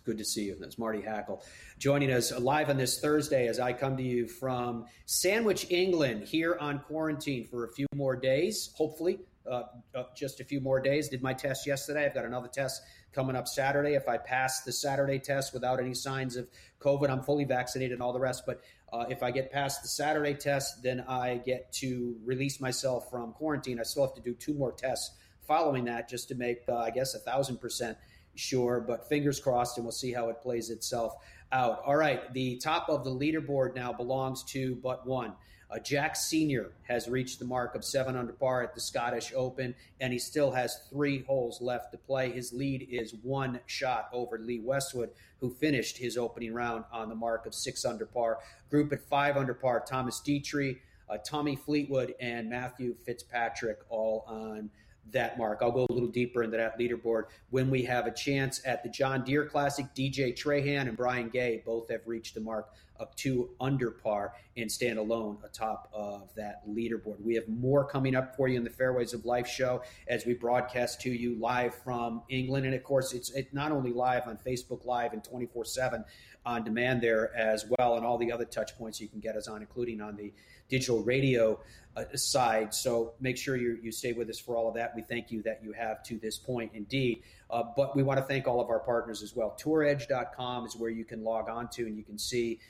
It's 0.00 0.06
good 0.06 0.18
to 0.18 0.24
see 0.24 0.44
you. 0.44 0.56
That's 0.58 0.78
Marty 0.78 1.02
Hackel 1.02 1.42
joining 1.78 2.10
us 2.10 2.32
live 2.38 2.70
on 2.70 2.78
this 2.78 3.00
Thursday 3.00 3.48
as 3.48 3.60
I 3.60 3.74
come 3.74 3.98
to 3.98 4.02
you 4.02 4.26
from 4.26 4.86
Sandwich, 5.04 5.66
England, 5.68 6.24
here 6.24 6.56
on 6.58 6.78
quarantine 6.78 7.46
for 7.46 7.64
a 7.64 7.68
few 7.68 7.86
more 7.94 8.16
days, 8.16 8.70
hopefully. 8.74 9.18
Uh, 9.46 9.64
uh, 9.94 10.04
just 10.16 10.40
a 10.40 10.44
few 10.44 10.58
more 10.58 10.80
days. 10.80 11.10
Did 11.10 11.22
my 11.22 11.34
test 11.34 11.66
yesterday. 11.66 12.06
I've 12.06 12.14
got 12.14 12.24
another 12.24 12.48
test 12.48 12.80
coming 13.12 13.36
up 13.36 13.46
Saturday. 13.46 13.92
If 13.92 14.08
I 14.08 14.16
pass 14.16 14.62
the 14.62 14.72
Saturday 14.72 15.18
test 15.18 15.52
without 15.52 15.78
any 15.80 15.92
signs 15.92 16.36
of 16.36 16.48
COVID, 16.80 17.10
I'm 17.10 17.22
fully 17.22 17.44
vaccinated 17.44 17.92
and 17.92 18.02
all 18.02 18.14
the 18.14 18.20
rest. 18.20 18.44
But 18.46 18.62
uh, 18.90 19.04
if 19.10 19.22
I 19.22 19.30
get 19.30 19.52
past 19.52 19.82
the 19.82 19.88
Saturday 19.88 20.32
test, 20.32 20.82
then 20.82 21.04
I 21.08 21.42
get 21.44 21.74
to 21.74 22.16
release 22.24 22.58
myself 22.58 23.10
from 23.10 23.34
quarantine. 23.34 23.78
I 23.78 23.82
still 23.82 24.06
have 24.06 24.14
to 24.14 24.22
do 24.22 24.32
two 24.32 24.54
more 24.54 24.72
tests 24.72 25.14
following 25.46 25.84
that 25.84 26.08
just 26.08 26.28
to 26.28 26.34
make, 26.36 26.60
uh, 26.70 26.76
I 26.78 26.90
guess, 26.90 27.14
a 27.14 27.18
thousand 27.18 27.58
percent 27.60 27.98
sure. 28.40 28.80
But 28.80 29.08
fingers 29.08 29.38
crossed, 29.38 29.76
and 29.76 29.84
we'll 29.84 29.92
see 29.92 30.12
how 30.12 30.28
it 30.30 30.40
plays 30.40 30.70
itself 30.70 31.14
out. 31.52 31.82
All 31.84 31.96
right, 31.96 32.32
the 32.32 32.56
top 32.56 32.88
of 32.88 33.04
the 33.04 33.10
leaderboard 33.10 33.74
now 33.74 33.92
belongs 33.92 34.42
to 34.44 34.76
but 34.76 35.06
one. 35.06 35.32
Uh, 35.70 35.78
Jack 35.78 36.16
Senior 36.16 36.72
has 36.82 37.08
reached 37.08 37.38
the 37.38 37.44
mark 37.44 37.76
of 37.76 37.84
seven 37.84 38.16
under 38.16 38.32
par 38.32 38.64
at 38.64 38.74
the 38.74 38.80
Scottish 38.80 39.32
Open, 39.36 39.72
and 40.00 40.12
he 40.12 40.18
still 40.18 40.50
has 40.50 40.80
three 40.90 41.22
holes 41.22 41.60
left 41.60 41.92
to 41.92 41.98
play. 41.98 42.32
His 42.32 42.52
lead 42.52 42.88
is 42.90 43.14
one 43.22 43.60
shot 43.66 44.08
over 44.12 44.36
Lee 44.38 44.58
Westwood, 44.58 45.10
who 45.38 45.54
finished 45.54 45.96
his 45.96 46.16
opening 46.16 46.52
round 46.52 46.84
on 46.92 47.08
the 47.08 47.14
mark 47.14 47.46
of 47.46 47.54
six 47.54 47.84
under 47.84 48.04
par. 48.04 48.38
Group 48.68 48.92
at 48.92 49.08
five 49.08 49.36
under 49.36 49.54
par: 49.54 49.84
Thomas 49.86 50.20
Detry, 50.26 50.78
uh, 51.08 51.18
Tommy 51.24 51.54
Fleetwood, 51.54 52.14
and 52.20 52.50
Matthew 52.50 52.96
Fitzpatrick, 53.06 53.78
all 53.88 54.24
on 54.26 54.70
that 55.12 55.38
mark. 55.38 55.58
I'll 55.62 55.72
go 55.72 55.86
a 55.88 55.92
little 55.92 56.08
deeper 56.08 56.42
into 56.42 56.56
that 56.56 56.78
leaderboard 56.78 57.24
when 57.50 57.70
we 57.70 57.82
have 57.84 58.06
a 58.06 58.12
chance 58.12 58.60
at 58.64 58.82
the 58.82 58.88
John 58.88 59.24
Deere 59.24 59.44
Classic. 59.44 59.86
DJ 59.94 60.36
Trahan 60.36 60.88
and 60.88 60.96
Brian 60.96 61.28
Gay 61.28 61.62
both 61.64 61.90
have 61.90 62.06
reached 62.06 62.34
the 62.34 62.40
mark 62.40 62.72
of 63.00 63.14
two 63.16 63.48
under 63.60 63.90
par 63.90 64.34
and 64.56 64.70
stand 64.70 64.98
alone 64.98 65.38
atop 65.42 65.88
of 65.92 66.28
that 66.36 66.68
leaderboard. 66.68 67.20
We 67.20 67.34
have 67.34 67.48
more 67.48 67.84
coming 67.84 68.14
up 68.14 68.36
for 68.36 68.46
you 68.46 68.58
in 68.58 68.64
the 68.64 68.70
Fairways 68.70 69.14
of 69.14 69.24
Life 69.24 69.48
show 69.48 69.82
as 70.06 70.26
we 70.26 70.34
broadcast 70.34 71.00
to 71.02 71.10
you 71.10 71.34
live 71.36 71.74
from 71.74 72.22
England. 72.28 72.66
And 72.66 72.74
of 72.74 72.84
course, 72.84 73.14
it's, 73.14 73.30
it's 73.30 73.52
not 73.54 73.72
only 73.72 73.92
live 73.92 74.28
on 74.28 74.36
Facebook 74.36 74.84
Live 74.84 75.14
and 75.14 75.24
24 75.24 75.64
7 75.64 76.04
on 76.44 76.64
demand 76.64 77.02
there 77.02 77.34
as 77.36 77.66
well, 77.78 77.96
and 77.96 78.06
all 78.06 78.18
the 78.18 78.32
other 78.32 78.44
touch 78.44 78.76
points 78.78 79.00
you 79.00 79.08
can 79.08 79.20
get 79.20 79.36
us 79.36 79.48
on, 79.48 79.60
including 79.60 80.00
on 80.00 80.16
the 80.16 80.32
digital 80.70 81.02
radio 81.02 81.60
uh, 81.96 82.04
side. 82.14 82.72
So 82.72 83.14
make 83.20 83.36
sure 83.36 83.56
you, 83.56 83.78
you 83.82 83.92
stay 83.92 84.12
with 84.12 84.30
us 84.30 84.38
for 84.38 84.56
all 84.56 84.68
of 84.68 84.74
that. 84.74 84.94
We 84.94 85.02
thank 85.02 85.30
you 85.30 85.42
that 85.42 85.62
you 85.62 85.72
have 85.72 86.02
to 86.04 86.18
this 86.18 86.38
point 86.38 86.70
indeed. 86.74 87.22
Uh, 87.50 87.64
but 87.76 87.96
we 87.96 88.02
want 88.02 88.18
to 88.18 88.24
thank 88.24 88.46
all 88.46 88.60
of 88.60 88.70
our 88.70 88.78
partners 88.78 89.22
as 89.22 89.34
well. 89.34 89.56
TourEdge.com 89.60 90.66
is 90.66 90.76
where 90.76 90.90
you 90.90 91.04
can 91.04 91.24
log 91.24 91.48
on 91.48 91.68
to 91.70 91.86
and 91.86 91.96
you 91.96 92.04
can 92.04 92.18
see 92.18 92.60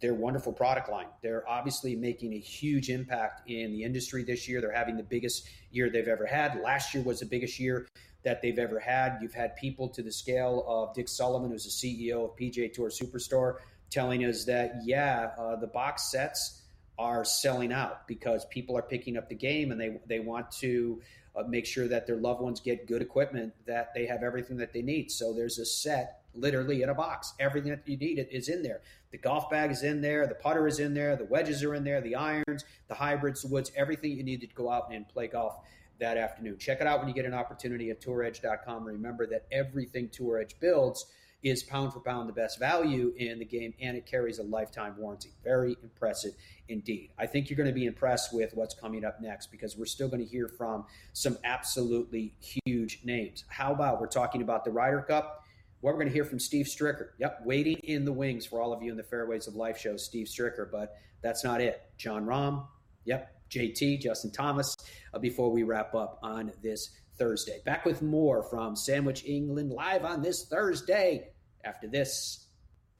their 0.00 0.14
wonderful 0.14 0.52
product 0.52 0.90
line. 0.90 1.06
They're 1.22 1.48
obviously 1.48 1.94
making 1.94 2.34
a 2.34 2.38
huge 2.38 2.90
impact 2.90 3.48
in 3.48 3.72
the 3.72 3.84
industry 3.84 4.24
this 4.24 4.48
year. 4.48 4.60
They're 4.60 4.72
having 4.72 4.96
the 4.96 5.04
biggest 5.04 5.48
year 5.70 5.88
they've 5.88 6.08
ever 6.08 6.26
had. 6.26 6.60
Last 6.60 6.94
year 6.94 7.02
was 7.02 7.20
the 7.20 7.26
biggest 7.26 7.58
year 7.60 7.86
that 8.24 8.42
they've 8.42 8.58
ever 8.58 8.80
had. 8.80 9.18
You've 9.22 9.34
had 9.34 9.54
people 9.56 9.88
to 9.90 10.02
the 10.02 10.12
scale 10.12 10.64
of 10.66 10.94
Dick 10.94 11.08
Sullivan, 11.08 11.50
who's 11.50 11.64
the 11.64 11.70
CEO 11.70 12.24
of 12.24 12.36
PGA 12.36 12.72
Tour 12.72 12.90
Superstore, 12.90 13.58
telling 13.90 14.24
us 14.24 14.44
that, 14.46 14.80
yeah, 14.84 15.30
uh, 15.38 15.56
the 15.56 15.68
box 15.68 16.10
sets 16.10 16.63
are 16.98 17.24
selling 17.24 17.72
out 17.72 18.06
because 18.06 18.44
people 18.46 18.76
are 18.76 18.82
picking 18.82 19.16
up 19.16 19.28
the 19.28 19.34
game 19.34 19.72
and 19.72 19.80
they, 19.80 19.98
they 20.06 20.20
want 20.20 20.50
to 20.50 21.00
uh, 21.36 21.42
make 21.42 21.66
sure 21.66 21.88
that 21.88 22.06
their 22.06 22.16
loved 22.16 22.40
ones 22.40 22.60
get 22.60 22.86
good 22.86 23.02
equipment, 23.02 23.52
that 23.66 23.92
they 23.94 24.06
have 24.06 24.22
everything 24.22 24.56
that 24.56 24.72
they 24.72 24.82
need. 24.82 25.10
So 25.10 25.32
there's 25.32 25.58
a 25.58 25.66
set 25.66 26.22
literally 26.34 26.82
in 26.82 26.88
a 26.88 26.94
box. 26.94 27.34
Everything 27.40 27.70
that 27.70 27.86
you 27.86 27.96
need 27.96 28.26
is 28.30 28.48
in 28.48 28.62
there. 28.62 28.80
The 29.10 29.18
golf 29.18 29.50
bag 29.50 29.70
is 29.70 29.82
in 29.82 30.00
there, 30.00 30.26
the 30.26 30.34
putter 30.34 30.66
is 30.66 30.80
in 30.80 30.94
there, 30.94 31.16
the 31.16 31.24
wedges 31.24 31.62
are 31.62 31.74
in 31.74 31.84
there, 31.84 32.00
the 32.00 32.16
irons, 32.16 32.64
the 32.88 32.94
hybrids, 32.94 33.42
the 33.42 33.48
woods, 33.48 33.70
everything 33.76 34.12
you 34.12 34.24
need 34.24 34.40
to 34.40 34.46
go 34.48 34.70
out 34.70 34.92
and 34.92 35.08
play 35.08 35.28
golf 35.28 35.60
that 36.00 36.16
afternoon. 36.16 36.58
Check 36.58 36.80
it 36.80 36.86
out 36.86 36.98
when 36.98 37.08
you 37.08 37.14
get 37.14 37.24
an 37.24 37.34
opportunity 37.34 37.90
at 37.90 38.00
touredge.com. 38.00 38.84
Remember 38.84 39.26
that 39.28 39.46
everything 39.52 40.08
Tour 40.08 40.40
Edge 40.40 40.58
builds 40.58 41.06
is 41.44 41.62
pound 41.62 41.92
for 41.92 42.00
pound 42.00 42.28
the 42.28 42.32
best 42.32 42.58
value 42.58 43.12
in 43.18 43.38
the 43.38 43.44
game, 43.44 43.74
and 43.80 43.96
it 43.96 44.06
carries 44.06 44.38
a 44.38 44.42
lifetime 44.42 44.94
warranty. 44.96 45.30
Very 45.44 45.76
impressive 45.82 46.32
indeed. 46.68 47.10
I 47.18 47.26
think 47.26 47.50
you're 47.50 47.56
going 47.58 47.68
to 47.68 47.74
be 47.74 47.84
impressed 47.84 48.34
with 48.34 48.54
what's 48.54 48.74
coming 48.74 49.04
up 49.04 49.20
next 49.20 49.50
because 49.50 49.76
we're 49.76 49.84
still 49.84 50.08
going 50.08 50.24
to 50.24 50.28
hear 50.28 50.48
from 50.48 50.86
some 51.12 51.36
absolutely 51.44 52.34
huge 52.40 53.00
names. 53.04 53.44
How 53.48 53.72
about 53.72 54.00
we're 54.00 54.06
talking 54.06 54.40
about 54.40 54.64
the 54.64 54.70
Ryder 54.70 55.02
Cup? 55.02 55.44
Well, 55.82 55.92
we're 55.92 55.98
going 55.98 56.08
to 56.08 56.14
hear 56.14 56.24
from 56.24 56.40
Steve 56.40 56.64
Stricker. 56.64 57.08
Yep, 57.18 57.42
waiting 57.44 57.76
in 57.84 58.06
the 58.06 58.12
wings 58.12 58.46
for 58.46 58.62
all 58.62 58.72
of 58.72 58.82
you 58.82 58.90
in 58.90 58.96
the 58.96 59.02
Fairways 59.02 59.46
of 59.46 59.54
Life 59.54 59.78
show, 59.78 59.98
Steve 59.98 60.26
Stricker. 60.26 60.70
But 60.70 60.96
that's 61.20 61.44
not 61.44 61.60
it. 61.60 61.82
Jon 61.98 62.24
Rahm. 62.24 62.66
Yep, 63.04 63.30
JT, 63.50 64.00
Justin 64.00 64.32
Thomas. 64.32 64.74
Uh, 65.12 65.18
before 65.18 65.52
we 65.52 65.62
wrap 65.62 65.94
up 65.94 66.18
on 66.22 66.52
this 66.62 66.98
Thursday, 67.18 67.60
back 67.66 67.84
with 67.84 68.00
more 68.00 68.42
from 68.44 68.74
Sandwich, 68.74 69.24
England, 69.26 69.70
live 69.72 70.06
on 70.06 70.22
this 70.22 70.46
Thursday. 70.46 71.28
After 71.64 71.86
this, 71.86 72.48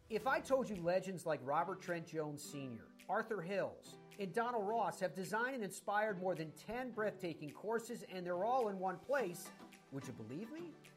if 0.09 0.27
I 0.27 0.41
told 0.41 0.69
you 0.71 0.77
legends 0.83 1.27
like 1.27 1.41
Robert 1.45 1.83
Trent 1.83 2.07
Jones 2.07 2.43
Sr., 2.43 2.89
Arthur 3.09 3.43
Hills, 3.43 3.97
and 4.19 4.33
Donald 4.33 4.67
Ross 4.67 5.01
have 5.01 5.15
designed 5.15 5.55
and 5.57 5.65
inspired 5.65 6.21
more 6.21 6.35
than 6.35 6.51
10 6.67 6.93
breathtaking 6.93 7.51
courses, 7.51 8.05
and 8.13 8.25
they're 8.25 8.45
all 8.45 8.69
in 8.69 8.79
one 8.79 8.97
place, 8.97 9.51
would 9.93 10.07
you 10.07 10.13
believe 10.15 10.51
me? 10.53 10.73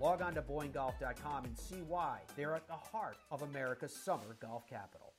Log 0.00 0.22
on 0.22 0.34
to 0.34 0.42
BoyneGolf.com 0.42 1.44
and 1.44 1.58
see 1.58 1.82
why 1.86 2.20
they're 2.36 2.54
at 2.54 2.66
the 2.66 2.74
heart 2.74 3.16
of 3.30 3.42
America's 3.42 3.94
summer 3.94 4.36
golf 4.40 4.68
capital. 4.68 5.12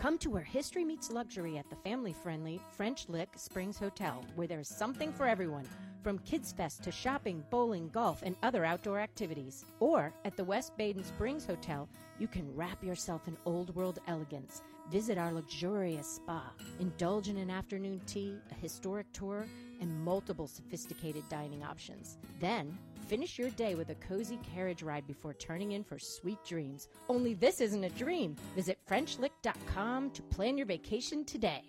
Come 0.00 0.16
to 0.18 0.30
where 0.30 0.42
history 0.42 0.82
meets 0.82 1.10
luxury 1.10 1.58
at 1.58 1.68
the 1.68 1.76
family 1.76 2.14
friendly 2.14 2.58
French 2.72 3.06
Lick 3.10 3.28
Springs 3.36 3.78
Hotel, 3.78 4.24
where 4.34 4.46
there's 4.46 4.66
something 4.66 5.12
for 5.12 5.26
everyone, 5.26 5.66
from 6.02 6.18
Kids 6.20 6.52
Fest 6.52 6.82
to 6.84 6.90
shopping, 6.90 7.44
bowling, 7.50 7.90
golf, 7.90 8.22
and 8.22 8.34
other 8.42 8.64
outdoor 8.64 8.98
activities. 8.98 9.66
Or 9.78 10.14
at 10.24 10.38
the 10.38 10.44
West 10.44 10.74
Baden 10.78 11.04
Springs 11.04 11.44
Hotel, 11.44 11.86
you 12.18 12.26
can 12.26 12.56
wrap 12.56 12.82
yourself 12.82 13.28
in 13.28 13.36
old 13.44 13.74
world 13.76 13.98
elegance. 14.08 14.62
Visit 14.90 15.18
our 15.18 15.32
luxurious 15.32 16.14
spa, 16.14 16.50
indulge 16.78 17.28
in 17.28 17.36
an 17.36 17.50
afternoon 17.50 18.00
tea, 18.06 18.38
a 18.50 18.54
historic 18.54 19.12
tour, 19.12 19.46
and 19.82 20.04
multiple 20.04 20.46
sophisticated 20.46 21.28
dining 21.28 21.62
options. 21.62 22.16
Then, 22.40 22.78
finish 23.10 23.40
your 23.40 23.50
day 23.50 23.74
with 23.74 23.90
a 23.90 23.94
cozy 23.96 24.38
carriage 24.54 24.84
ride 24.84 25.04
before 25.04 25.34
turning 25.34 25.72
in 25.72 25.82
for 25.82 25.98
sweet 25.98 26.38
dreams. 26.44 26.86
Only 27.08 27.34
this 27.34 27.60
isn't 27.60 27.82
a 27.82 27.90
dream. 27.90 28.36
Visit 28.54 28.78
FrenchLick.com 28.88 30.12
to 30.12 30.22
plan 30.22 30.56
your 30.56 30.68
vacation 30.68 31.24
today. 31.24 31.64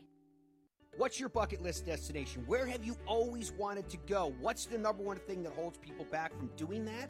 What's 0.98 1.20
your 1.20 1.30
bucket 1.30 1.64
list 1.64 1.88
destination? 1.88 2.44
Where 2.46 2.68
have 2.68 2.86
you 2.86 2.96
always 3.08 3.54
wanted 3.54 3.90
to 3.90 3.98
go? 4.06 4.36
What's 4.40 4.68
the 4.68 4.78
number 4.78 5.02
one 5.02 5.18
thing 5.18 5.42
that 5.42 5.54
holds 5.54 5.80
people 5.80 6.06
back 6.12 6.32
from 6.38 6.52
doing 6.58 6.86
that? 6.86 7.10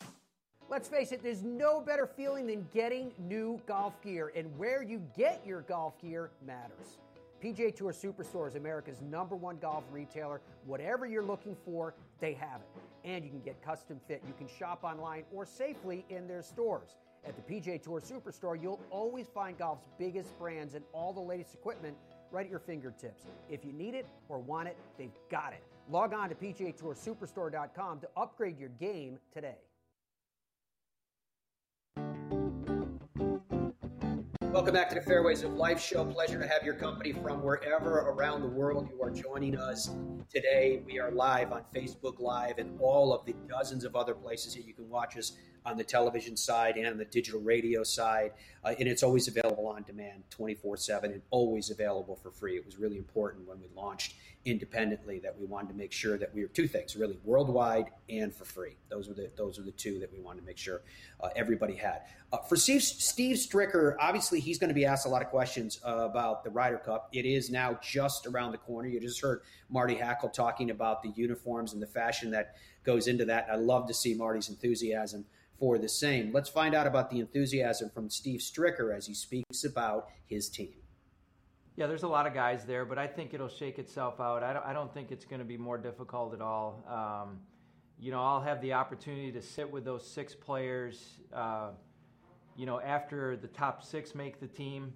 Let's 0.71 0.87
face 0.87 1.11
it, 1.11 1.21
there's 1.21 1.43
no 1.43 1.81
better 1.81 2.07
feeling 2.07 2.47
than 2.47 2.65
getting 2.73 3.11
new 3.19 3.59
golf 3.67 4.01
gear, 4.01 4.31
and 4.37 4.57
where 4.57 4.81
you 4.81 5.01
get 5.17 5.41
your 5.45 5.63
golf 5.63 5.99
gear 5.99 6.31
matters. 6.47 6.97
PGA 7.43 7.75
Tour 7.75 7.91
Superstore 7.91 8.47
is 8.47 8.55
America's 8.55 9.01
number 9.01 9.35
one 9.35 9.57
golf 9.57 9.83
retailer. 9.91 10.39
Whatever 10.65 11.05
you're 11.05 11.25
looking 11.25 11.57
for, 11.65 11.93
they 12.21 12.31
have 12.35 12.61
it. 12.61 12.81
And 13.03 13.25
you 13.25 13.29
can 13.29 13.41
get 13.41 13.61
custom 13.61 13.99
fit. 14.07 14.23
You 14.25 14.33
can 14.37 14.47
shop 14.47 14.85
online 14.85 15.23
or 15.33 15.45
safely 15.45 16.05
in 16.07 16.25
their 16.25 16.41
stores. 16.41 16.95
At 17.25 17.35
the 17.35 17.53
PGA 17.53 17.83
Tour 17.83 17.99
Superstore, 17.99 18.61
you'll 18.61 18.79
always 18.91 19.27
find 19.27 19.57
golf's 19.57 19.83
biggest 19.99 20.39
brands 20.39 20.75
and 20.75 20.85
all 20.93 21.11
the 21.11 21.19
latest 21.19 21.53
equipment 21.53 21.97
right 22.31 22.45
at 22.45 22.49
your 22.49 22.59
fingertips. 22.59 23.25
If 23.49 23.65
you 23.65 23.73
need 23.73 23.93
it 23.93 24.05
or 24.29 24.39
want 24.39 24.69
it, 24.69 24.77
they've 24.97 25.11
got 25.29 25.51
it. 25.51 25.63
Log 25.89 26.13
on 26.13 26.29
to 26.29 26.35
PGATourSuperstore.com 26.35 27.99
to 27.99 28.07
upgrade 28.15 28.57
your 28.57 28.69
game 28.79 29.19
today. 29.33 29.57
Welcome 34.51 34.73
back 34.73 34.89
to 34.89 34.95
the 34.95 35.01
Fairways 35.01 35.43
of 35.43 35.53
Life 35.53 35.79
show. 35.79 36.03
Pleasure 36.03 36.37
to 36.37 36.45
have 36.45 36.63
your 36.63 36.73
company 36.73 37.13
from 37.13 37.41
wherever 37.41 37.99
around 37.99 38.41
the 38.41 38.49
world 38.49 38.89
you 38.91 39.01
are 39.01 39.09
joining 39.09 39.57
us 39.57 39.91
today. 40.29 40.81
We 40.85 40.99
are 40.99 41.09
live 41.09 41.53
on 41.53 41.63
Facebook 41.73 42.19
Live 42.19 42.57
and 42.57 42.77
all 42.81 43.13
of 43.13 43.25
the 43.25 43.33
dozens 43.47 43.85
of 43.85 43.95
other 43.95 44.13
places 44.13 44.53
that 44.55 44.67
you 44.67 44.73
can 44.73 44.89
watch 44.89 45.15
us 45.15 45.37
on 45.65 45.77
the 45.77 45.85
television 45.85 46.35
side 46.35 46.75
and 46.75 46.85
on 46.85 46.97
the 46.97 47.05
digital 47.05 47.39
radio 47.39 47.81
side. 47.81 48.31
Uh, 48.63 48.73
and 48.79 48.87
it's 48.87 49.03
always 49.03 49.27
available 49.27 49.67
on 49.67 49.83
demand 49.83 50.23
24 50.29 50.77
7 50.77 51.11
and 51.11 51.21
always 51.29 51.69
available 51.69 52.15
for 52.15 52.31
free. 52.31 52.55
It 52.55 52.65
was 52.65 52.77
really 52.77 52.97
important 52.97 53.47
when 53.47 53.59
we 53.59 53.67
launched 53.75 54.15
independently 54.45 55.19
that 55.19 55.37
we 55.39 55.45
wanted 55.45 55.69
to 55.69 55.75
make 55.75 55.91
sure 55.91 56.17
that 56.17 56.33
we 56.33 56.41
were 56.41 56.47
two 56.47 56.67
things 56.67 56.95
really 56.95 57.19
worldwide 57.23 57.85
and 58.09 58.33
for 58.33 58.45
free. 58.45 58.75
Those 58.89 59.07
were 59.07 59.13
the 59.13 59.31
those 59.35 59.59
are 59.59 59.63
the 59.63 59.71
two 59.71 59.99
that 59.99 60.11
we 60.11 60.19
wanted 60.19 60.41
to 60.41 60.45
make 60.45 60.57
sure 60.57 60.81
uh, 61.21 61.29
everybody 61.35 61.75
had. 61.75 62.01
Uh, 62.33 62.37
for 62.37 62.55
Steve, 62.55 62.81
Steve 62.81 63.35
Stricker, 63.35 63.95
obviously 63.99 64.39
he's 64.39 64.57
going 64.57 64.69
to 64.69 64.73
be 64.73 64.85
asked 64.85 65.05
a 65.05 65.09
lot 65.09 65.21
of 65.21 65.27
questions 65.27 65.79
uh, 65.85 66.07
about 66.09 66.43
the 66.43 66.49
Ryder 66.49 66.77
Cup. 66.77 67.09
It 67.11 67.25
is 67.25 67.49
now 67.49 67.77
just 67.83 68.25
around 68.25 68.51
the 68.51 68.57
corner. 68.57 68.87
You 68.87 68.99
just 68.99 69.21
heard 69.21 69.41
Marty 69.69 69.95
Hackel 69.95 70.31
talking 70.31 70.69
about 70.69 71.03
the 71.03 71.09
uniforms 71.09 71.73
and 71.73 71.81
the 71.81 71.87
fashion 71.87 72.31
that 72.31 72.55
goes 72.83 73.07
into 73.07 73.25
that. 73.25 73.47
I 73.51 73.55
love 73.55 73.87
to 73.87 73.93
see 73.93 74.13
Marty's 74.13 74.49
enthusiasm 74.49 75.25
for 75.59 75.77
the 75.77 75.87
same. 75.87 76.31
Let's 76.33 76.49
find 76.49 76.73
out 76.73 76.87
about 76.87 77.11
the 77.11 77.19
enthusiasm 77.19 77.91
from 77.93 78.09
Steve 78.09 78.41
Stricker 78.51 78.95
as 78.95 79.05
he 79.05 79.13
speaks 79.13 79.63
about 79.63 80.07
his 80.25 80.49
team. 80.49 80.73
Yeah, 81.77 81.87
there's 81.87 82.03
a 82.03 82.07
lot 82.07 82.27
of 82.27 82.33
guys 82.33 82.65
there, 82.65 82.85
but 82.85 82.97
I 82.97 83.07
think 83.07 83.33
it'll 83.33 83.47
shake 83.47 83.79
itself 83.79 84.19
out. 84.19 84.43
I 84.43 84.53
don't, 84.53 84.65
I 84.65 84.73
don't 84.73 84.93
think 84.93 85.11
it's 85.11 85.25
going 85.25 85.39
to 85.39 85.45
be 85.45 85.57
more 85.57 85.77
difficult 85.77 86.33
at 86.33 86.41
all. 86.41 86.83
Um, 86.87 87.39
you 87.97 88.11
know, 88.11 88.21
I'll 88.21 88.41
have 88.41 88.61
the 88.61 88.73
opportunity 88.73 89.31
to 89.31 89.41
sit 89.41 89.71
with 89.71 89.85
those 89.85 90.05
six 90.05 90.35
players. 90.35 91.19
Uh, 91.33 91.69
you 92.57 92.65
know, 92.65 92.81
after 92.81 93.37
the 93.37 93.47
top 93.47 93.83
six 93.83 94.13
make 94.13 94.39
the 94.39 94.47
team, 94.47 94.93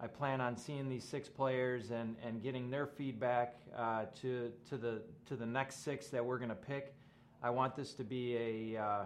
I 0.00 0.06
plan 0.06 0.40
on 0.40 0.56
seeing 0.56 0.88
these 0.88 1.04
six 1.04 1.28
players 1.28 1.90
and, 1.90 2.14
and 2.22 2.42
getting 2.42 2.70
their 2.70 2.86
feedback 2.86 3.56
uh, 3.76 4.04
to 4.20 4.52
to 4.68 4.76
the 4.76 5.02
to 5.26 5.34
the 5.34 5.46
next 5.46 5.82
six 5.82 6.08
that 6.08 6.24
we're 6.24 6.38
going 6.38 6.50
to 6.50 6.54
pick. 6.54 6.94
I 7.42 7.50
want 7.50 7.74
this 7.74 7.94
to 7.94 8.04
be 8.04 8.36
a 8.74 8.80
uh, 8.80 9.04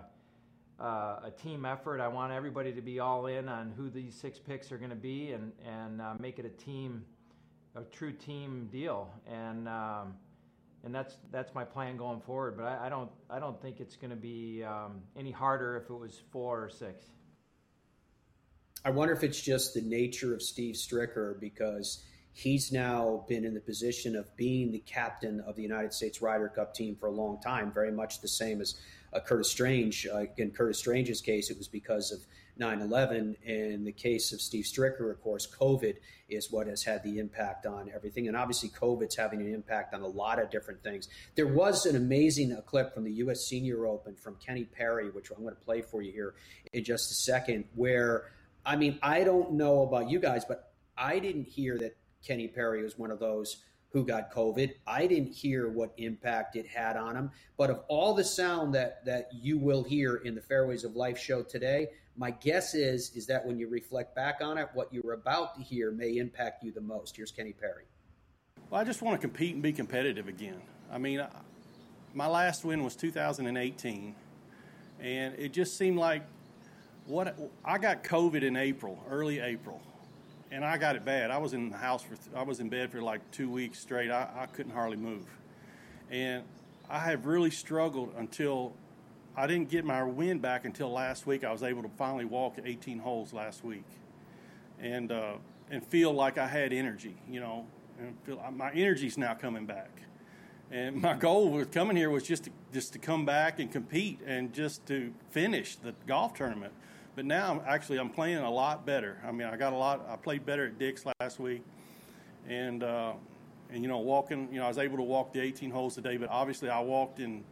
uh, 0.83 1.21
a 1.25 1.31
team 1.31 1.65
effort. 1.65 2.01
I 2.01 2.09
want 2.09 2.33
everybody 2.33 2.73
to 2.73 2.83
be 2.83 2.99
all 2.99 3.27
in 3.27 3.49
on 3.49 3.73
who 3.77 3.89
these 3.89 4.15
six 4.15 4.39
picks 4.39 4.73
are 4.73 4.79
going 4.79 4.91
to 4.91 4.97
be 4.97 5.33
and 5.33 5.53
and 5.65 6.01
uh, 6.01 6.15
make 6.19 6.39
it 6.39 6.45
a 6.45 6.65
team, 6.65 7.05
a 7.77 7.83
true 7.83 8.13
team 8.13 8.69
deal. 8.73 9.11
And 9.31 9.69
um, 9.69 10.15
and 10.85 10.95
that's 10.95 11.17
that's 11.31 11.55
my 11.55 11.65
plan 11.65 11.97
going 11.97 12.21
forward. 12.21 12.57
But 12.57 12.65
I, 12.65 12.87
I 12.87 12.89
don't 12.89 13.11
I 13.31 13.39
don't 13.39 13.61
think 13.63 13.81
it's 13.81 13.97
going 13.97 14.11
to 14.11 14.17
be 14.17 14.65
um, 14.65 15.03
any 15.17 15.31
harder 15.31 15.77
if 15.77 15.89
it 15.89 15.95
was 15.95 16.21
four 16.33 16.65
or 16.65 16.69
six. 16.69 17.07
I 18.85 18.91
wonder 18.91 19.15
if 19.15 19.23
it's 19.23 19.41
just 19.41 19.75
the 19.75 19.83
nature 19.83 20.35
of 20.35 20.43
Steve 20.43 20.75
Stricker 20.75 21.39
because 21.39 22.05
he's 22.33 22.73
now 22.73 23.25
been 23.29 23.45
in 23.45 23.55
the 23.55 23.61
position 23.61 24.17
of 24.17 24.35
being 24.37 24.73
the 24.73 24.81
captain 24.81 25.41
of 25.41 25.57
the 25.57 25.63
United 25.63 25.93
States 25.93 26.23
Ryder 26.23 26.49
Cup 26.49 26.75
team 26.75 26.97
for 26.97 27.07
a 27.07 27.13
long 27.13 27.41
time, 27.41 27.73
very 27.73 27.93
much 27.93 28.21
the 28.21 28.29
same 28.29 28.61
as 28.61 28.77
uh, 29.13 29.21
Curtis 29.21 29.51
Strange. 29.51 30.07
Uh, 30.07 30.25
in 30.39 30.51
Curtis 30.51 30.79
Strange's 30.79 31.21
case, 31.21 31.51
it 31.51 31.59
was 31.59 31.69
because 31.69 32.11
of 32.11 32.21
9 32.57 32.81
11. 32.81 33.37
In 33.45 33.85
the 33.85 33.93
case 33.93 34.33
of 34.33 34.41
Steve 34.41 34.65
Stricker, 34.65 35.11
of 35.11 35.21
course, 35.23 35.47
COVID 35.47 35.97
is 36.29 36.51
what 36.51 36.67
has 36.67 36.83
had 36.83 37.03
the 37.03 37.19
impact 37.19 37.67
on 37.67 37.91
everything. 37.95 38.29
And 38.29 38.37
obviously, 38.37 38.71
COVID's 38.71 39.17
having 39.17 39.41
an 39.41 39.53
impact 39.53 39.95
on 39.95 40.01
a 40.01 40.07
lot 40.07 40.39
of 40.39 40.51
different 40.51 40.83
things. 40.83 41.09
There 41.35 41.47
was 41.47 41.87
an 41.87 41.97
amazing 41.97 42.57
clip 42.67 42.95
from 42.95 43.05
the 43.05 43.13
U.S. 43.15 43.47
Senior 43.47 43.87
Open 43.87 44.15
from 44.15 44.37
Kenny 44.37 44.65
Perry, 44.65 45.11
which 45.11 45.31
I'm 45.31 45.43
going 45.43 45.55
to 45.55 45.61
play 45.61 45.83
for 45.83 46.03
you 46.03 46.13
here 46.13 46.35
in 46.73 46.85
just 46.85 47.11
a 47.11 47.15
second, 47.15 47.65
where, 47.75 48.31
I 48.65 48.77
mean, 48.77 48.99
I 49.03 49.25
don't 49.25 49.53
know 49.53 49.83
about 49.83 50.09
you 50.09 50.19
guys, 50.19 50.45
but 50.45 50.73
I 50.97 51.19
didn't 51.19 51.49
hear 51.49 51.79
that 51.79 51.97
Kenny 52.23 52.49
Perry 52.49 52.83
was 52.83 52.99
one 52.99 53.11
of 53.11 53.19
those 53.19 53.59
who 53.93 54.05
got 54.05 54.33
COVID. 54.33 54.73
I 54.87 55.07
didn't 55.07 55.33
hear 55.33 55.69
what 55.69 55.93
impact 55.99 56.57
it 56.57 56.67
had 56.67 56.97
on 56.97 57.15
him, 57.15 57.31
but 57.59 57.71
of 57.71 57.81
all 57.89 58.15
the 58.15 58.25
sound 58.25 58.75
that 58.75 59.05
that 59.05 59.29
you 59.33 59.59
will 59.59 59.83
hear 59.83 60.17
in 60.17 60.35
the 60.35 60.41
Fairways 60.41 60.85
of 60.85 60.97
Life 60.97 61.19
show 61.19 61.43
today, 61.43 61.89
my 62.17 62.31
guess 62.31 62.75
is 62.75 63.11
is 63.15 63.27
that 63.27 63.45
when 63.45 63.59
you 63.59 63.69
reflect 63.69 64.15
back 64.15 64.39
on 64.41 64.57
it, 64.57 64.69
what 64.73 64.93
you're 64.93 65.13
about 65.13 65.55
to 65.57 65.63
hear 65.63 65.91
may 65.91 66.17
impact 66.17 66.65
you 66.65 66.73
the 66.73 66.81
most. 66.81 67.17
Here's 67.17 67.31
Kenny 67.31 67.53
Perry. 67.53 67.85
Well, 68.71 68.81
I 68.81 68.85
just 68.85 69.03
want 69.03 69.21
to 69.21 69.27
compete 69.27 69.53
and 69.55 69.63
be 69.63 69.73
competitive 69.73 70.29
again. 70.29 70.63
I 70.91 70.97
mean, 70.97 71.25
my 72.15 72.27
last 72.27 72.65
win 72.65 72.83
was 72.83 72.97
2018, 72.97 74.15
and 75.01 75.35
it 75.39 75.53
just 75.53 75.77
seemed 75.77 75.99
like 75.99 76.23
what 77.07 77.39
I 77.63 77.77
got 77.77 78.03
COVID 78.05 78.43
in 78.43 78.57
April, 78.57 79.03
early 79.11 79.41
April 79.41 79.83
and 80.53 80.65
I 80.65 80.77
got 80.77 80.97
it 80.97 81.05
bad. 81.05 81.31
I 81.31 81.39
was 81.39 81.55
in 81.55 81.71
the 81.71 81.79
house 81.79 82.03
for 82.03 82.15
I 82.37 82.43
was 82.43 82.61
in 82.61 82.69
bed 82.69 82.93
for 82.93 83.01
like 83.01 83.29
two 83.31 83.51
weeks 83.51 83.81
straight. 83.81 84.11
I, 84.11 84.29
I 84.37 84.47
couldn't 84.47 84.73
hardly 84.73 84.99
move, 84.99 85.25
and 86.11 86.45
I 86.91 86.99
have 87.01 87.25
really 87.25 87.51
struggled 87.51 88.13
until 88.19 88.75
I 89.35 89.47
didn't 89.47 89.71
get 89.71 89.85
my 89.85 90.03
wind 90.03 90.43
back 90.43 90.67
until 90.67 90.93
last 90.93 91.27
week. 91.27 91.43
I 91.43 91.51
was 91.51 91.63
able 91.63 91.83
to 91.83 91.89
finally 91.97 92.27
walk 92.27 92.59
18 92.63 92.99
holes 92.99 93.33
last 93.33 93.65
week, 93.65 93.87
and 94.79 95.11
uh, 95.11 95.35
and 95.71 95.85
feel 95.87 96.13
like 96.13 96.37
I 96.37 96.47
had 96.47 96.73
energy. 96.73 97.17
You 97.29 97.41
know, 97.41 97.67
and 97.99 98.15
feel 98.25 98.39
my 98.55 98.71
energy's 98.73 99.17
now 99.17 99.33
coming 99.33 99.65
back. 99.65 99.91
And 100.71 101.03
my 101.03 101.15
goal 101.15 101.51
with 101.51 101.71
coming 101.71 101.97
here 101.97 102.09
was 102.11 102.23
just 102.23 102.45
to, 102.45 102.51
just 102.73 102.93
to 102.95 102.99
come 102.99 103.27
back 103.27 103.59
and 103.59 103.71
compete 103.71 104.21
and 104.27 104.53
just 104.55 104.87
to 104.87 105.13
finish 105.31 105.77
the 105.77 105.95
golf 106.07 106.35
tournament. 106.35 106.73
But 107.15 107.27
now, 107.27 107.53
I'm 107.53 107.61
actually, 107.67 107.99
I'm 107.99 108.09
playing 108.09 108.39
a 108.39 108.51
lot 108.51 108.87
better. 108.87 109.19
I 109.27 109.33
mean, 109.33 109.47
I 109.47 109.57
got 109.57 109.73
a 109.73 109.77
lot. 109.77 110.07
I 110.09 110.17
played 110.17 110.47
better 110.47 110.67
at 110.67 110.79
Dick's 110.79 111.05
last 111.21 111.39
week, 111.39 111.63
and 112.49 112.83
uh, 112.83 113.13
and 113.71 113.83
you 113.83 113.89
know, 113.89 113.99
walking. 113.99 114.49
You 114.51 114.61
know, 114.61 114.65
I 114.65 114.69
was 114.69 114.79
able 114.79 114.97
to 114.97 115.03
walk 115.03 115.33
the 115.33 115.41
18 115.41 115.71
holes 115.71 115.95
today. 115.95 116.17
But 116.17 116.31
obviously, 116.31 116.71
I 116.71 116.81
walked 116.81 117.21
in. 117.21 117.45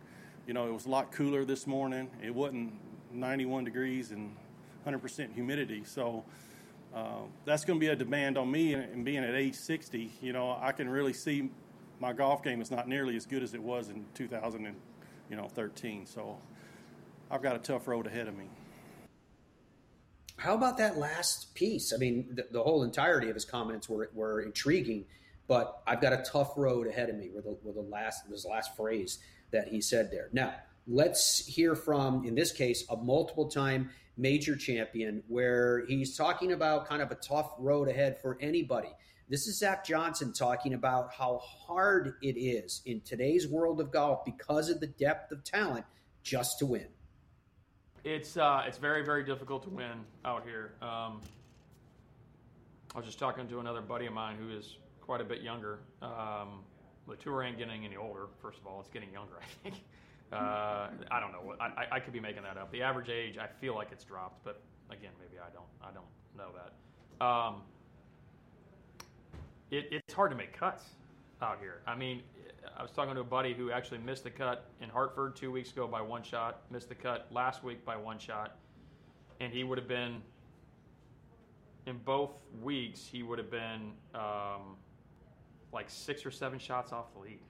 You 0.46 0.54
know, 0.54 0.66
it 0.66 0.72
was 0.72 0.86
a 0.86 0.88
lot 0.88 1.12
cooler 1.12 1.44
this 1.44 1.66
morning. 1.66 2.10
It 2.22 2.34
wasn't 2.34 2.72
91 3.12 3.64
degrees 3.64 4.10
and 4.10 4.34
100% 4.86 5.34
humidity. 5.34 5.82
So 5.84 6.24
uh, 6.94 7.20
that's 7.44 7.64
going 7.64 7.78
to 7.78 7.80
be 7.80 7.88
a 7.92 7.96
demand 7.96 8.38
on 8.38 8.50
me. 8.50 8.74
And 8.74 9.04
being 9.04 9.22
at 9.22 9.34
age 9.34 9.54
60, 9.54 10.10
you 10.20 10.32
know, 10.32 10.58
I 10.60 10.72
can 10.72 10.88
really 10.88 11.12
see 11.12 11.50
my 12.00 12.12
golf 12.12 12.42
game 12.42 12.60
is 12.62 12.70
not 12.70 12.88
nearly 12.88 13.16
as 13.16 13.26
good 13.26 13.42
as 13.42 13.54
it 13.54 13.62
was 13.62 13.90
in 13.90 14.06
2013. 14.14 16.06
So 16.06 16.38
I've 17.30 17.42
got 17.42 17.56
a 17.56 17.60
tough 17.60 17.86
road 17.86 18.06
ahead 18.06 18.26
of 18.26 18.36
me. 18.36 18.46
How 20.40 20.54
about 20.54 20.78
that 20.78 20.96
last 20.96 21.54
piece? 21.54 21.92
I 21.92 21.98
mean, 21.98 22.28
the, 22.32 22.46
the, 22.50 22.62
whole 22.62 22.82
entirety 22.82 23.28
of 23.28 23.34
his 23.34 23.44
comments 23.44 23.90
were 23.90 24.10
were 24.14 24.40
intriguing, 24.40 25.04
but 25.46 25.82
I've 25.86 26.00
got 26.00 26.14
a 26.14 26.24
tough 26.26 26.54
road 26.56 26.86
ahead 26.86 27.10
of 27.10 27.16
me. 27.16 27.28
Were 27.28 27.42
the, 27.42 27.58
were 27.62 27.74
the 27.74 27.86
last 27.86 28.22
this 28.30 28.46
last 28.46 28.74
phrase 28.74 29.18
that 29.50 29.68
he 29.68 29.82
said 29.82 30.10
there. 30.10 30.30
Now 30.32 30.54
let's 30.86 31.44
hear 31.44 31.74
from, 31.74 32.24
in 32.24 32.34
this 32.34 32.52
case, 32.52 32.86
a 32.88 32.96
multiple 32.96 33.50
time 33.50 33.90
major 34.16 34.56
champion, 34.56 35.22
where 35.28 35.84
he's 35.86 36.16
talking 36.16 36.52
about 36.52 36.88
kind 36.88 37.02
of 37.02 37.10
a 37.10 37.16
tough 37.16 37.52
road 37.58 37.88
ahead 37.88 38.18
for 38.22 38.38
anybody. 38.40 38.88
This 39.28 39.46
is 39.46 39.58
Zach 39.58 39.84
Johnson 39.84 40.32
talking 40.32 40.72
about 40.72 41.12
how 41.12 41.36
hard 41.38 42.14
it 42.22 42.38
is 42.38 42.80
in 42.86 43.02
today's 43.02 43.46
world 43.46 43.78
of 43.78 43.92
golf 43.92 44.24
because 44.24 44.70
of 44.70 44.80
the 44.80 44.86
depth 44.86 45.32
of 45.32 45.44
talent 45.44 45.84
just 46.22 46.58
to 46.60 46.66
win. 46.66 46.88
It's 48.04 48.36
uh, 48.36 48.62
it's 48.66 48.78
very 48.78 49.04
very 49.04 49.24
difficult 49.24 49.62
to 49.64 49.70
win 49.70 50.04
out 50.24 50.44
here. 50.44 50.72
Um, 50.80 51.20
I 52.94 52.98
was 52.98 53.04
just 53.04 53.18
talking 53.18 53.46
to 53.48 53.60
another 53.60 53.82
buddy 53.82 54.06
of 54.06 54.12
mine 54.12 54.36
who 54.36 54.56
is 54.56 54.78
quite 55.00 55.20
a 55.20 55.24
bit 55.24 55.42
younger. 55.42 55.80
Um, 56.00 56.64
the 57.06 57.16
tour 57.16 57.42
ain't 57.42 57.58
getting 57.58 57.84
any 57.84 57.96
older. 57.96 58.28
First 58.40 58.58
of 58.58 58.66
all, 58.66 58.80
it's 58.80 58.88
getting 58.88 59.12
younger. 59.12 59.34
I 59.40 59.68
think. 59.68 59.82
Uh, 60.32 60.88
I 61.10 61.18
don't 61.18 61.32
know. 61.32 61.54
I, 61.60 61.96
I 61.96 62.00
could 62.00 62.12
be 62.12 62.20
making 62.20 62.44
that 62.44 62.56
up. 62.56 62.70
The 62.70 62.82
average 62.82 63.08
age, 63.08 63.36
I 63.36 63.48
feel 63.60 63.74
like 63.74 63.88
it's 63.90 64.04
dropped, 64.04 64.44
but 64.44 64.62
again, 64.88 65.10
maybe 65.18 65.40
I 65.40 65.50
don't. 65.52 65.66
I 65.82 65.92
don't 65.92 66.06
know 66.38 66.52
that. 66.56 67.26
Um, 67.26 67.62
it, 69.70 69.88
it's 69.90 70.14
hard 70.14 70.30
to 70.30 70.36
make 70.36 70.56
cuts 70.56 70.84
out 71.42 71.58
here. 71.60 71.82
I 71.86 71.96
mean, 71.96 72.22
I 72.76 72.82
was 72.82 72.90
talking 72.90 73.14
to 73.14 73.20
a 73.20 73.24
buddy 73.24 73.54
who 73.54 73.70
actually 73.70 73.98
missed 73.98 74.24
the 74.24 74.30
cut 74.30 74.70
in 74.80 74.88
Hartford 74.88 75.36
two 75.36 75.50
weeks 75.50 75.70
ago 75.72 75.86
by 75.86 76.02
one 76.02 76.22
shot, 76.22 76.62
missed 76.70 76.88
the 76.88 76.94
cut 76.94 77.26
last 77.30 77.62
week 77.64 77.84
by 77.84 77.96
one 77.96 78.18
shot, 78.18 78.56
and 79.40 79.52
he 79.52 79.64
would 79.64 79.78
have 79.78 79.88
been 79.88 80.22
in 81.86 81.98
both 81.98 82.32
weeks. 82.62 83.06
He 83.06 83.22
would 83.22 83.38
have 83.38 83.50
been 83.50 83.92
um, 84.14 84.76
like 85.72 85.88
six 85.88 86.24
or 86.24 86.30
seven 86.30 86.58
shots 86.58 86.92
off 86.92 87.12
the 87.14 87.20
lead. 87.20 87.40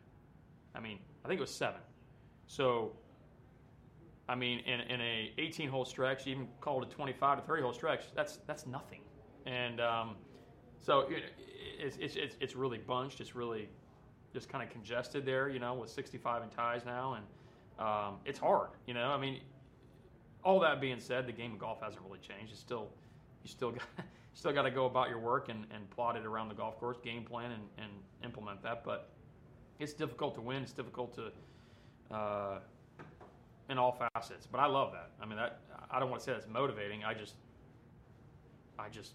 I 0.75 0.81
mean, 0.81 0.99
I 1.25 1.29
think 1.29 1.39
it 1.39 1.43
was 1.43 1.55
seven. 1.55 1.81
So, 2.47 2.93
I 4.29 4.35
mean, 4.35 4.61
in, 4.61 4.81
in 4.81 5.01
a 5.01 5.33
18 5.39 5.69
hole 5.69 5.85
stretch, 5.85 6.27
even 6.27 6.49
called 6.61 6.85
a 6.85 6.87
25 6.87 7.41
to 7.41 7.47
30 7.47 7.63
hole 7.63 7.73
stretch, 7.73 8.05
that's 8.15 8.39
that's 8.47 8.67
nothing. 8.67 9.01
And 9.47 9.81
um, 9.81 10.17
so 10.81 11.09
it's, 11.79 11.97
it's 12.01 12.35
it's 12.41 12.55
really 12.55 12.79
bunched. 12.79 13.21
It's 13.21 13.35
really 13.35 13.69
just 14.33 14.49
kind 14.49 14.63
of 14.65 14.71
congested 14.71 15.27
there, 15.27 15.49
you 15.49 15.59
know, 15.59 15.75
with 15.75 15.91
65 15.91 16.43
and 16.43 16.53
ties 16.53 16.83
now, 16.85 17.15
and 17.15 17.25
um, 17.85 18.17
it's 18.25 18.39
hard. 18.39 18.71
You 18.87 18.95
know, 18.95 19.09
I 19.09 19.19
mean, 19.19 19.41
all 20.45 20.61
that 20.61 20.81
being 20.81 21.01
said, 21.01 21.27
the 21.27 21.33
game 21.33 21.53
of 21.53 21.59
golf 21.59 21.81
hasn't 21.83 22.03
really 22.05 22.19
changed. 22.19 22.53
It's 22.53 22.61
still 22.61 22.89
you 23.43 23.49
still 23.49 23.71
got 23.73 23.83
still 24.35 24.53
got 24.53 24.63
to 24.63 24.71
go 24.71 24.87
about 24.87 25.09
your 25.09 25.19
work 25.19 25.49
and, 25.49 25.67
and 25.75 25.89
plot 25.91 26.17
it 26.17 26.25
around 26.25 26.49
the 26.49 26.55
golf 26.55 26.79
course, 26.79 26.99
game 27.03 27.25
plan, 27.25 27.51
and, 27.53 27.63
and 27.79 27.91
implement 28.25 28.63
that. 28.63 28.85
But 28.85 29.11
it's 29.79 29.93
difficult 29.93 30.35
to 30.37 30.41
win. 30.41 30.63
It's 30.63 30.73
difficult 30.73 31.15
to 31.15 32.15
uh, 32.15 32.59
in 33.69 33.79
all 33.79 33.99
facets. 34.15 34.47
But 34.51 34.59
I 34.59 34.67
love 34.67 34.93
that. 34.93 35.11
I 35.21 35.27
mean, 35.27 35.37
that 35.37 35.61
I 35.91 35.99
don't 35.99 36.11
want 36.11 36.21
to 36.21 36.25
say 36.25 36.33
that's 36.33 36.49
motivating. 36.49 37.05
I 37.05 37.15
just 37.15 37.35
I 38.79 38.89
just 38.89 39.15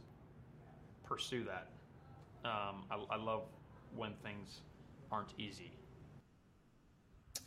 pursue 1.03 1.45
that. 1.45 1.67
Um, 2.43 2.83
I, 2.91 2.99
I 3.11 3.15
love 3.17 3.43
when 3.95 4.13
things 4.23 4.61
aren't 5.11 5.33
easy. 5.37 5.71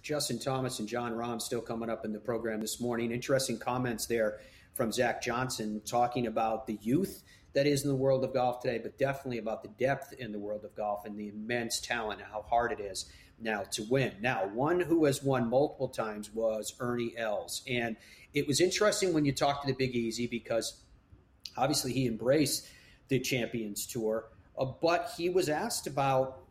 Justin 0.03 0.39
Thomas 0.39 0.79
and 0.79 0.89
Jon 0.89 1.13
Rahm 1.13 1.41
still 1.41 1.61
coming 1.61 1.91
up 1.91 2.05
in 2.05 2.13
the 2.13 2.19
program 2.19 2.61
this 2.61 2.81
morning. 2.81 3.13
Interesting 3.13 3.59
comments 3.59 4.07
there 4.07 4.41
from 4.73 4.91
Zach 4.91 5.21
Johnson 5.21 5.83
talking 5.85 6.27
about 6.27 6.67
the 6.67 6.79
youth 6.81 7.23
that 7.53 7.67
is 7.67 7.83
in 7.83 7.89
the 7.89 7.97
world 7.97 8.25
of 8.25 8.33
golf 8.33 8.61
today, 8.61 8.79
but 8.79 8.97
definitely 8.99 9.39
about 9.39 9.63
the 9.63 9.69
depth 9.69 10.13
in 10.15 10.33
the 10.33 10.39
world 10.39 10.65
of 10.65 10.75
golf 10.75 11.05
and 11.05 11.19
the 11.19 11.29
immense 11.29 11.81
talent 11.81 12.21
and 12.21 12.31
how 12.31 12.43
hard 12.43 12.73
it 12.73 12.81
is 12.81 13.11
now 13.41 13.63
to 13.73 13.85
win. 13.91 14.13
Now, 14.21 14.47
one 14.47 14.81
who 14.81 15.05
has 15.05 15.23
won 15.23 15.49
multiple 15.49 15.89
times 15.89 16.33
was 16.33 16.75
Ernie 16.81 17.15
Els. 17.17 17.63
And 17.69 17.97
it 18.35 18.47
was 18.47 18.61
interesting 18.61 19.13
when 19.13 19.25
you 19.25 19.33
talked 19.33 19.67
to 19.67 19.73
the 19.73 19.77
Big 19.77 19.95
Easy 19.95 20.27
because 20.27 20.81
obviously 21.57 21.93
he 21.93 22.07
embraced 22.07 22.69
the 23.09 23.19
Champions 23.19 23.87
Tour, 23.87 24.27
uh, 24.59 24.67
but 24.81 25.13
he 25.17 25.29
was 25.29 25.49
asked 25.49 25.87
about 25.87 26.45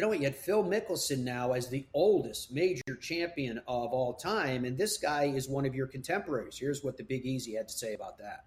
you 0.00 0.06
know 0.06 0.08
what? 0.08 0.20
You 0.20 0.24
had 0.24 0.36
Phil 0.36 0.64
Mickelson 0.64 1.24
now 1.24 1.52
as 1.52 1.68
the 1.68 1.84
oldest 1.92 2.50
major 2.50 2.96
champion 3.02 3.58
of 3.68 3.92
all 3.92 4.14
time, 4.14 4.64
and 4.64 4.78
this 4.78 4.96
guy 4.96 5.24
is 5.24 5.46
one 5.46 5.66
of 5.66 5.74
your 5.74 5.86
contemporaries. 5.86 6.56
Here's 6.56 6.82
what 6.82 6.96
the 6.96 7.02
Big 7.02 7.26
Easy 7.26 7.54
had 7.54 7.68
to 7.68 7.74
say 7.74 7.92
about 7.92 8.16
that. 8.16 8.46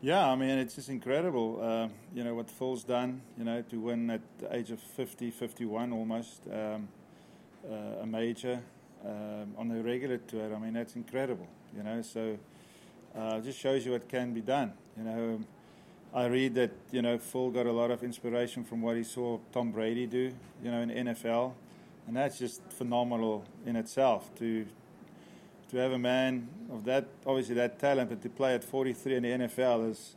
Yeah, 0.00 0.28
I 0.28 0.34
mean, 0.34 0.58
it's 0.58 0.74
just 0.74 0.88
incredible, 0.88 1.60
uh, 1.62 1.88
you 2.12 2.24
know, 2.24 2.34
what 2.34 2.50
Phil's 2.50 2.82
done, 2.82 3.22
you 3.38 3.44
know, 3.44 3.62
to 3.62 3.78
win 3.78 4.10
at 4.10 4.20
the 4.40 4.52
age 4.52 4.72
of 4.72 4.80
50, 4.80 5.30
51 5.30 5.92
almost, 5.92 6.42
um, 6.52 6.88
uh, 7.70 8.02
a 8.02 8.06
major 8.06 8.60
um, 9.06 9.54
on 9.56 9.70
a 9.70 9.80
regular 9.80 10.18
tour. 10.18 10.52
I 10.52 10.58
mean, 10.58 10.72
that's 10.72 10.96
incredible, 10.96 11.46
you 11.76 11.84
know, 11.84 12.02
so 12.02 12.36
uh, 13.16 13.38
just 13.38 13.60
shows 13.60 13.86
you 13.86 13.92
what 13.92 14.08
can 14.08 14.34
be 14.34 14.40
done, 14.40 14.72
you 14.96 15.04
know. 15.04 15.38
I 16.14 16.26
read 16.26 16.54
that 16.54 16.70
you 16.92 17.02
know 17.02 17.18
Phil 17.18 17.50
got 17.50 17.66
a 17.66 17.72
lot 17.72 17.90
of 17.90 18.04
inspiration 18.04 18.62
from 18.64 18.82
what 18.82 18.96
he 18.96 19.02
saw 19.02 19.40
Tom 19.52 19.72
Brady 19.72 20.06
do, 20.06 20.32
you 20.62 20.70
know, 20.70 20.80
in 20.80 20.90
NFL, 20.90 21.54
and 22.06 22.16
that's 22.16 22.38
just 22.38 22.62
phenomenal 22.70 23.44
in 23.66 23.74
itself 23.74 24.30
to 24.36 24.64
to 25.70 25.76
have 25.76 25.90
a 25.90 25.98
man 25.98 26.48
of 26.70 26.84
that 26.84 27.06
obviously 27.26 27.56
that 27.56 27.80
talent, 27.80 28.10
but 28.10 28.22
to 28.22 28.28
play 28.28 28.54
at 28.54 28.62
43 28.62 29.16
in 29.16 29.22
the 29.24 29.28
NFL 29.30 29.90
is, 29.90 30.14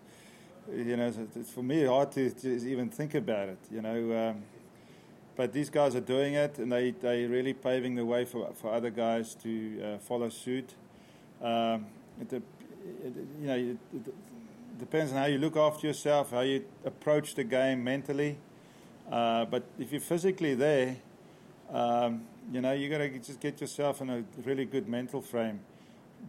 you 0.71 0.95
know, 0.95 1.11
it's 1.35 1.49
for 1.49 1.63
me 1.63 1.85
hard 1.85 2.11
to, 2.11 2.29
to 2.29 2.69
even 2.69 2.89
think 2.89 3.15
about 3.15 3.49
it, 3.49 3.59
you 3.71 3.81
know. 3.81 4.29
Um, 4.29 4.43
but 5.35 5.51
these 5.51 5.71
guys 5.71 5.95
are 5.95 6.01
doing 6.01 6.35
it, 6.35 6.59
and 6.59 6.71
they 6.71 6.91
they 6.91 7.25
really 7.25 7.53
paving 7.53 7.95
the 7.95 8.05
way 8.05 8.23
for 8.23 8.53
for 8.53 8.71
other 8.71 8.91
guys 8.91 9.33
to 9.41 9.81
uh, 9.81 9.97
follow 9.97 10.29
suit. 10.29 10.75
Um, 11.41 11.87
it, 12.21 12.43
you 13.41 13.47
know, 13.47 13.77
depends 14.79 15.11
on 15.11 15.17
how 15.17 15.25
you 15.25 15.37
look 15.37 15.57
after 15.57 15.87
yourself, 15.87 16.31
how 16.31 16.41
you 16.41 16.65
approach 16.85 17.35
the 17.35 17.43
game 17.43 17.83
mentally. 17.83 18.37
Uh, 19.11 19.45
but 19.45 19.63
if 19.79 19.91
you're 19.91 20.01
physically 20.01 20.53
there, 20.55 20.97
um, 21.71 22.23
you 22.51 22.61
know, 22.61 22.73
you 22.73 22.89
got 22.89 22.99
to 22.99 23.09
just 23.19 23.39
get 23.39 23.59
yourself 23.59 24.01
in 24.01 24.09
a 24.09 24.23
really 24.43 24.65
good 24.65 24.87
mental 24.87 25.21
frame. 25.21 25.59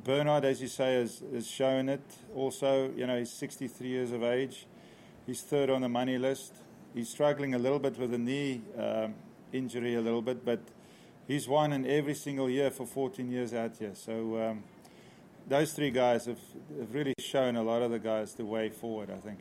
Bernhard, 0.04 0.44
as 0.44 0.60
you 0.60 0.68
say, 0.68 0.94
has, 0.94 1.22
has 1.32 1.46
shown 1.46 1.88
it. 1.88 2.02
Also, 2.34 2.90
you 2.96 3.06
know, 3.06 3.18
he's 3.18 3.32
63 3.32 3.88
years 3.88 4.12
of 4.12 4.22
age. 4.22 4.66
He's 5.26 5.42
third 5.42 5.70
on 5.70 5.82
the 5.82 5.88
money 5.88 6.18
list. 6.18 6.54
He's 6.94 7.08
struggling 7.08 7.54
a 7.54 7.58
little 7.58 7.78
bit 7.78 7.98
with 7.98 8.14
a 8.14 8.18
knee 8.18 8.62
um, 8.78 9.14
injury, 9.52 9.94
a 9.94 10.00
little 10.00 10.22
bit, 10.22 10.44
but 10.44 10.60
he's 11.26 11.46
won 11.46 11.72
in 11.72 11.86
every 11.86 12.14
single 12.14 12.48
year 12.48 12.70
for 12.70 12.86
14 12.86 13.30
years 13.30 13.52
out 13.52 13.76
here. 13.78 13.94
So. 13.94 14.40
Um, 14.40 14.64
those 15.48 15.72
three 15.72 15.90
guys 15.90 16.26
have, 16.26 16.38
have 16.78 16.94
really 16.94 17.14
shown 17.28 17.56
a 17.56 17.62
lot 17.62 17.82
of 17.82 17.90
the 17.90 17.98
guys 17.98 18.34
the 18.34 18.44
way 18.44 18.70
forward, 18.70 19.10
I 19.10 19.18
think. 19.18 19.38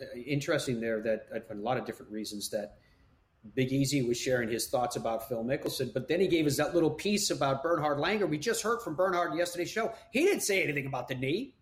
Uh, 0.00 0.04
interesting 0.26 0.80
there 0.80 1.00
that 1.00 1.26
uh, 1.34 1.40
for 1.40 1.54
a 1.54 1.56
lot 1.56 1.76
of 1.76 1.84
different 1.84 2.10
reasons 2.10 2.48
that 2.50 2.78
Big 3.54 3.72
Easy 3.72 4.02
was 4.02 4.18
sharing 4.18 4.50
his 4.50 4.68
thoughts 4.68 4.96
about 4.96 5.28
Phil 5.28 5.42
Mickelson, 5.44 5.92
but 5.94 6.08
then 6.08 6.20
he 6.20 6.28
gave 6.28 6.46
us 6.46 6.56
that 6.56 6.74
little 6.74 6.90
piece 6.90 7.30
about 7.30 7.62
Bernhard 7.62 7.98
Langer. 7.98 8.28
We 8.28 8.38
just 8.38 8.62
heard 8.62 8.82
from 8.82 8.94
Bernhard 8.94 9.34
yesterday's 9.34 9.70
show. 9.70 9.92
He 10.12 10.24
didn't 10.24 10.42
say 10.42 10.62
anything 10.62 10.86
about 10.86 11.08
the 11.08 11.14
knee. 11.14 11.54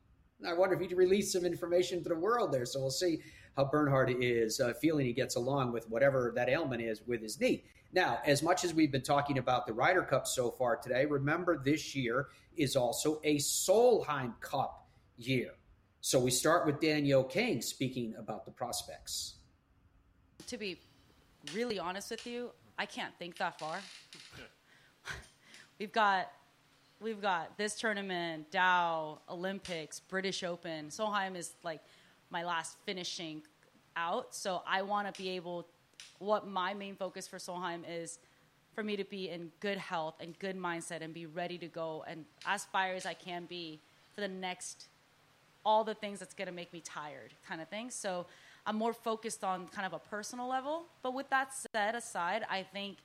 I 0.46 0.54
wonder 0.54 0.80
if 0.80 0.88
he 0.88 0.94
released 0.94 1.32
some 1.32 1.44
information 1.44 2.02
to 2.02 2.08
the 2.08 2.16
world 2.16 2.52
there. 2.52 2.66
So 2.66 2.80
we'll 2.80 2.90
see 2.90 3.20
how 3.56 3.64
Bernhard 3.64 4.14
is 4.20 4.60
uh, 4.60 4.72
feeling 4.80 5.06
he 5.06 5.12
gets 5.12 5.36
along 5.36 5.72
with 5.72 5.88
whatever 5.88 6.32
that 6.36 6.48
ailment 6.48 6.82
is 6.82 7.02
with 7.06 7.20
his 7.22 7.40
knee. 7.40 7.64
Now, 7.92 8.18
as 8.24 8.42
much 8.42 8.64
as 8.64 8.74
we've 8.74 8.92
been 8.92 9.02
talking 9.02 9.38
about 9.38 9.66
the 9.66 9.72
Ryder 9.72 10.02
Cup 10.02 10.26
so 10.26 10.50
far 10.50 10.76
today, 10.76 11.06
remember 11.06 11.60
this 11.64 11.94
year 11.94 12.28
is 12.58 12.76
also 12.76 13.20
a 13.24 13.36
Solheim 13.36 14.38
Cup 14.40 14.86
year. 15.16 15.50
So 16.00 16.18
we 16.18 16.30
start 16.30 16.66
with 16.66 16.80
Danielle 16.80 17.24
Kang 17.24 17.60
speaking 17.62 18.14
about 18.18 18.44
the 18.44 18.50
prospects. 18.50 19.34
To 20.46 20.56
be 20.56 20.78
really 21.54 21.78
honest 21.78 22.10
with 22.10 22.26
you, 22.26 22.50
I 22.78 22.86
can't 22.86 23.14
think 23.18 23.36
that 23.38 23.58
far. 23.58 23.80
we've 25.78 25.92
got 25.92 26.30
we've 27.00 27.20
got 27.20 27.56
this 27.56 27.78
tournament, 27.78 28.50
Dow, 28.50 29.20
Olympics, 29.28 30.00
British 30.00 30.42
Open. 30.42 30.88
Solheim 30.88 31.36
is 31.36 31.52
like 31.62 31.80
my 32.30 32.44
last 32.44 32.76
finishing 32.84 33.42
out, 33.96 34.34
so 34.34 34.62
I 34.66 34.82
want 34.82 35.12
to 35.12 35.20
be 35.20 35.30
able 35.30 35.66
what 36.18 36.46
my 36.46 36.74
main 36.74 36.94
focus 36.94 37.26
for 37.26 37.38
Solheim 37.38 37.82
is 37.88 38.18
for 38.78 38.84
me 38.84 38.94
to 38.94 39.02
be 39.02 39.28
in 39.28 39.50
good 39.58 39.76
health 39.76 40.14
and 40.20 40.38
good 40.38 40.56
mindset 40.56 41.02
and 41.02 41.12
be 41.12 41.26
ready 41.26 41.58
to 41.58 41.66
go 41.66 42.04
and 42.06 42.24
as 42.46 42.64
fire 42.66 42.94
as 42.94 43.06
I 43.06 43.12
can 43.12 43.44
be 43.44 43.80
for 44.14 44.20
the 44.20 44.28
next 44.28 44.86
all 45.64 45.82
the 45.82 45.94
things 45.94 46.20
that's 46.20 46.32
going 46.32 46.46
to 46.46 46.54
make 46.54 46.72
me 46.72 46.80
tired 46.80 47.34
kind 47.48 47.60
of 47.60 47.66
thing. 47.66 47.90
So 47.90 48.26
I'm 48.64 48.76
more 48.76 48.92
focused 48.92 49.42
on 49.42 49.66
kind 49.66 49.84
of 49.84 49.94
a 49.94 49.98
personal 49.98 50.46
level. 50.46 50.84
But 51.02 51.12
with 51.12 51.28
that 51.30 51.52
said 51.52 51.96
aside, 51.96 52.44
I 52.48 52.62
think 52.62 52.98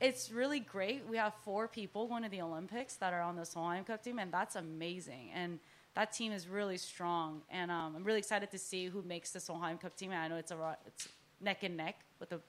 it's 0.00 0.30
really 0.30 0.60
great. 0.60 1.02
We 1.10 1.16
have 1.16 1.34
four 1.44 1.66
people 1.66 2.06
going 2.06 2.22
to 2.22 2.28
the 2.28 2.42
Olympics 2.42 2.94
that 2.98 3.12
are 3.12 3.20
on 3.20 3.34
the 3.34 3.42
Solheim 3.42 3.84
Cup 3.84 4.04
team, 4.04 4.20
and 4.20 4.30
that's 4.30 4.54
amazing. 4.54 5.32
And 5.34 5.58
that 5.96 6.12
team 6.12 6.30
is 6.30 6.46
really 6.46 6.78
strong, 6.78 7.42
and 7.50 7.72
um, 7.72 7.96
I'm 7.96 8.04
really 8.04 8.20
excited 8.20 8.52
to 8.52 8.58
see 8.58 8.86
who 8.86 9.02
makes 9.02 9.32
the 9.32 9.40
Solheim 9.40 9.80
Cup 9.80 9.96
team. 9.96 10.12
And 10.12 10.20
I 10.20 10.28
know 10.28 10.36
it's 10.36 10.52
a 10.52 10.76
it's 10.86 11.08
neck 11.40 11.64
and 11.64 11.76
neck 11.76 11.96
with 12.20 12.30
a, 12.30 12.40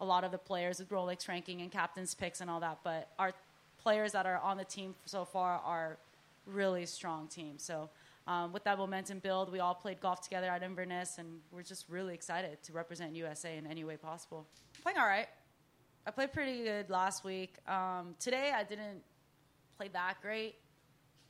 a 0.00 0.04
lot 0.04 0.24
of 0.24 0.30
the 0.30 0.38
players 0.38 0.78
with 0.78 0.90
Rolex 0.90 1.28
ranking 1.28 1.60
and 1.60 1.70
captain's 1.70 2.14
picks 2.14 2.40
and 2.40 2.50
all 2.50 2.60
that. 2.60 2.78
But 2.84 3.08
our 3.18 3.32
players 3.82 4.12
that 4.12 4.26
are 4.26 4.38
on 4.38 4.56
the 4.56 4.64
team 4.64 4.94
so 5.04 5.24
far 5.24 5.60
are 5.64 5.98
really 6.46 6.86
strong 6.86 7.26
teams. 7.28 7.62
So 7.62 7.90
um, 8.26 8.52
with 8.52 8.64
that 8.64 8.78
momentum 8.78 9.20
build, 9.20 9.50
we 9.50 9.60
all 9.60 9.74
played 9.74 10.00
golf 10.00 10.20
together 10.20 10.48
at 10.48 10.62
Inverness, 10.62 11.16
and 11.18 11.40
we're 11.50 11.62
just 11.62 11.86
really 11.88 12.14
excited 12.14 12.62
to 12.64 12.72
represent 12.72 13.14
USA 13.16 13.56
in 13.56 13.66
any 13.66 13.84
way 13.84 13.96
possible. 13.96 14.46
Playing 14.82 14.98
all 14.98 15.06
right. 15.06 15.28
I 16.06 16.10
played 16.10 16.32
pretty 16.32 16.62
good 16.62 16.90
last 16.90 17.24
week. 17.24 17.54
Um, 17.66 18.14
today 18.18 18.52
I 18.54 18.64
didn't 18.64 19.02
play 19.78 19.88
that 19.92 20.16
great, 20.22 20.56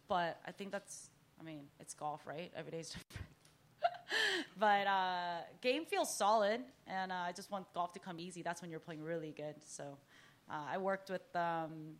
but 0.09 0.41
I 0.47 0.53
think 0.53 0.73
that's. 0.73 1.11
I 1.41 1.45
mean, 1.45 1.61
it's 1.79 1.95
golf, 1.95 2.27
right? 2.27 2.51
Every 2.57 2.73
day's 2.73 2.91
different. 3.11 3.28
but 4.59 4.87
uh, 4.87 5.41
game 5.61 5.85
feels 5.85 6.15
solid, 6.15 6.61
and 6.87 7.13
uh, 7.13 7.17
I 7.27 7.33
just 7.33 7.51
want 7.51 7.73
golf 7.75 7.93
to 7.93 7.99
come 7.99 8.19
easy. 8.21 8.43
That's 8.43 8.63
when 8.63 8.71
you're 8.71 8.81
playing 8.81 9.03
really 9.03 9.33
good. 9.37 9.57
So 9.67 9.99
uh, 10.51 10.65
I 10.73 10.79
worked 10.79 11.11
with 11.11 11.35
um, 11.35 11.95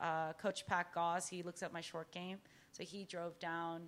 uh, 0.00 0.32
Coach 0.34 0.66
Pat 0.66 0.92
Goss. 0.94 1.28
He 1.28 1.42
looks 1.42 1.62
at 1.62 1.72
my 1.72 1.80
short 1.80 2.10
game, 2.12 2.38
so 2.72 2.82
he 2.82 3.04
drove 3.04 3.38
down 3.38 3.82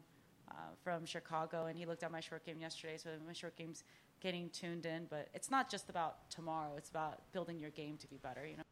from 0.84 1.06
Chicago, 1.06 1.64
and 1.64 1.78
he 1.78 1.86
looked 1.86 2.02
at 2.02 2.12
my 2.12 2.20
short 2.20 2.44
game 2.44 2.60
yesterday. 2.60 2.98
So 2.98 3.08
my 3.26 3.32
short 3.32 3.56
game's 3.56 3.84
getting 4.20 4.50
tuned 4.50 4.84
in, 4.84 5.06
but 5.08 5.28
it's 5.32 5.50
not 5.50 5.70
just 5.70 5.88
about 5.88 6.30
tomorrow. 6.30 6.74
It's 6.76 6.90
about 6.90 7.20
building 7.32 7.58
your 7.58 7.70
game 7.70 7.96
to 7.96 8.06
be 8.06 8.18
better. 8.18 8.46
You 8.46 8.58
know. 8.58 8.62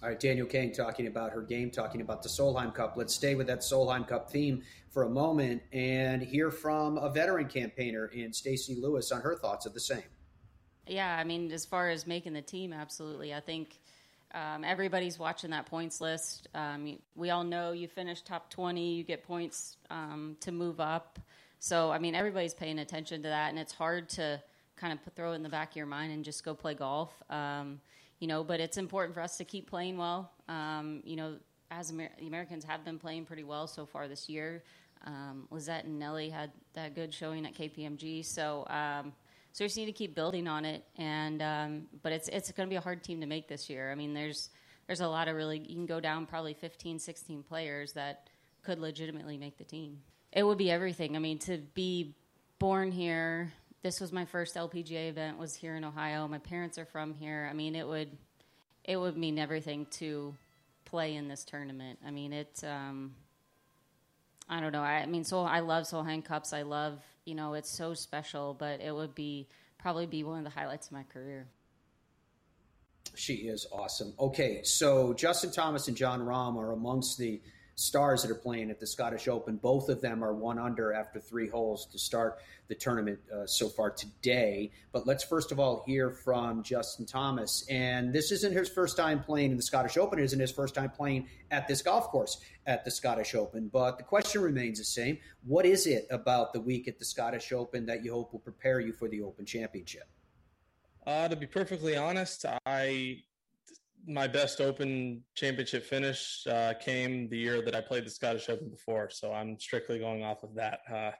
All 0.00 0.08
right, 0.08 0.20
Danielle 0.20 0.46
Kang 0.46 0.70
talking 0.70 1.08
about 1.08 1.32
her 1.32 1.42
game, 1.42 1.72
talking 1.72 2.00
about 2.02 2.22
the 2.22 2.28
Solheim 2.28 2.72
Cup. 2.72 2.94
Let's 2.96 3.12
stay 3.12 3.34
with 3.34 3.48
that 3.48 3.60
Solheim 3.62 4.06
Cup 4.06 4.30
theme 4.30 4.62
for 4.90 5.02
a 5.02 5.10
moment 5.10 5.60
and 5.72 6.22
hear 6.22 6.52
from 6.52 6.98
a 6.98 7.10
veteran 7.10 7.48
campaigner 7.48 8.06
in 8.06 8.32
Stacy 8.32 8.76
Lewis 8.76 9.10
on 9.10 9.20
her 9.22 9.34
thoughts 9.34 9.66
of 9.66 9.74
the 9.74 9.80
same. 9.80 10.04
Yeah, 10.86 11.16
I 11.16 11.24
mean, 11.24 11.50
as 11.50 11.66
far 11.66 11.88
as 11.88 12.06
making 12.06 12.32
the 12.32 12.42
team, 12.42 12.72
absolutely. 12.72 13.34
I 13.34 13.40
think 13.40 13.80
um, 14.32 14.62
everybody's 14.62 15.18
watching 15.18 15.50
that 15.50 15.66
points 15.66 16.00
list. 16.00 16.46
Um, 16.54 16.96
we 17.16 17.30
all 17.30 17.42
know 17.42 17.72
you 17.72 17.88
finish 17.88 18.22
top 18.22 18.50
20, 18.50 18.94
you 18.94 19.02
get 19.02 19.24
points 19.24 19.78
um, 19.90 20.36
to 20.42 20.52
move 20.52 20.78
up. 20.78 21.18
So, 21.58 21.90
I 21.90 21.98
mean, 21.98 22.14
everybody's 22.14 22.54
paying 22.54 22.78
attention 22.78 23.24
to 23.24 23.30
that, 23.30 23.48
and 23.48 23.58
it's 23.58 23.72
hard 23.72 24.10
to 24.10 24.40
kind 24.76 24.92
of 24.92 25.12
throw 25.16 25.32
it 25.32 25.34
in 25.34 25.42
the 25.42 25.48
back 25.48 25.70
of 25.70 25.76
your 25.76 25.86
mind 25.86 26.12
and 26.12 26.24
just 26.24 26.44
go 26.44 26.54
play 26.54 26.74
golf. 26.74 27.10
Um, 27.28 27.80
you 28.18 28.26
know, 28.26 28.42
but 28.42 28.60
it's 28.60 28.76
important 28.76 29.14
for 29.14 29.20
us 29.20 29.36
to 29.36 29.44
keep 29.44 29.68
playing 29.68 29.96
well. 29.96 30.32
Um, 30.48 31.02
you 31.04 31.16
know, 31.16 31.36
as 31.70 31.90
Amer- 31.90 32.10
the 32.18 32.26
Americans 32.26 32.64
have 32.64 32.84
been 32.84 32.98
playing 32.98 33.24
pretty 33.24 33.44
well 33.44 33.66
so 33.66 33.86
far 33.86 34.08
this 34.08 34.28
year. 34.28 34.62
Um, 35.06 35.46
Lizette 35.50 35.84
and 35.84 35.98
Nelly 35.98 36.28
had 36.28 36.50
that 36.74 36.94
good 36.94 37.14
showing 37.14 37.46
at 37.46 37.54
KPMG, 37.54 38.24
so 38.24 38.66
um, 38.68 39.12
so 39.52 39.64
we 39.64 39.68
just 39.68 39.76
need 39.76 39.86
to 39.86 39.92
keep 39.92 40.14
building 40.14 40.48
on 40.48 40.64
it. 40.64 40.84
And 40.96 41.40
um, 41.42 41.86
but 42.02 42.12
it's 42.12 42.28
it's 42.28 42.50
going 42.52 42.68
to 42.68 42.70
be 42.70 42.76
a 42.76 42.80
hard 42.80 43.04
team 43.04 43.20
to 43.20 43.26
make 43.26 43.48
this 43.48 43.70
year. 43.70 43.92
I 43.92 43.94
mean, 43.94 44.12
there's 44.12 44.50
there's 44.86 45.00
a 45.00 45.08
lot 45.08 45.28
of 45.28 45.36
really 45.36 45.58
you 45.58 45.74
can 45.74 45.86
go 45.86 46.00
down 46.00 46.26
probably 46.26 46.54
15, 46.54 46.98
16 46.98 47.42
players 47.44 47.92
that 47.92 48.28
could 48.62 48.80
legitimately 48.80 49.38
make 49.38 49.56
the 49.56 49.64
team. 49.64 50.00
It 50.32 50.42
would 50.42 50.58
be 50.58 50.70
everything. 50.70 51.14
I 51.14 51.20
mean, 51.20 51.38
to 51.40 51.58
be 51.74 52.14
born 52.58 52.90
here, 52.90 53.52
this 53.82 54.00
was 54.00 54.12
my 54.12 54.24
first 54.24 54.56
LPGA 54.56 55.08
event. 55.08 55.38
Was 55.38 55.54
here 55.54 55.76
in 55.76 55.84
Ohio. 55.84 56.26
My 56.28 56.38
parents 56.38 56.78
are 56.78 56.84
from 56.84 57.14
here. 57.14 57.48
I 57.50 57.54
mean, 57.54 57.74
it 57.74 57.86
would 57.86 58.16
it 58.84 58.96
would 58.96 59.16
mean 59.16 59.38
everything 59.38 59.86
to 59.92 60.34
play 60.84 61.14
in 61.14 61.28
this 61.28 61.44
tournament. 61.44 61.98
I 62.06 62.10
mean, 62.10 62.32
it. 62.32 62.62
Um, 62.64 63.14
I 64.48 64.60
don't 64.60 64.72
know. 64.72 64.82
I, 64.82 65.00
I 65.00 65.06
mean, 65.06 65.24
so 65.24 65.42
I 65.42 65.60
love 65.60 65.84
Solheim 65.84 66.24
Cups. 66.24 66.52
I 66.52 66.62
love 66.62 66.98
you 67.24 67.34
know 67.34 67.54
it's 67.54 67.70
so 67.70 67.94
special, 67.94 68.54
but 68.58 68.80
it 68.80 68.94
would 68.94 69.14
be 69.14 69.48
probably 69.78 70.06
be 70.06 70.24
one 70.24 70.38
of 70.38 70.44
the 70.44 70.50
highlights 70.50 70.86
of 70.86 70.92
my 70.92 71.04
career. 71.04 71.46
She 73.14 73.34
is 73.34 73.66
awesome. 73.72 74.12
Okay, 74.18 74.62
so 74.62 75.12
Justin 75.14 75.50
Thomas 75.50 75.88
and 75.88 75.96
Jon 75.96 76.20
Rahm 76.20 76.56
are 76.56 76.72
amongst 76.72 77.18
the 77.18 77.40
stars 77.78 78.22
that 78.22 78.30
are 78.30 78.34
playing 78.34 78.70
at 78.70 78.80
the 78.80 78.86
Scottish 78.86 79.28
Open. 79.28 79.56
Both 79.56 79.88
of 79.88 80.00
them 80.00 80.24
are 80.24 80.34
one 80.34 80.58
under 80.58 80.92
after 80.92 81.20
three 81.20 81.48
holes 81.48 81.86
to 81.86 81.98
start 81.98 82.40
the 82.66 82.74
tournament 82.74 83.20
uh, 83.32 83.46
so 83.46 83.68
far 83.68 83.90
today. 83.90 84.72
But 84.92 85.06
let's 85.06 85.22
first 85.22 85.52
of 85.52 85.60
all 85.60 85.84
hear 85.86 86.10
from 86.10 86.62
Justin 86.62 87.06
Thomas. 87.06 87.64
And 87.70 88.12
this 88.12 88.32
isn't 88.32 88.52
his 88.52 88.68
first 88.68 88.96
time 88.96 89.22
playing 89.22 89.52
in 89.52 89.56
the 89.56 89.62
Scottish 89.62 89.96
Open. 89.96 90.18
It 90.18 90.24
isn't 90.24 90.40
his 90.40 90.50
first 90.50 90.74
time 90.74 90.90
playing 90.90 91.28
at 91.50 91.68
this 91.68 91.80
golf 91.80 92.08
course 92.08 92.40
at 92.66 92.84
the 92.84 92.90
Scottish 92.90 93.34
Open. 93.34 93.68
But 93.68 93.98
the 93.98 94.04
question 94.04 94.42
remains 94.42 94.78
the 94.78 94.84
same 94.84 95.18
What 95.46 95.64
is 95.64 95.86
it 95.86 96.06
about 96.10 96.52
the 96.52 96.60
week 96.60 96.88
at 96.88 96.98
the 96.98 97.04
Scottish 97.04 97.52
Open 97.52 97.86
that 97.86 98.04
you 98.04 98.12
hope 98.12 98.32
will 98.32 98.40
prepare 98.40 98.80
you 98.80 98.92
for 98.92 99.08
the 99.08 99.22
Open 99.22 99.46
Championship? 99.46 100.08
Uh, 101.06 101.28
to 101.28 101.36
be 101.36 101.46
perfectly 101.46 101.96
honest, 101.96 102.44
I 102.66 103.22
my 104.08 104.26
best 104.26 104.60
Open 104.60 105.22
Championship 105.34 105.84
finish 105.84 106.46
uh, 106.46 106.72
came 106.80 107.28
the 107.28 107.36
year 107.36 107.60
that 107.62 107.74
I 107.74 107.80
played 107.82 108.06
the 108.06 108.10
Scottish 108.10 108.48
Open 108.48 108.70
before, 108.70 109.10
so 109.10 109.32
I'm 109.32 109.60
strictly 109.60 109.98
going 109.98 110.24
off 110.24 110.42
of 110.42 110.54
that. 110.54 110.80
Uh, 110.90 111.10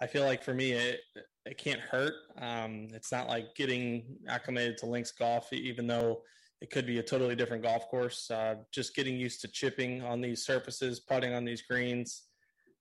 I 0.00 0.08
feel 0.08 0.24
like 0.24 0.42
for 0.42 0.52
me, 0.52 0.72
it 0.72 1.00
it 1.46 1.58
can't 1.58 1.80
hurt. 1.80 2.14
Um, 2.40 2.88
it's 2.92 3.12
not 3.12 3.28
like 3.28 3.54
getting 3.54 4.16
acclimated 4.28 4.78
to 4.78 4.86
links 4.86 5.12
golf, 5.12 5.52
even 5.52 5.86
though 5.86 6.22
it 6.60 6.70
could 6.70 6.86
be 6.86 6.98
a 6.98 7.02
totally 7.02 7.36
different 7.36 7.62
golf 7.62 7.88
course. 7.88 8.30
Uh, 8.30 8.56
just 8.72 8.96
getting 8.96 9.16
used 9.16 9.40
to 9.42 9.48
chipping 9.48 10.02
on 10.02 10.20
these 10.20 10.44
surfaces, 10.44 11.00
putting 11.00 11.34
on 11.34 11.44
these 11.44 11.62
greens. 11.62 12.24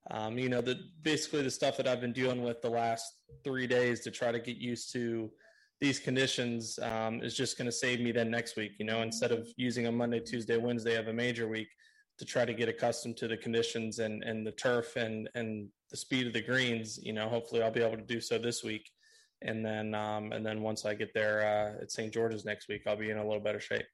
Um, 0.09 0.37
you 0.37 0.49
know, 0.49 0.61
the 0.61 0.79
basically 1.01 1.43
the 1.43 1.51
stuff 1.51 1.77
that 1.77 1.87
I've 1.87 2.01
been 2.01 2.11
dealing 2.11 2.43
with 2.43 2.61
the 2.61 2.69
last 2.69 3.05
three 3.43 3.67
days 3.67 4.01
to 4.01 4.11
try 4.11 4.31
to 4.31 4.39
get 4.39 4.57
used 4.57 4.91
to 4.93 5.31
these 5.83 5.99
conditions 5.99 6.79
um, 6.81 7.21
is 7.21 7.35
just 7.35 7.57
going 7.57 7.65
to 7.65 7.71
save 7.71 7.99
me 7.99 8.13
then 8.13 8.31
next 8.31 8.55
week. 8.55 8.71
You 8.79 8.85
know, 8.85 9.01
instead 9.01 9.33
of 9.33 9.49
using 9.57 9.85
a 9.87 9.91
Monday, 9.91 10.21
Tuesday, 10.21 10.55
Wednesday 10.55 10.95
of 10.95 11.09
a 11.09 11.13
major 11.13 11.49
week 11.49 11.67
to 12.19 12.23
try 12.23 12.45
to 12.45 12.53
get 12.53 12.69
accustomed 12.69 13.17
to 13.17 13.27
the 13.27 13.35
conditions 13.35 13.99
and 13.99 14.23
and 14.23 14.47
the 14.47 14.53
turf 14.53 14.95
and 14.95 15.29
and 15.35 15.67
the 15.91 15.97
speed 15.97 16.25
of 16.27 16.31
the 16.31 16.41
greens. 16.41 16.97
You 17.03 17.11
know, 17.11 17.27
hopefully 17.27 17.61
I'll 17.61 17.69
be 17.79 17.83
able 17.83 17.97
to 17.97 18.13
do 18.15 18.21
so 18.21 18.37
this 18.37 18.63
week, 18.63 18.89
and 19.41 19.65
then 19.65 19.93
um, 19.93 20.31
and 20.31 20.45
then 20.45 20.61
once 20.61 20.85
I 20.85 20.93
get 20.93 21.13
there 21.13 21.41
uh, 21.41 21.83
at 21.83 21.91
St. 21.91 22.13
George's 22.13 22.45
next 22.45 22.69
week, 22.69 22.83
I'll 22.87 22.95
be 22.95 23.09
in 23.09 23.17
a 23.17 23.27
little 23.27 23.43
better 23.43 23.59
shape. 23.59 23.85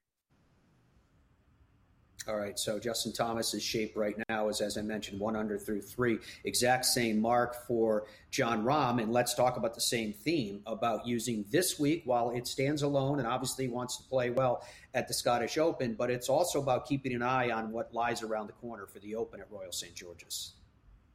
All 2.28 2.36
right, 2.36 2.58
so 2.58 2.78
Justin 2.78 3.14
Thomas's 3.14 3.62
shape 3.62 3.96
right 3.96 4.14
now 4.28 4.48
is, 4.50 4.60
as 4.60 4.76
I 4.76 4.82
mentioned, 4.82 5.18
one 5.18 5.36
under 5.36 5.56
through 5.56 5.80
three. 5.80 6.18
Exact 6.44 6.84
same 6.84 7.18
mark 7.18 7.66
for 7.66 8.06
Jon 8.30 8.62
Rahm. 8.62 9.00
And 9.02 9.10
let's 9.10 9.34
talk 9.34 9.56
about 9.56 9.74
the 9.74 9.80
same 9.80 10.12
theme 10.12 10.60
about 10.66 11.06
using 11.06 11.46
this 11.50 11.80
week 11.80 12.02
while 12.04 12.30
it 12.30 12.46
stands 12.46 12.82
alone 12.82 13.20
and 13.20 13.26
obviously 13.26 13.68
wants 13.68 13.96
to 13.96 14.02
play 14.02 14.28
well 14.28 14.62
at 14.92 15.08
the 15.08 15.14
Scottish 15.14 15.56
Open, 15.56 15.94
but 15.94 16.10
it's 16.10 16.28
also 16.28 16.60
about 16.60 16.86
keeping 16.86 17.14
an 17.14 17.22
eye 17.22 17.50
on 17.50 17.72
what 17.72 17.94
lies 17.94 18.22
around 18.22 18.48
the 18.48 18.52
corner 18.54 18.86
for 18.86 18.98
the 18.98 19.14
Open 19.14 19.40
at 19.40 19.50
Royal 19.50 19.72
St. 19.72 19.94
George's. 19.94 20.52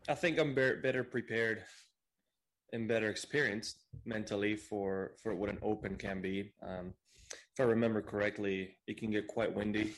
I 0.10 0.16
think 0.16 0.40
I'm 0.40 0.56
better 0.56 1.04
prepared 1.04 1.64
and 2.74 2.88
better 2.88 3.10
experienced 3.10 3.78
mentally 4.06 4.56
for, 4.56 5.12
for 5.22 5.36
what 5.36 5.50
an 5.50 5.60
Open 5.62 5.98
can 5.98 6.20
be. 6.20 6.52
Um, 6.64 6.96
if 7.32 7.60
I 7.60 7.64
remember 7.64 8.02
correctly, 8.02 8.76
it 8.88 8.98
can 8.98 9.12
get 9.12 9.28
quite 9.28 9.54
windy 9.54 9.94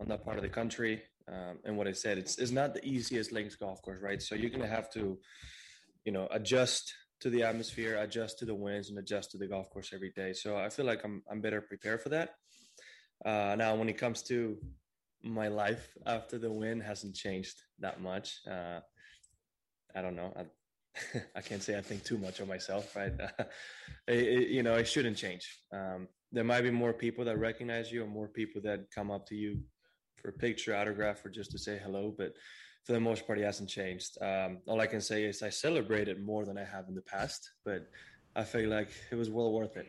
on 0.00 0.08
that 0.08 0.24
part 0.24 0.36
of 0.36 0.42
the 0.42 0.48
country. 0.48 1.02
Um, 1.28 1.58
and 1.64 1.76
what 1.76 1.86
I 1.86 1.92
said, 1.92 2.18
it's, 2.18 2.38
it's 2.38 2.52
not 2.52 2.74
the 2.74 2.84
easiest 2.84 3.32
links 3.32 3.56
golf 3.56 3.82
course, 3.82 4.00
right? 4.00 4.20
So 4.22 4.34
you're 4.34 4.50
going 4.50 4.62
to 4.62 4.68
have 4.68 4.90
to, 4.92 5.18
you 6.04 6.12
know, 6.12 6.28
adjust 6.30 6.92
to 7.20 7.30
the 7.30 7.42
atmosphere, 7.42 7.98
adjust 7.98 8.38
to 8.38 8.44
the 8.44 8.54
winds, 8.54 8.90
and 8.90 8.98
adjust 8.98 9.32
to 9.32 9.38
the 9.38 9.46
golf 9.46 9.68
course 9.70 9.90
every 9.92 10.12
day. 10.14 10.32
So 10.32 10.56
I 10.56 10.68
feel 10.68 10.86
like 10.86 11.04
I'm 11.04 11.22
I'm 11.30 11.40
better 11.40 11.60
prepared 11.60 12.00
for 12.00 12.10
that. 12.10 12.30
Uh, 13.24 13.56
now, 13.58 13.74
when 13.74 13.88
it 13.88 13.98
comes 13.98 14.22
to 14.24 14.56
my 15.22 15.48
life 15.48 15.96
after 16.06 16.38
the 16.38 16.50
win, 16.50 16.80
hasn't 16.80 17.16
changed 17.16 17.60
that 17.80 18.00
much. 18.00 18.38
Uh, 18.48 18.80
I 19.94 20.02
don't 20.02 20.14
know. 20.14 20.32
I, 20.36 20.44
I 21.36 21.40
can't 21.40 21.62
say 21.62 21.76
I 21.76 21.80
think 21.80 22.04
too 22.04 22.18
much 22.18 22.40
of 22.40 22.48
myself, 22.48 22.94
right? 22.94 23.12
it, 24.06 24.14
it, 24.14 24.48
you 24.48 24.62
know, 24.62 24.76
it 24.76 24.86
shouldn't 24.86 25.16
change. 25.16 25.60
Um, 25.72 26.08
there 26.30 26.44
might 26.44 26.62
be 26.62 26.70
more 26.70 26.92
people 26.92 27.24
that 27.24 27.38
recognize 27.38 27.90
you, 27.90 28.04
or 28.04 28.06
more 28.06 28.28
people 28.28 28.60
that 28.62 28.90
come 28.94 29.10
up 29.10 29.26
to 29.26 29.34
you 29.34 29.60
for 30.20 30.28
a 30.28 30.32
picture, 30.32 30.74
autograph, 30.74 31.24
or 31.24 31.30
just 31.30 31.50
to 31.52 31.58
say 31.58 31.80
hello. 31.82 32.14
But 32.16 32.34
for 32.84 32.92
the 32.92 33.00
most 33.00 33.26
part, 33.26 33.38
he 33.38 33.44
hasn't 33.44 33.68
changed. 33.68 34.18
Um, 34.20 34.58
all 34.66 34.80
I 34.80 34.86
can 34.86 35.00
say 35.00 35.24
is 35.24 35.42
I 35.42 35.50
celebrate 35.50 36.08
it 36.08 36.20
more 36.20 36.44
than 36.44 36.58
I 36.58 36.64
have 36.64 36.88
in 36.88 36.94
the 36.94 37.02
past, 37.02 37.50
but 37.64 37.88
I 38.34 38.44
feel 38.44 38.70
like 38.70 38.90
it 39.10 39.14
was 39.14 39.30
well 39.30 39.52
worth 39.52 39.76
it. 39.76 39.86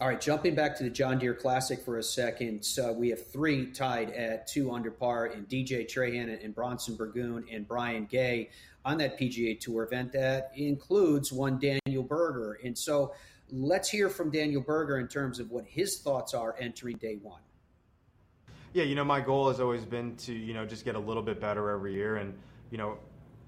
All 0.00 0.08
right, 0.08 0.20
jumping 0.20 0.54
back 0.54 0.78
to 0.78 0.84
the 0.84 0.88
John 0.88 1.18
Deere 1.18 1.34
Classic 1.34 1.78
for 1.82 1.98
a 1.98 2.02
second. 2.02 2.64
So 2.64 2.90
we 2.90 3.10
have 3.10 3.30
three 3.30 3.66
tied 3.66 4.10
at 4.12 4.46
two 4.46 4.72
under 4.72 4.90
par 4.90 5.26
in 5.26 5.44
DJ 5.44 5.86
Trahan 5.86 6.42
and 6.42 6.54
Bronson 6.54 6.96
Burgoon 6.96 7.44
and 7.52 7.68
Brian 7.68 8.06
Gay 8.06 8.48
on 8.82 8.96
that 8.98 9.20
PGA 9.20 9.60
Tour 9.60 9.82
event. 9.84 10.12
That 10.12 10.52
includes 10.56 11.30
one 11.30 11.58
Daniel 11.58 12.02
Berger. 12.02 12.58
And 12.64 12.78
so 12.78 13.12
let's 13.52 13.90
hear 13.90 14.08
from 14.08 14.30
Daniel 14.30 14.62
Berger 14.62 14.98
in 14.98 15.06
terms 15.06 15.38
of 15.38 15.50
what 15.50 15.66
his 15.66 16.00
thoughts 16.00 16.32
are 16.32 16.56
entering 16.58 16.96
day 16.96 17.18
one. 17.20 17.42
Yeah, 18.72 18.84
you 18.84 18.94
know, 18.94 19.04
my 19.04 19.20
goal 19.20 19.48
has 19.48 19.58
always 19.58 19.84
been 19.84 20.14
to, 20.16 20.32
you 20.32 20.54
know, 20.54 20.64
just 20.64 20.84
get 20.84 20.94
a 20.94 20.98
little 20.98 21.22
bit 21.22 21.40
better 21.40 21.70
every 21.70 21.92
year. 21.92 22.16
And, 22.16 22.38
you 22.70 22.78
know, 22.78 22.98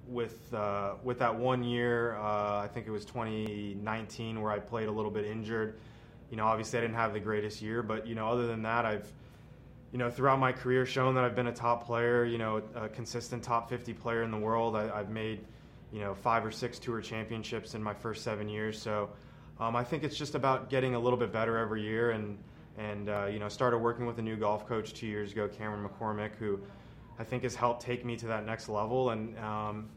with 0.09 0.53
uh, 0.53 0.95
with 1.03 1.19
that 1.21 1.35
one 1.35 1.63
year, 1.63 2.17
uh, 2.17 2.61
I 2.61 2.69
think 2.73 2.87
it 2.87 2.91
was 2.91 3.05
2019, 3.05 4.41
where 4.41 4.51
I 4.51 4.59
played 4.59 4.89
a 4.89 4.93
little 4.93 5.11
bit 5.11 5.25
injured. 5.25 5.79
You 6.31 6.37
know, 6.37 6.47
obviously 6.47 6.79
I 6.79 6.83
didn't 6.83 6.97
have 6.97 7.13
the 7.13 7.21
greatest 7.21 7.63
year, 7.63 7.83
but 7.83 8.07
you 8.07 8.15
know, 8.15 8.29
other 8.29 8.47
than 8.47 8.63
that, 8.63 8.85
I've 8.85 9.11
you 9.93 9.99
know 9.99 10.11
throughout 10.11 10.39
my 10.39 10.53
career 10.53 10.87
shown 10.87 11.15
that 11.15 11.25
I've 11.25 11.37
been 11.37 11.49
a 11.49 11.53
top 11.53 11.87
player. 11.87 12.25
You 12.25 12.39
know, 12.39 12.63
a 12.75 12.89
consistent 12.89 13.43
top 13.43 13.69
50 13.69 13.93
player 13.95 14.23
in 14.23 14.31
the 14.31 14.39
world. 14.39 14.77
I, 14.77 14.97
have 14.97 15.11
made 15.11 15.45
you 15.93 16.01
know 16.01 16.15
five 16.15 16.45
or 16.45 16.51
six 16.51 16.79
tour 16.79 17.01
championships 17.01 17.75
in 17.75 17.83
my 17.83 17.95
first 17.95 18.25
seven 18.25 18.49
years. 18.49 18.81
So 18.81 19.11
um, 19.61 19.77
I 19.77 19.85
think 19.85 20.03
it's 20.03 20.17
just 20.17 20.35
about 20.35 20.69
getting 20.71 20.95
a 20.95 20.99
little 20.99 21.19
bit 21.19 21.33
better 21.33 21.59
every 21.59 21.83
year 21.83 22.11
and 22.11 22.39
and 22.79 23.09
uh, 23.09 23.27
you 23.31 23.39
know 23.39 23.49
started 23.49 23.79
working 23.79 24.07
with 24.07 24.19
a 24.19 24.23
new 24.23 24.37
golf 24.37 24.67
coach 24.67 24.95
two 24.95 25.07
years 25.07 25.33
ago, 25.33 25.49
Cameron 25.49 25.89
McCormick, 25.89 26.35
who 26.39 26.61
I 27.19 27.25
think 27.25 27.43
has 27.43 27.55
helped 27.55 27.83
take 27.83 28.05
me 28.05 28.17
to 28.17 28.27
that 28.27 28.47
next 28.47 28.69
level. 28.69 29.11
And 29.11 29.39
um, 29.39 29.89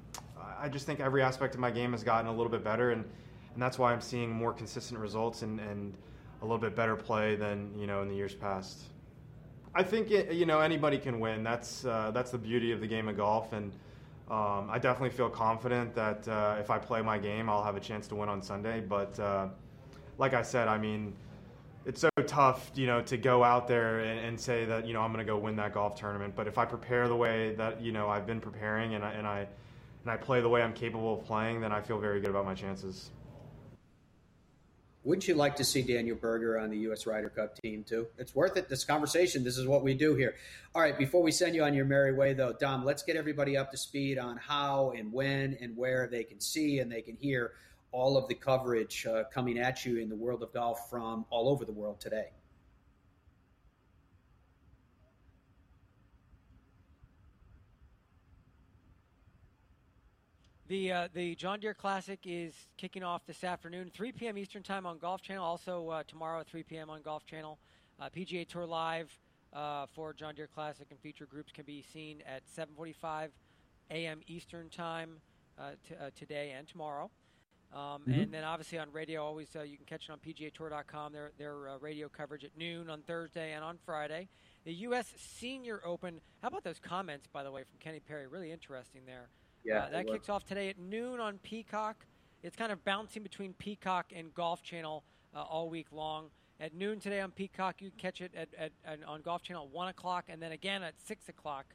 I 0.60 0.70
just 0.70 0.86
think 0.86 1.00
every 1.00 1.22
aspect 1.22 1.54
of 1.54 1.60
my 1.60 1.72
game 1.72 1.92
has 1.92 2.04
gotten 2.04 2.28
a 2.28 2.34
little 2.34 2.52
bit 2.52 2.64
better, 2.64 2.92
and 2.92 3.06
and 3.54 3.62
that's 3.62 3.80
why 3.80 3.94
I'm 3.94 4.02
seeing 4.02 4.30
more 4.30 4.54
consistent 4.54 5.00
results 5.00 5.42
and 5.42 5.60
and 5.60 5.94
a 6.42 6.46
little 6.46 6.58
bit 6.58 6.76
better 6.76 6.96
play 6.96 7.36
than 7.36 7.74
you 7.78 7.88
know 7.88 8.02
in 8.02 8.08
the 8.08 8.16
years 8.16 8.36
past. 8.36 8.84
I 9.74 9.84
think 9.84 10.12
it, 10.12 10.34
you 10.34 10.46
know 10.46 10.60
anybody 10.60 10.98
can 10.98 11.20
win. 11.20 11.44
That's 11.44 11.86
uh, 11.86 12.12
that's 12.14 12.32
the 12.32 12.38
beauty 12.38 12.72
of 12.72 12.82
the 12.82 12.88
game 12.88 13.08
of 13.08 13.18
golf, 13.18 13.54
and 13.54 13.72
um, 14.30 14.70
I 14.72 14.80
definitely 14.80 15.16
feel 15.16 15.30
confident 15.30 15.94
that 15.96 16.28
uh, 16.28 16.58
if 16.60 16.70
I 16.70 16.78
play 16.80 17.02
my 17.02 17.18
game, 17.18 17.50
I'll 17.50 17.64
have 17.64 17.76
a 17.76 17.80
chance 17.80 18.08
to 18.08 18.16
win 18.16 18.28
on 18.28 18.42
Sunday. 18.42 18.80
But 18.82 19.20
uh, 19.20 19.48
like 20.18 20.34
I 20.34 20.42
said, 20.42 20.68
I 20.68 20.78
mean, 20.78 21.14
it's 21.86 22.02
so 22.02 22.10
tough, 22.26 22.72
you 22.76 22.88
know, 22.88 23.02
to 23.04 23.18
go 23.18 23.44
out 23.44 23.68
there 23.68 24.00
and, 24.00 24.20
and 24.20 24.40
say 24.40 24.66
that 24.66 24.88
you 24.88 24.94
know 24.94 25.02
I'm 25.02 25.14
going 25.14 25.26
to 25.26 25.32
go 25.32 25.38
win 25.38 25.56
that 25.58 25.74
golf 25.74 25.96
tournament. 25.96 26.36
But 26.36 26.48
if 26.48 26.58
I 26.58 26.66
prepare 26.66 27.08
the 27.08 27.16
way 27.16 27.54
that 27.56 27.82
you 27.82 27.92
know 27.92 28.10
I've 28.10 28.26
been 28.26 28.42
preparing 28.42 28.96
and 28.96 29.04
I 29.04 29.12
and 29.12 29.28
I 29.28 29.48
and 30.04 30.12
I 30.12 30.18
play 30.18 30.42
the 30.42 30.50
way 30.50 30.62
I'm 30.62 30.74
capable 30.74 31.20
of 31.20 31.26
playing, 31.26 31.62
then 31.62 31.72
I 31.72 31.82
feel 31.82 32.00
very 32.00 32.20
good 32.20 32.30
about 32.30 32.46
my 32.46 32.56
chances. 32.56 33.12
Wouldn't 35.04 35.28
you 35.28 35.36
like 35.36 35.56
to 35.58 35.64
see 35.64 35.84
Daniel 35.84 36.16
Berger 36.16 36.58
on 36.58 36.72
the 36.72 36.78
U.S. 36.78 37.06
Ryder 37.06 37.30
Cup 37.30 37.62
team 37.62 37.84
too? 37.84 38.08
It's 38.18 38.34
worth 38.34 38.58
it. 38.58 38.70
This 38.70 38.84
conversation. 38.84 39.44
This 39.44 39.56
is 39.56 39.68
what 39.68 39.84
we 39.84 39.94
do 39.94 40.16
here. 40.16 40.34
All 40.74 40.82
right. 40.82 40.98
Before 40.98 41.22
we 41.22 41.32
send 41.32 41.54
you 41.54 41.64
on 41.64 41.76
your 41.76 41.86
merry 41.86 42.12
way, 42.12 42.34
though, 42.34 42.54
Dom, 42.54 42.84
let's 42.84 43.04
get 43.04 43.16
everybody 43.16 43.56
up 43.56 43.70
to 43.70 43.78
speed 43.78 44.18
on 44.18 44.38
how 44.38 44.94
and 44.98 45.14
when 45.14 45.58
and 45.62 45.78
where 45.78 46.08
they 46.08 46.24
can 46.24 46.42
see 46.42 46.80
and 46.80 46.92
they 46.92 47.04
can 47.04 47.16
hear 47.16 47.52
all 47.96 48.18
of 48.18 48.28
the 48.28 48.36
coverage 48.36 49.06
uh, 49.06 49.24
coming 49.34 49.58
at 49.58 49.86
you 49.86 50.00
in 50.00 50.10
the 50.10 50.16
world 50.16 50.44
of 50.44 50.52
golf 50.52 50.90
from 50.90 51.26
all 51.30 51.48
over 51.48 51.64
the 51.64 51.72
world 51.72 51.98
today. 51.98 52.28
The 60.68 60.92
uh, 60.92 61.08
the 61.14 61.36
John 61.36 61.62
Deere 61.62 61.74
Classic 61.74 62.20
is 62.26 62.54
kicking 62.76 63.04
off 63.04 63.22
this 63.26 63.46
afternoon, 63.46 63.92
3 63.94 64.12
p.m. 64.12 64.38
Eastern 64.38 64.64
Time 64.64 64.86
on 64.86 64.98
Golf 64.98 65.22
Channel. 65.22 65.46
Also 65.46 65.88
uh, 65.90 66.04
tomorrow 66.06 66.44
3 66.44 66.64
p.m. 66.64 66.90
on 66.90 67.02
Golf 67.02 67.26
Channel. 67.26 67.58
Uh, 67.98 68.10
PGA 68.10 68.46
Tour 68.46 68.66
Live 68.66 69.18
uh, 69.54 69.86
for 69.94 70.12
John 70.12 70.36
Deere 70.36 70.50
Classic 70.54 70.88
and 70.90 71.00
feature 71.00 71.28
groups 71.28 71.54
can 71.54 71.64
be 71.64 71.82
seen 71.82 72.22
at 72.28 72.42
7:45 72.46 73.30
a.m. 73.92 74.20
Eastern 74.28 74.68
Time 74.70 75.22
uh, 75.58 75.72
t- 75.88 75.96
uh, 75.96 76.10
today 76.14 76.54
and 76.58 76.68
tomorrow. 76.68 77.10
Um, 77.74 77.80
mm-hmm. 77.80 78.12
And 78.14 78.34
then 78.34 78.44
obviously 78.44 78.80
on 78.80 78.92
radio, 78.92 79.24
always 79.24 79.48
you 79.54 79.78
can 79.78 79.86
catch 79.86 80.06
it 80.08 80.12
on 80.12 80.20
PGATour.com. 80.20 81.14
Their 81.14 81.32
their 81.38 81.56
radio 81.80 82.10
coverage 82.10 82.44
at 82.44 82.58
noon 82.58 82.90
on 82.90 83.02
Thursday 83.02 83.54
and 83.54 83.64
on 83.64 83.78
Friday. 83.86 84.30
The 84.66 84.74
U.S. 84.74 85.14
Senior 85.18 85.82
Open. 85.86 86.22
How 86.42 86.48
about 86.48 86.64
those 86.64 86.80
comments, 86.80 87.28
by 87.32 87.44
the 87.44 87.52
way, 87.52 87.64
from 87.64 87.78
Kenny 87.80 88.00
Perry? 88.00 88.28
Really 88.28 88.52
interesting 88.52 89.02
there. 89.06 89.28
Yeah, 89.64 89.84
uh, 89.84 89.90
that 89.90 90.08
kicks 90.08 90.30
off 90.30 90.46
today 90.46 90.70
at 90.70 90.80
noon 90.80 91.20
on 91.20 91.38
Peacock. 91.40 92.06
It's 92.44 92.56
kind 92.56 92.72
of 92.72 92.84
bouncing 92.84 93.24
between 93.24 93.54
Peacock 93.54 94.08
and 94.16 94.34
Golf 94.34 94.64
Channel 94.64 95.04
uh, 95.36 95.42
all 95.42 95.70
week 95.70 95.88
long. 95.92 96.30
At 96.60 96.74
noon 96.74 97.00
today 97.00 97.20
on 97.20 97.32
Peacock, 97.32 97.82
you 97.82 97.90
can 97.90 98.00
catch 98.00 98.22
it 98.22 98.32
at, 98.36 98.48
at, 98.58 98.72
at 98.86 99.00
on 99.06 99.22
Golf 99.22 99.42
Channel 99.42 99.66
at 99.66 99.74
1 99.74 99.88
o'clock, 99.90 100.26
and 100.30 100.42
then 100.42 100.52
again 100.52 100.84
at 100.84 100.94
6 101.06 101.28
o'clock. 101.28 101.66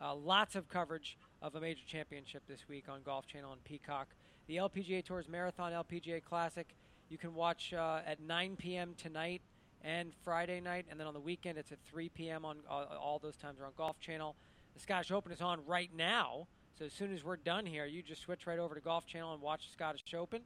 Uh, 0.00 0.14
lots 0.14 0.54
of 0.54 0.68
coverage 0.68 1.18
of 1.42 1.54
a 1.56 1.60
major 1.60 1.82
championship 1.86 2.42
this 2.46 2.68
week 2.68 2.84
on 2.88 3.02
Golf 3.02 3.26
Channel 3.26 3.52
and 3.52 3.64
Peacock. 3.64 4.08
The 4.48 4.56
LPGA 4.56 5.04
Tour's 5.04 5.28
Marathon 5.28 5.72
LPGA 5.72 6.24
Classic, 6.24 6.66
you 7.08 7.18
can 7.18 7.34
watch 7.34 7.72
uh, 7.72 8.00
at 8.06 8.20
9 8.20 8.56
p.m. 8.56 8.94
tonight 8.96 9.42
and 9.82 10.12
Friday 10.24 10.60
night, 10.60 10.86
and 10.90 10.98
then 10.98 11.06
on 11.06 11.14
the 11.14 11.20
weekend 11.20 11.58
it's 11.58 11.70
at 11.70 11.78
3 11.88 12.08
p.m. 12.08 12.44
on 12.44 12.56
uh, 12.68 12.84
all 13.00 13.20
those 13.22 13.36
times 13.36 13.60
are 13.60 13.66
on 13.66 13.72
Golf 13.76 14.00
Channel. 14.00 14.34
The 14.74 14.80
Scottish 14.80 15.12
Open 15.12 15.30
is 15.30 15.40
on 15.40 15.60
right 15.66 15.90
now 15.96 16.48
so 16.78 16.84
as 16.84 16.92
soon 16.92 17.12
as 17.12 17.24
we're 17.24 17.36
done 17.36 17.66
here, 17.66 17.86
you 17.86 18.02
just 18.02 18.22
switch 18.22 18.46
right 18.46 18.58
over 18.60 18.72
to 18.76 18.80
Golf 18.80 19.04
Channel 19.04 19.32
and 19.32 19.42
watch 19.42 19.66
the 19.66 19.72
Scottish 19.72 20.02
Open. 20.16 20.42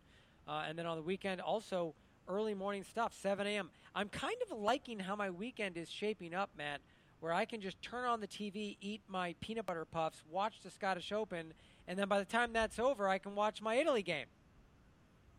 Uh, 0.48 0.64
and 0.66 0.78
then 0.78 0.86
on 0.86 0.96
the 0.96 1.02
weekend, 1.02 1.42
also 1.42 1.94
early 2.26 2.54
morning 2.54 2.84
stuff, 2.84 3.12
7 3.20 3.46
a.m. 3.46 3.68
I'm 3.94 4.08
kind 4.08 4.36
of 4.50 4.58
liking 4.58 4.98
how 4.98 5.14
my 5.14 5.28
weekend 5.28 5.76
is 5.76 5.90
shaping 5.90 6.32
up, 6.32 6.48
Matt, 6.56 6.80
where 7.20 7.34
I 7.34 7.44
can 7.44 7.60
just 7.60 7.82
turn 7.82 8.06
on 8.06 8.20
the 8.20 8.26
TV, 8.26 8.78
eat 8.80 9.02
my 9.08 9.34
peanut 9.40 9.66
butter 9.66 9.84
puffs, 9.84 10.22
watch 10.30 10.60
the 10.64 10.70
Scottish 10.70 11.12
Open, 11.12 11.52
and 11.86 11.98
then 11.98 12.08
by 12.08 12.18
the 12.18 12.24
time 12.24 12.52
that's 12.52 12.78
over, 12.78 13.08
I 13.08 13.18
can 13.18 13.34
watch 13.34 13.60
my 13.62 13.74
Italy 13.74 14.02
game. 14.02 14.26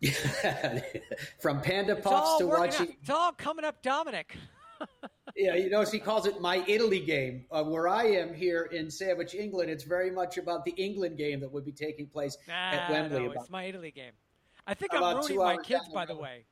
From 1.40 1.62
Panda 1.62 1.96
Puffs 1.96 2.40
to 2.40 2.48
watching. 2.48 2.88
Out. 2.88 2.96
It's 3.02 3.10
all 3.10 3.32
coming 3.32 3.64
up, 3.64 3.82
Dominic. 3.82 4.36
yeah, 5.36 5.56
you 5.56 5.70
know, 5.70 5.84
he 5.84 6.00
calls 6.00 6.26
it 6.26 6.42
my 6.42 6.64
Italy 6.68 7.00
game. 7.00 7.46
Uh, 7.52 7.64
where 7.64 7.88
I 7.88 8.06
am 8.06 8.34
here 8.34 8.64
in 8.72 8.92
Sandwich, 8.92 9.34
England, 9.34 9.70
it's 9.70 9.84
very 9.84 10.12
much 10.12 10.38
about 10.38 10.66
the 10.66 10.72
England 10.72 11.18
game 11.18 11.40
that 11.40 11.52
would 11.52 11.66
be 11.66 11.72
taking 11.72 12.08
place 12.08 12.38
nah, 12.48 12.54
at 12.54 12.90
Wembley. 12.90 13.28
No, 13.28 13.32
it's 13.32 13.50
my 13.50 13.64
Italy 13.66 13.92
game. 13.92 14.12
I 14.68 14.74
think 14.74 14.94
I'm 14.94 15.18
ruining 15.18 15.38
my 15.38 15.58
kids, 15.58 15.88
by 15.94 16.06
the 16.06 16.16
way. 16.16 16.46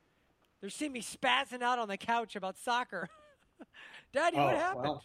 They're 0.59 0.69
seeing 0.69 0.93
me 0.93 1.01
spazzing 1.01 1.61
out 1.61 1.79
on 1.79 1.87
the 1.87 1.97
couch 1.97 2.35
about 2.35 2.57
soccer. 2.57 3.09
Daddy, 4.13 4.37
oh, 4.37 4.45
what 4.45 4.55
happened? 4.55 4.83
Well. 4.83 5.03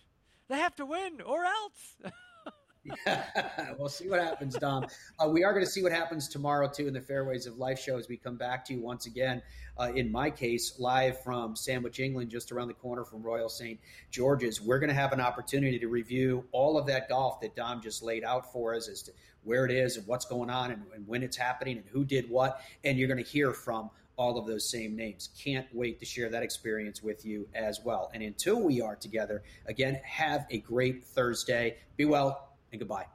They 0.49 0.59
have 0.59 0.77
to 0.77 0.87
win, 0.87 1.21
or 1.25 1.45
else. 1.45 2.13
Yeah, 3.07 3.75
we'll 3.79 3.89
see 3.89 4.09
what 4.09 4.21
happens, 4.21 4.55
Dom. 4.57 4.87
Uh, 5.19 5.29
we 5.29 5.45
are 5.45 5.53
going 5.53 5.65
to 5.65 5.71
see 5.71 5.83
what 5.83 5.93
happens 5.93 6.29
tomorrow 6.29 6.69
too 6.69 6.87
in 6.87 6.95
the 6.95 7.01
Fairways 7.01 7.47
of 7.47 7.59
Life 7.59 7.79
show 7.79 7.97
as 7.99 8.09
we 8.09 8.17
come 8.17 8.37
back 8.37 8.65
to 8.67 8.75
you 8.75 8.81
once 8.81 9.07
again. 9.07 9.43
Uh, 9.79 9.93
in 9.95 10.11
my 10.11 10.31
case, 10.31 10.79
live 10.79 11.23
from 11.23 11.55
Sandwich, 11.55 12.01
England, 12.01 12.31
just 12.31 12.51
around 12.53 12.69
the 12.69 12.75
corner 12.75 13.05
from 13.05 13.23
Royal 13.23 13.49
St. 13.49 13.79
George's. 14.11 14.61
We're 14.61 14.79
going 14.79 14.89
to 14.89 14.95
have 14.95 15.13
an 15.13 15.21
opportunity 15.21 15.79
to 15.79 15.89
review 15.89 16.45
all 16.53 16.79
of 16.79 16.87
that 16.87 17.09
golf 17.09 17.41
that 17.41 17.55
Dom 17.55 17.83
just 17.83 18.03
laid 18.03 18.25
out 18.25 18.53
for 18.53 18.75
us 18.75 18.89
as 18.89 19.03
to 19.03 19.13
where 19.45 19.65
it 19.65 19.71
is 19.71 19.97
and 19.97 20.07
what's 20.07 20.25
going 20.25 20.51
on 20.51 20.71
and, 20.71 20.83
and 20.95 21.07
when 21.07 21.23
it's 21.23 21.37
happening 21.37 21.77
and 21.77 21.87
who 21.89 22.05
did 22.05 22.29
what. 22.31 22.61
And 22.85 22.99
you're 22.99 23.09
going 23.09 23.23
to 23.23 23.31
hear 23.31 23.53
from 23.53 23.91
all 24.17 24.39
of 24.39 24.47
those 24.47 24.69
same 24.69 24.97
names. 24.97 25.29
Can't 25.39 25.67
wait 25.73 26.01
to 26.01 26.07
share 26.07 26.31
that 26.31 26.43
experience 26.43 27.03
with 27.03 27.25
you 27.25 27.49
as 27.55 27.81
well. 27.85 28.11
And 28.15 28.23
until 28.23 28.63
we 28.63 28.81
are 28.81 28.97
together, 28.97 29.43
again, 29.67 30.01
have 30.05 30.47
a 30.51 30.59
great 30.59 31.05
Thursday. 31.05 31.77
Be 31.97 32.07
well 32.07 32.46
and 32.73 32.79
goodbye. 32.79 33.07